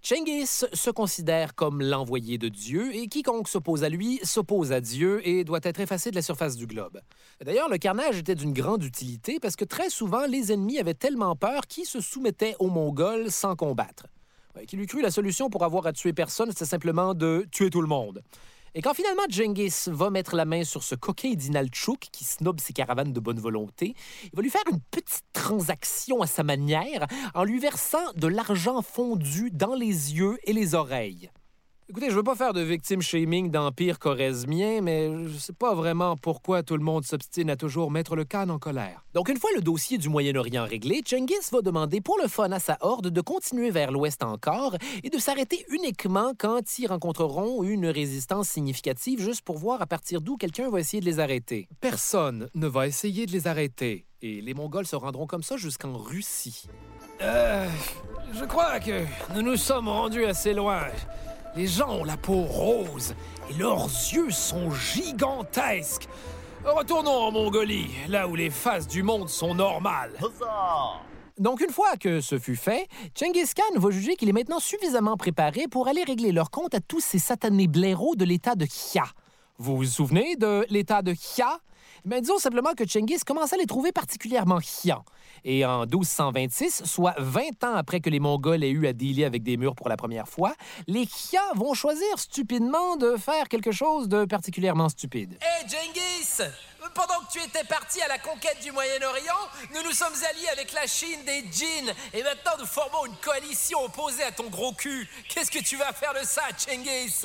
Genghis 0.07 0.65
se 0.71 0.91
considère 0.91 1.55
comme 1.55 1.81
l'envoyé 1.81 2.37
de 2.37 2.47
Dieu 2.47 2.95
et 2.95 3.07
quiconque 3.07 3.47
s'oppose 3.47 3.83
à 3.83 3.89
lui 3.89 4.19
s'oppose 4.21 4.71
à 4.71 4.79
Dieu 4.79 5.27
et 5.27 5.43
doit 5.43 5.61
être 5.63 5.79
effacé 5.79 6.11
de 6.11 6.15
la 6.15 6.21
surface 6.21 6.55
du 6.55 6.67
globe. 6.67 7.01
D'ailleurs, 7.43 7.69
le 7.69 7.79
carnage 7.79 8.19
était 8.19 8.35
d'une 8.35 8.53
grande 8.53 8.83
utilité 8.83 9.39
parce 9.39 9.55
que 9.55 9.65
très 9.65 9.89
souvent, 9.89 10.27
les 10.27 10.51
ennemis 10.51 10.77
avaient 10.77 10.93
tellement 10.93 11.35
peur 11.35 11.65
qu'ils 11.65 11.87
se 11.87 12.01
soumettaient 12.01 12.55
aux 12.59 12.69
Mongols 12.69 13.31
sans 13.31 13.55
combattre. 13.55 14.05
Qu'il 14.67 14.79
eût 14.79 14.85
cru 14.85 15.01
la 15.01 15.09
solution 15.09 15.49
pour 15.49 15.63
avoir 15.63 15.87
à 15.87 15.91
tuer 15.91 16.13
personne, 16.13 16.51
c'était 16.51 16.65
simplement 16.65 17.15
de 17.15 17.47
tuer 17.51 17.71
tout 17.71 17.81
le 17.81 17.87
monde. 17.87 18.21
Et 18.77 18.81
quand 18.81 18.93
finalement 18.93 19.23
Genghis 19.29 19.85
va 19.87 20.09
mettre 20.09 20.35
la 20.35 20.43
main 20.43 20.65
sur 20.65 20.83
ce 20.83 20.95
coquin 20.95 21.33
d'Inalchuk 21.33 22.09
qui 22.11 22.25
snob 22.25 22.59
ses 22.59 22.73
caravanes 22.73 23.13
de 23.13 23.19
bonne 23.21 23.39
volonté, 23.39 23.95
il 24.25 24.35
va 24.35 24.41
lui 24.41 24.49
faire 24.49 24.63
une 24.69 24.81
petite 24.91 25.23
transaction 25.31 26.21
à 26.21 26.27
sa 26.27 26.43
manière 26.43 27.07
en 27.33 27.45
lui 27.45 27.57
versant 27.57 28.11
de 28.17 28.27
l'argent 28.27 28.81
fondu 28.81 29.49
dans 29.49 29.75
les 29.75 30.13
yeux 30.15 30.37
et 30.43 30.51
les 30.51 30.75
oreilles. 30.75 31.29
Écoutez, 31.87 32.09
je 32.09 32.15
veux 32.15 32.23
pas 32.23 32.33
faire 32.33 32.53
de 32.53 32.61
victime 32.61 32.99
shaming 33.03 33.51
d'empire 33.51 33.99
choresmien, 33.99 34.81
mais 34.81 35.07
je 35.27 35.37
sais 35.37 35.53
pas 35.53 35.75
vraiment 35.75 36.17
pourquoi 36.17 36.63
tout 36.63 36.77
le 36.77 36.83
monde 36.83 37.05
s'obstine 37.05 37.47
à 37.51 37.55
toujours 37.55 37.91
mettre 37.91 38.15
le 38.15 38.25
Khan 38.25 38.49
en 38.49 38.57
colère. 38.57 39.05
Donc, 39.13 39.29
une 39.29 39.37
fois 39.37 39.51
le 39.55 39.61
dossier 39.61 39.99
du 39.99 40.09
Moyen-Orient 40.09 40.65
réglé, 40.65 41.03
Genghis 41.05 41.51
va 41.51 41.61
demander 41.61 42.01
pour 42.01 42.17
le 42.17 42.27
fun 42.27 42.51
à 42.51 42.59
sa 42.59 42.79
horde 42.81 43.09
de 43.11 43.21
continuer 43.21 43.69
vers 43.69 43.91
l'ouest 43.91 44.23
encore 44.23 44.75
et 45.03 45.11
de 45.11 45.19
s'arrêter 45.19 45.63
uniquement 45.69 46.33
quand 46.35 46.79
ils 46.79 46.87
rencontreront 46.87 47.61
une 47.61 47.85
résistance 47.85 48.49
significative, 48.49 49.21
juste 49.21 49.43
pour 49.43 49.59
voir 49.59 49.79
à 49.79 49.85
partir 49.85 50.21
d'où 50.21 50.37
quelqu'un 50.37 50.71
va 50.71 50.79
essayer 50.79 51.01
de 51.01 51.05
les 51.05 51.19
arrêter. 51.19 51.67
Personne 51.81 52.49
ne 52.55 52.65
va 52.65 52.87
essayer 52.87 53.27
de 53.27 53.31
les 53.31 53.45
arrêter, 53.45 54.07
et 54.23 54.41
les 54.41 54.55
Mongols 54.55 54.87
se 54.87 54.95
rendront 54.95 55.27
comme 55.27 55.43
ça 55.43 55.55
jusqu'en 55.55 55.93
Russie. 55.93 56.65
Euh, 57.21 57.69
je 58.33 58.43
crois 58.45 58.79
que 58.79 59.05
nous 59.35 59.43
nous 59.43 59.55
sommes 59.55 59.87
rendus 59.87 60.25
assez 60.25 60.55
loin. 60.55 60.87
Les 61.55 61.67
gens 61.67 61.89
ont 61.89 62.03
la 62.03 62.17
peau 62.17 62.41
rose 62.41 63.15
et 63.49 63.53
leurs 63.53 63.85
yeux 63.85 64.29
sont 64.29 64.71
gigantesques. 64.71 66.09
Retournons 66.65 67.11
en 67.11 67.31
Mongolie, 67.31 67.87
là 68.09 68.27
où 68.27 68.35
les 68.35 68.49
faces 68.49 68.87
du 68.87 69.03
monde 69.03 69.29
sont 69.29 69.55
normales. 69.55 70.11
Donc, 71.37 71.61
une 71.61 71.71
fois 71.71 71.95
que 71.95 72.19
ce 72.19 72.39
fut 72.39 72.57
fait, 72.57 72.87
Genghis 73.17 73.51
Khan 73.55 73.79
va 73.79 73.89
juger 73.89 74.17
qu'il 74.17 74.27
est 74.27 74.33
maintenant 74.33 74.59
suffisamment 74.59 75.15
préparé 75.15 75.69
pour 75.69 75.87
aller 75.87 76.03
régler 76.03 76.33
leur 76.33 76.51
compte 76.51 76.75
à 76.75 76.81
tous 76.81 76.99
ces 76.99 77.19
satanés 77.19 77.67
blaireaux 77.67 78.17
de 78.17 78.25
l'état 78.25 78.55
de 78.55 78.65
Kya. 78.65 79.05
Vous 79.57 79.77
vous 79.77 79.85
souvenez 79.85 80.35
de 80.35 80.65
l'état 80.69 81.01
de 81.01 81.13
Kya? 81.13 81.59
Mais 82.05 82.21
disons 82.21 82.37
simplement 82.37 82.73
que 82.73 82.87
Genghis 82.87 83.19
commence 83.25 83.51
à 83.51 83.57
les 83.57 83.65
trouver 83.65 83.91
particulièrement 83.91 84.59
chiants. 84.59 85.03
Et 85.43 85.65
en 85.65 85.85
1226, 85.87 86.83
soit 86.85 87.15
20 87.17 87.63
ans 87.63 87.75
après 87.75 87.99
que 87.99 88.11
les 88.11 88.19
Mongols 88.19 88.63
aient 88.63 88.69
eu 88.69 88.85
à 88.85 88.93
dealer 88.93 89.25
avec 89.25 89.41
des 89.41 89.57
murs 89.57 89.75
pour 89.75 89.89
la 89.89 89.97
première 89.97 90.27
fois, 90.27 90.53
les 90.87 91.07
Khia 91.07 91.41
vont 91.55 91.73
choisir 91.73 92.17
stupidement 92.17 92.95
de 92.95 93.15
faire 93.17 93.47
quelque 93.47 93.71
chose 93.71 94.07
de 94.07 94.25
particulièrement 94.25 94.87
stupide. 94.89 95.33
Hé, 95.41 95.67
Genghis 95.67 96.51
Pendant 96.93 97.25
que 97.25 97.31
tu 97.31 97.39
étais 97.43 97.63
parti 97.63 97.99
à 98.01 98.07
la 98.07 98.19
conquête 98.19 98.57
du 98.63 98.71
Moyen-Orient, 98.71 99.49
nous 99.73 99.83
nous 99.83 99.93
sommes 99.93 100.13
alliés 100.29 100.49
avec 100.53 100.73
la 100.73 100.85
Chine 100.85 101.19
des 101.25 101.43
djinns. 101.51 101.93
Et 102.13 102.21
maintenant, 102.21 102.53
nous 102.59 102.67
formons 102.67 103.07
une 103.07 103.15
coalition 103.15 103.83
opposée 103.83 104.23
à 104.23 104.31
ton 104.31 104.47
gros 104.49 104.73
cul. 104.73 105.09
Qu'est-ce 105.29 105.49
que 105.49 105.63
tu 105.63 105.75
vas 105.75 105.91
faire 105.91 106.13
de 106.13 106.23
ça, 106.25 106.43
Genghis 106.67 107.23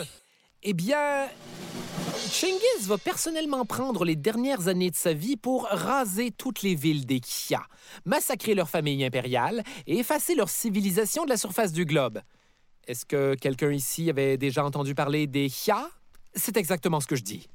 Eh 0.62 0.72
bien, 0.72 1.28
Genghis 2.30 2.86
va 2.86 2.96
personnellement 2.96 3.64
prendre 3.64 4.04
les 4.04 4.14
dernières 4.14 4.68
années 4.68 4.90
de 4.90 4.96
sa 4.96 5.12
vie 5.12 5.36
pour 5.36 5.64
raser 5.64 6.30
toutes 6.30 6.62
les 6.62 6.76
villes 6.76 7.04
des 7.04 7.18
Khia, 7.18 7.62
massacrer 8.04 8.54
leur 8.54 8.70
famille 8.70 9.04
impériale 9.04 9.64
et 9.88 9.98
effacer 9.98 10.36
leur 10.36 10.48
civilisation 10.48 11.24
de 11.24 11.30
la 11.30 11.36
surface 11.36 11.72
du 11.72 11.84
globe. 11.84 12.20
Est-ce 12.86 13.04
que 13.04 13.34
quelqu'un 13.34 13.72
ici 13.72 14.08
avait 14.08 14.36
déjà 14.36 14.64
entendu 14.64 14.94
parler 14.94 15.26
des 15.26 15.48
Khia? 15.48 15.90
C'est 16.32 16.56
exactement 16.56 17.00
ce 17.00 17.08
que 17.08 17.16
je 17.16 17.24
dis. 17.24 17.48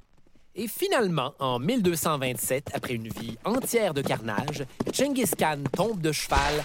Et 0.55 0.67
finalement, 0.67 1.33
en 1.39 1.57
1227, 1.57 2.71
après 2.73 2.95
une 2.95 3.07
vie 3.07 3.37
entière 3.45 3.93
de 3.93 4.01
carnage, 4.01 4.65
Genghis 4.93 5.31
Khan 5.37 5.63
tombe 5.71 6.01
de 6.01 6.11
cheval 6.11 6.63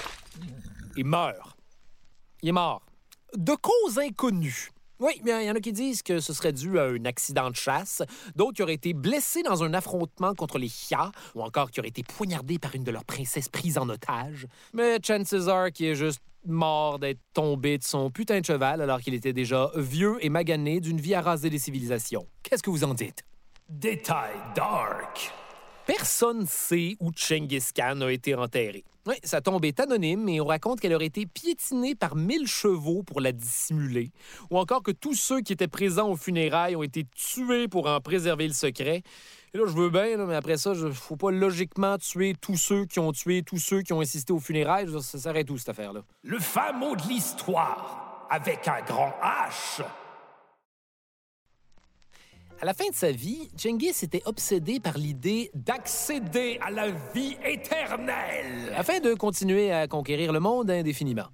et 0.97 1.05
meurt. 1.05 1.57
Il 2.43 2.49
est 2.49 2.53
mort. 2.53 2.83
De 3.37 3.55
cause 3.55 3.99
inconnue. 3.99 4.71
Oui, 5.01 5.21
bien, 5.25 5.41
il 5.41 5.47
y 5.47 5.51
en 5.51 5.55
a 5.55 5.61
qui 5.61 5.73
disent 5.73 6.03
que 6.03 6.21
ce 6.21 6.35
serait 6.35 6.53
dû 6.53 6.79
à 6.79 6.85
un 6.85 7.07
accident 7.07 7.49
de 7.49 7.57
chasse, 7.57 8.03
d'autres 8.37 8.53
qui 8.53 8.63
auraient 8.63 8.75
été 8.75 8.93
blessés 8.93 9.43
dans 9.43 9.65
un 9.65 9.73
affrontement 9.73 10.35
contre 10.35 10.59
les 10.59 10.69
Chia, 10.69 11.11
ou 11.35 11.43
encore 11.43 11.71
qui 11.71 11.81
auraient 11.81 11.89
été 11.89 12.03
poignardés 12.03 12.59
par 12.59 12.75
une 12.75 12.85
de 12.85 12.91
leurs 12.91 13.07
princesses 13.07 13.49
prises 13.49 13.79
en 13.79 13.89
otage. 13.89 14.47
Mais 14.75 14.99
chances 15.03 15.49
are 15.49 15.73
qu'il 15.73 15.87
est 15.87 15.95
juste 15.95 16.21
mort 16.45 16.99
d'être 16.99 17.21
tombé 17.33 17.79
de 17.79 17.83
son 17.83 18.11
putain 18.11 18.41
de 18.41 18.45
cheval 18.45 18.81
alors 18.83 19.01
qu'il 19.01 19.15
était 19.15 19.33
déjà 19.33 19.71
vieux 19.75 20.17
et 20.21 20.29
magané 20.29 20.81
d'une 20.81 21.01
vie 21.01 21.15
à 21.15 21.37
des 21.37 21.59
civilisations. 21.59 22.27
Qu'est-ce 22.43 22.63
que 22.63 22.71
vous 22.71 22.85
en 22.85 22.95
dites? 22.95 23.25
Détail 23.69 24.35
dark. 24.55 25.33
Personne 25.97 26.47
sait 26.47 26.97
où 27.01 27.11
Genghis 27.17 27.71
Khan 27.75 28.01
a 28.03 28.13
été 28.13 28.37
enterré. 28.37 28.85
Sa 29.25 29.41
tombe 29.41 29.65
est 29.65 29.81
anonyme 29.81 30.29
et 30.29 30.41
on 30.41 30.45
raconte 30.45 30.79
qu'elle 30.79 30.95
aurait 30.95 31.07
été 31.07 31.27
piétinée 31.27 31.97
par 31.97 32.15
mille 32.15 32.47
chevaux 32.47 33.03
pour 33.03 33.21
la 33.21 33.33
dissimuler, 33.33 34.13
ou 34.51 34.59
encore 34.59 34.85
que 34.85 34.93
tous 34.93 35.15
ceux 35.15 35.41
qui 35.41 35.53
étaient 35.53 35.67
présents 35.67 36.11
aux 36.11 36.17
funérailles 36.17 36.77
ont 36.77 36.85
été 36.85 37.07
tués 37.13 37.67
pour 37.67 37.89
en 37.89 38.01
préserver 38.01 38.47
le 38.47 38.55
secret. 38.55 39.03
Et 39.53 39.59
là, 39.59 39.65
je 39.67 39.73
veux 39.73 39.91
bien, 39.91 40.17
mais 40.27 40.37
après 40.37 40.59
ça, 40.59 40.75
il 40.77 40.93
faut 40.93 41.17
pas 41.17 41.33
logiquement 41.33 41.99
tuer 41.99 42.35
tous 42.41 42.57
ceux 42.57 42.85
qui 42.85 43.01
ont 43.01 43.11
tué 43.11 43.43
tous 43.43 43.59
ceux 43.59 43.83
qui 43.83 43.93
ont 43.93 44.01
assisté 44.01 44.33
aux 44.33 44.39
funérailles. 44.39 44.87
Ça 45.03 45.19
s'arrête 45.19 45.51
où, 45.51 45.59
cette 45.59 45.71
affaire-là? 45.71 46.03
Le 46.23 46.39
mot 46.79 46.95
de 46.95 47.03
l'histoire, 47.09 48.29
avec 48.31 48.69
un 48.69 48.81
grand 48.83 49.13
H. 49.21 49.83
À 52.63 52.67
la 52.67 52.75
fin 52.75 52.91
de 52.91 52.95
sa 52.95 53.11
vie, 53.11 53.49
Genghis 53.57 53.95
était 54.03 54.21
obsédé 54.27 54.81
par 54.81 54.99
l'idée 54.99 55.51
d'accéder 55.55 56.59
à 56.61 56.71
la 56.71 56.91
vie 57.15 57.39
éternelle 57.43 58.75
afin 58.77 59.01
de 59.01 59.15
continuer 59.15 59.73
à 59.73 59.89
conquérir 59.89 60.31
le 60.31 60.41
monde 60.41 60.71
indéfiniment. 60.71 61.29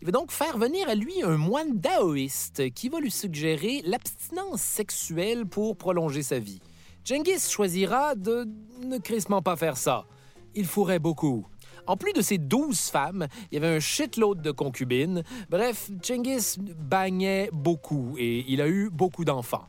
Il 0.00 0.06
va 0.06 0.12
donc 0.12 0.32
faire 0.32 0.56
venir 0.56 0.88
à 0.88 0.94
lui 0.94 1.22
un 1.22 1.36
moine 1.36 1.78
daoïste 1.78 2.72
qui 2.72 2.88
va 2.88 2.98
lui 2.98 3.10
suggérer 3.10 3.82
l'abstinence 3.84 4.62
sexuelle 4.62 5.44
pour 5.44 5.76
prolonger 5.76 6.22
sa 6.22 6.38
vie. 6.38 6.62
Genghis 7.04 7.50
choisira 7.50 8.14
de 8.14 8.48
ne 8.82 8.96
crissement 8.96 9.42
pas 9.42 9.56
faire 9.56 9.76
ça. 9.76 10.06
Il 10.54 10.64
fourrait 10.64 10.98
beaucoup. 10.98 11.46
En 11.86 11.98
plus 11.98 12.14
de 12.14 12.22
ses 12.22 12.38
douze 12.38 12.88
femmes, 12.88 13.26
il 13.50 13.56
y 13.56 13.58
avait 13.58 13.76
un 13.76 13.80
shitload 13.80 14.40
de 14.40 14.50
concubines. 14.50 15.24
Bref, 15.50 15.90
Genghis 16.02 16.56
bagnait 16.58 17.50
beaucoup 17.52 18.14
et 18.16 18.46
il 18.48 18.62
a 18.62 18.68
eu 18.68 18.88
beaucoup 18.88 19.26
d'enfants. 19.26 19.68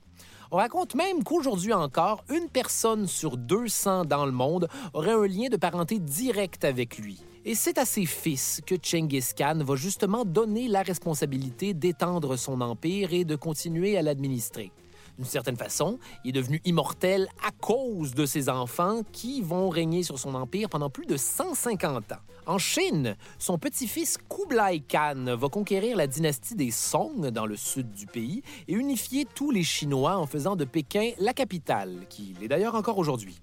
On 0.54 0.58
raconte 0.58 0.95
même 0.95 1.24
qu'aujourd'hui 1.24 1.72
encore, 1.72 2.26
une 2.30 2.49
personne 2.49 3.08
sur 3.08 3.38
200 3.38 4.04
dans 4.04 4.26
le 4.26 4.34
monde 4.34 4.68
aurait 4.93 5.14
un 5.14 5.26
lien 5.26 5.47
de 5.47 5.56
parenté 5.56 5.97
direct 5.97 6.66
avec 6.66 6.97
lui. 6.97 7.22
Et 7.45 7.56
c'est 7.56 7.78
à 7.78 7.86
ses 7.86 8.06
fils 8.06 8.60
que 8.68 8.76
Genghis 8.84 9.30
Khan 9.38 9.64
va 9.64 9.76
justement 9.78 10.26
donner 10.26 10.68
la 10.68 10.82
responsabilité 10.82 11.74
d'étendre 11.74 12.36
son 12.36 12.60
empire 12.60 13.14
et 13.14 13.24
de 13.24 13.38
continuer 13.38 13.97
à 13.97 14.02
l'administrer. 14.02 14.74
D'une 15.18 15.28
certaine 15.28 15.57
façon, 15.57 15.99
il 16.24 16.30
est 16.30 16.41
devenu 16.41 16.62
immortel 16.66 17.28
à 17.45 17.51
cause 17.51 18.14
de 18.14 18.26
ses 18.26 18.49
enfants 18.49 19.01
qui 19.12 19.41
vont 19.41 19.70
régner 19.70 20.03
sur 20.03 20.18
son 20.18 20.36
empire 20.36 20.70
pendant 20.70 20.89
plus 20.89 21.05
de 21.05 21.18
150 21.18 22.12
ans. 22.12 22.16
En 22.47 22.57
Chine, 22.57 23.16
son 23.38 23.57
petit-fils 23.57 24.18
Kublai 24.30 24.82
Khan 24.82 25.36
va 25.38 25.49
conquérir 25.49 25.95
la 25.95 26.07
dynastie 26.07 26.55
des 26.55 26.72
Song 26.72 27.30
dans 27.30 27.45
le 27.45 27.55
sud 27.55 27.91
du 27.91 28.07
pays 28.07 28.41
et 28.68 28.74
unifier 28.74 29.28
tous 29.36 29.51
les 29.51 29.64
Chinois 29.64 30.18
en 30.18 30.26
faisant 30.26 30.55
de 30.55 30.66
Pékin 30.66 31.12
la 31.20 31.34
capitale, 31.34 32.07
qui 32.09 32.36
l'est 32.39 32.47
d'ailleurs 32.47 32.76
encore 32.76 32.97
aujourd'hui. 32.97 33.39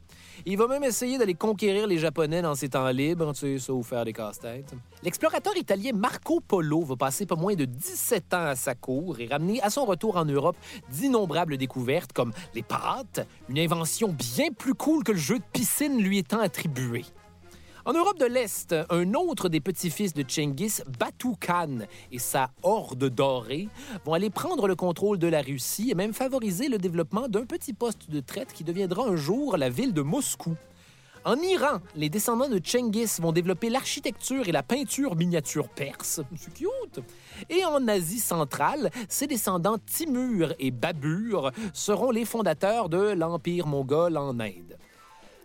Il 0.47 0.57
va 0.57 0.67
même 0.67 0.85
essayer 0.85 1.19
d'aller 1.19 1.35
conquérir 1.35 1.87
les 1.87 1.99
Japonais 1.99 2.43
dans 2.43 2.55
ses 2.55 2.69
temps 2.69 2.89
libres, 2.89 3.33
tu 3.33 3.41
sais, 3.41 3.59
ça, 3.59 3.73
ou 3.73 3.83
faire 3.83 4.05
des 4.05 4.13
casse-têtes. 4.13 4.75
L'explorateur 5.03 5.57
italien 5.57 5.93
Marco 5.95 6.41
Polo 6.41 6.83
va 6.83 6.97
passer 6.97 7.27
pas 7.27 7.37
moins 7.37 7.55
de 7.55 7.65
17 7.65 8.35
ans 8.35 8.47
à 8.47 8.57
sa 8.57 8.75
cour 8.75 9.19
et 9.21 9.27
ramener 9.27 9.61
à 9.63 9.71
son 9.71 9.85
retour 9.85 10.17
en 10.17 10.25
Europe 10.25 10.57
d'innombrables 10.91 11.57
découvertes 11.57 12.13
comme 12.13 12.33
les 12.55 12.63
pâtes, 12.63 13.27
une 13.49 13.59
invention 13.59 14.09
bien 14.09 14.51
plus 14.51 14.75
cool 14.75 15.05
que 15.05 15.13
le 15.13 15.19
jeu 15.19 15.39
de 15.39 15.45
piscine 15.53 16.03
lui 16.03 16.19
étant 16.19 16.41
attribué. 16.41 17.05
En 17.89 17.95
Europe 17.95 18.19
de 18.19 18.27
l'Est, 18.27 18.75
un 18.91 19.15
autre 19.15 19.49
des 19.49 19.61
petits-fils 19.61 20.13
de 20.13 20.23
Chengiz, 20.29 20.85
Batu 20.99 21.29
Khan, 21.41 21.87
et 22.13 22.19
sa 22.19 22.51
horde 22.63 23.09
dorée 23.09 23.71
vont 24.05 24.13
aller 24.13 24.29
prendre 24.29 24.69
le 24.69 24.77
contrôle 24.77 25.19
de 25.19 25.27
la 25.27 25.41
Russie 25.41 25.89
et 25.91 25.95
même 25.95 26.13
favoriser 26.13 26.69
le 26.69 26.77
développement 26.77 27.29
d'un 27.29 27.47
petit 27.47 27.73
poste 27.73 28.11
de 28.11 28.21
traite 28.21 28.53
qui 28.53 28.63
deviendra 28.63 29.07
un 29.07 29.17
jour 29.17 29.57
la 29.57 29.71
ville 29.71 29.95
de 29.95 30.03
Moscou. 30.03 30.55
En 31.25 31.37
Iran, 31.37 31.81
les 31.97 32.11
descendants 32.11 32.51
de 32.51 32.61
Chengiz 32.63 33.21
vont 33.21 33.33
développer 33.33 33.71
l'architecture 33.71 34.47
et 34.47 34.53
la 34.53 34.63
peinture 34.63 35.17
miniature 35.17 35.71
perse. 35.71 36.21
Et 37.49 37.65
en 37.65 37.89
Asie 37.89 38.21
centrale, 38.21 38.91
ses 39.09 39.27
descendants 39.27 39.79
Timur 39.79 40.53
et 40.59 40.73
Babur 40.73 41.53
seront 41.73 42.11
les 42.11 42.27
fondateurs 42.27 42.91
de 42.91 43.15
l'Empire 43.15 43.67
mongol 43.67 44.19
en 44.19 44.39
Inde. 44.41 44.77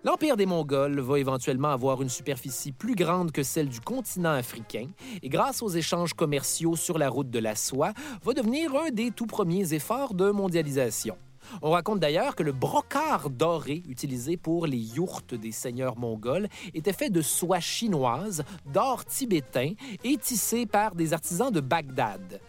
L'Empire 0.05 0.35
des 0.35 0.45
Mongols 0.45 0.99
va 0.99 1.17
éventuellement 1.17 1.69
avoir 1.69 2.01
une 2.01 2.09
superficie 2.09 2.73
plus 2.73 2.93
grande 2.93 3.31
que 3.31 3.41
celle 3.41 3.69
du 3.69 3.79
continent 3.79 4.33
africain 4.33 4.87
et 5.21 5.29
grâce 5.29 5.61
aux 5.61 5.69
échanges 5.69 6.13
commerciaux 6.13 6.75
sur 6.75 6.97
la 6.97 7.07
route 7.07 7.29
de 7.29 7.39
la 7.39 7.55
soie, 7.55 7.93
va 8.21 8.33
devenir 8.33 8.75
un 8.75 8.89
des 8.89 9.11
tout 9.11 9.27
premiers 9.27 9.73
efforts 9.73 10.13
de 10.13 10.29
mondialisation. 10.29 11.15
On 11.61 11.71
raconte 11.71 12.01
d'ailleurs 12.01 12.35
que 12.35 12.43
le 12.43 12.51
brocart 12.51 13.29
doré 13.29 13.81
utilisé 13.87 14.35
pour 14.35 14.67
les 14.67 14.77
yourtes 14.77 15.35
des 15.35 15.53
seigneurs 15.53 15.97
mongols 15.97 16.49
était 16.73 16.91
fait 16.91 17.09
de 17.09 17.21
soie 17.21 17.61
chinoise, 17.61 18.43
d'or 18.73 19.05
tibétain 19.05 19.71
et 20.03 20.17
tissé 20.17 20.65
par 20.65 20.95
des 20.95 21.13
artisans 21.13 21.51
de 21.51 21.61
Bagdad. 21.61 22.41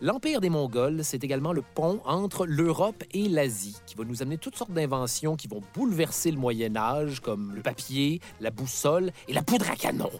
L'Empire 0.00 0.40
des 0.40 0.48
Mongols, 0.48 1.02
c'est 1.02 1.24
également 1.24 1.52
le 1.52 1.62
pont 1.62 2.00
entre 2.04 2.46
l'Europe 2.46 3.02
et 3.10 3.28
l'Asie, 3.28 3.78
qui 3.84 3.96
va 3.96 4.04
nous 4.04 4.22
amener 4.22 4.38
toutes 4.38 4.54
sortes 4.54 4.70
d'inventions 4.70 5.34
qui 5.34 5.48
vont 5.48 5.60
bouleverser 5.74 6.30
le 6.30 6.38
Moyen 6.38 6.76
Âge, 6.76 7.18
comme 7.18 7.52
le 7.52 7.62
papier, 7.62 8.20
la 8.38 8.52
boussole 8.52 9.10
et 9.26 9.32
la 9.32 9.42
poudre 9.42 9.68
à 9.68 9.74
canon. 9.74 10.12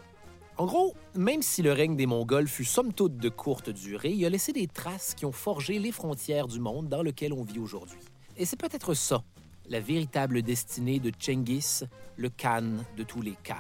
En 0.56 0.66
gros, 0.66 0.96
même 1.14 1.42
si 1.42 1.62
le 1.62 1.72
règne 1.72 1.94
des 1.94 2.06
Mongols 2.06 2.48
fut 2.48 2.64
somme 2.64 2.92
toute 2.92 3.18
de 3.18 3.28
courte 3.28 3.70
durée, 3.70 4.10
il 4.10 4.24
a 4.24 4.30
laissé 4.30 4.52
des 4.52 4.66
traces 4.66 5.14
qui 5.14 5.24
ont 5.24 5.32
forgé 5.32 5.78
les 5.78 5.92
frontières 5.92 6.48
du 6.48 6.58
monde 6.58 6.88
dans 6.88 7.04
lequel 7.04 7.32
on 7.32 7.44
vit 7.44 7.60
aujourd'hui. 7.60 8.00
Et 8.36 8.46
c'est 8.46 8.58
peut-être 8.58 8.94
ça, 8.94 9.22
la 9.68 9.78
véritable 9.78 10.42
destinée 10.42 10.98
de 10.98 11.12
Chengiz, 11.20 11.86
le 12.16 12.30
Khan 12.30 12.78
de 12.96 13.04
tous 13.04 13.22
les 13.22 13.36
Khans. 13.44 13.54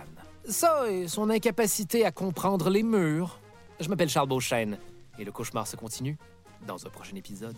Ça 0.48 0.90
et 0.90 1.06
son 1.06 1.30
incapacité 1.30 2.04
à 2.04 2.10
comprendre 2.10 2.70
les 2.70 2.82
murs. 2.82 3.38
Je 3.78 3.88
m'appelle 3.88 4.08
Charles 4.08 4.28
Beauchesne. 4.28 4.78
Et 5.18 5.24
le 5.24 5.32
cauchemar 5.32 5.66
se 5.66 5.76
continue 5.76 6.16
dans 6.66 6.86
un 6.86 6.90
prochain 6.90 7.16
épisode. 7.16 7.56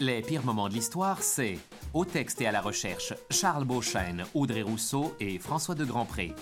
Les 0.00 0.22
pires 0.22 0.44
moments 0.44 0.68
de 0.68 0.74
l'histoire, 0.74 1.22
c'est 1.22 1.58
au 1.92 2.04
texte 2.04 2.40
et 2.40 2.46
à 2.46 2.52
la 2.52 2.60
recherche 2.60 3.14
Charles 3.30 3.64
Beauchesne, 3.64 4.24
Audrey 4.34 4.62
Rousseau 4.62 5.16
et 5.18 5.40
François 5.40 5.74
de 5.74 5.84
Grandpré. 5.84 6.34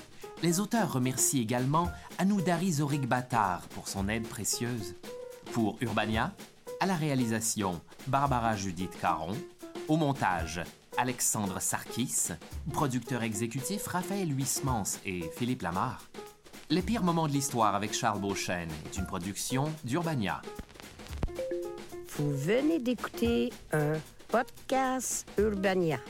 Les 0.42 0.60
auteurs 0.60 0.92
remercient 0.92 1.40
également 1.40 1.90
Anoudari 2.18 2.72
Zorig 2.74 3.06
Batar 3.06 3.62
pour 3.68 3.88
son 3.88 4.10
aide 4.10 4.28
précieuse. 4.28 4.94
Pour 5.52 5.78
Urbania, 5.80 6.34
à 6.80 6.86
la 6.86 6.96
réalisation 6.96 7.80
Barbara 8.08 8.56
Judith 8.56 8.92
Caron, 9.00 9.34
au 9.88 9.96
montage 9.96 10.60
Alexandre 10.98 11.60
Sarkis, 11.60 12.28
producteur 12.72 13.22
exécutif 13.22 13.86
Raphaël 13.86 14.36
Huismans 14.36 14.98
et 15.06 15.22
Philippe 15.34 15.62
Lamar. 15.62 16.02
Les 16.68 16.82
pires 16.82 17.04
moments 17.04 17.28
de 17.28 17.32
l'histoire 17.32 17.76
avec 17.76 17.94
Charles 17.94 18.20
Beauchesne 18.20 18.68
est 18.86 18.98
une 18.98 19.06
production 19.06 19.72
d'Urbania. 19.84 20.42
Vous 22.16 22.36
venez 22.36 22.80
d'écouter 22.80 23.52
un 23.72 23.92
podcast 24.26 25.28
Urbania. 25.38 26.00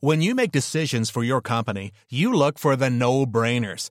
When 0.00 0.22
you 0.22 0.34
make 0.34 0.52
decisions 0.52 1.10
for 1.10 1.22
your 1.22 1.40
company, 1.40 1.90
you 2.08 2.32
look 2.32 2.58
for 2.58 2.76
the 2.76 2.88
no-brainers. 2.88 3.90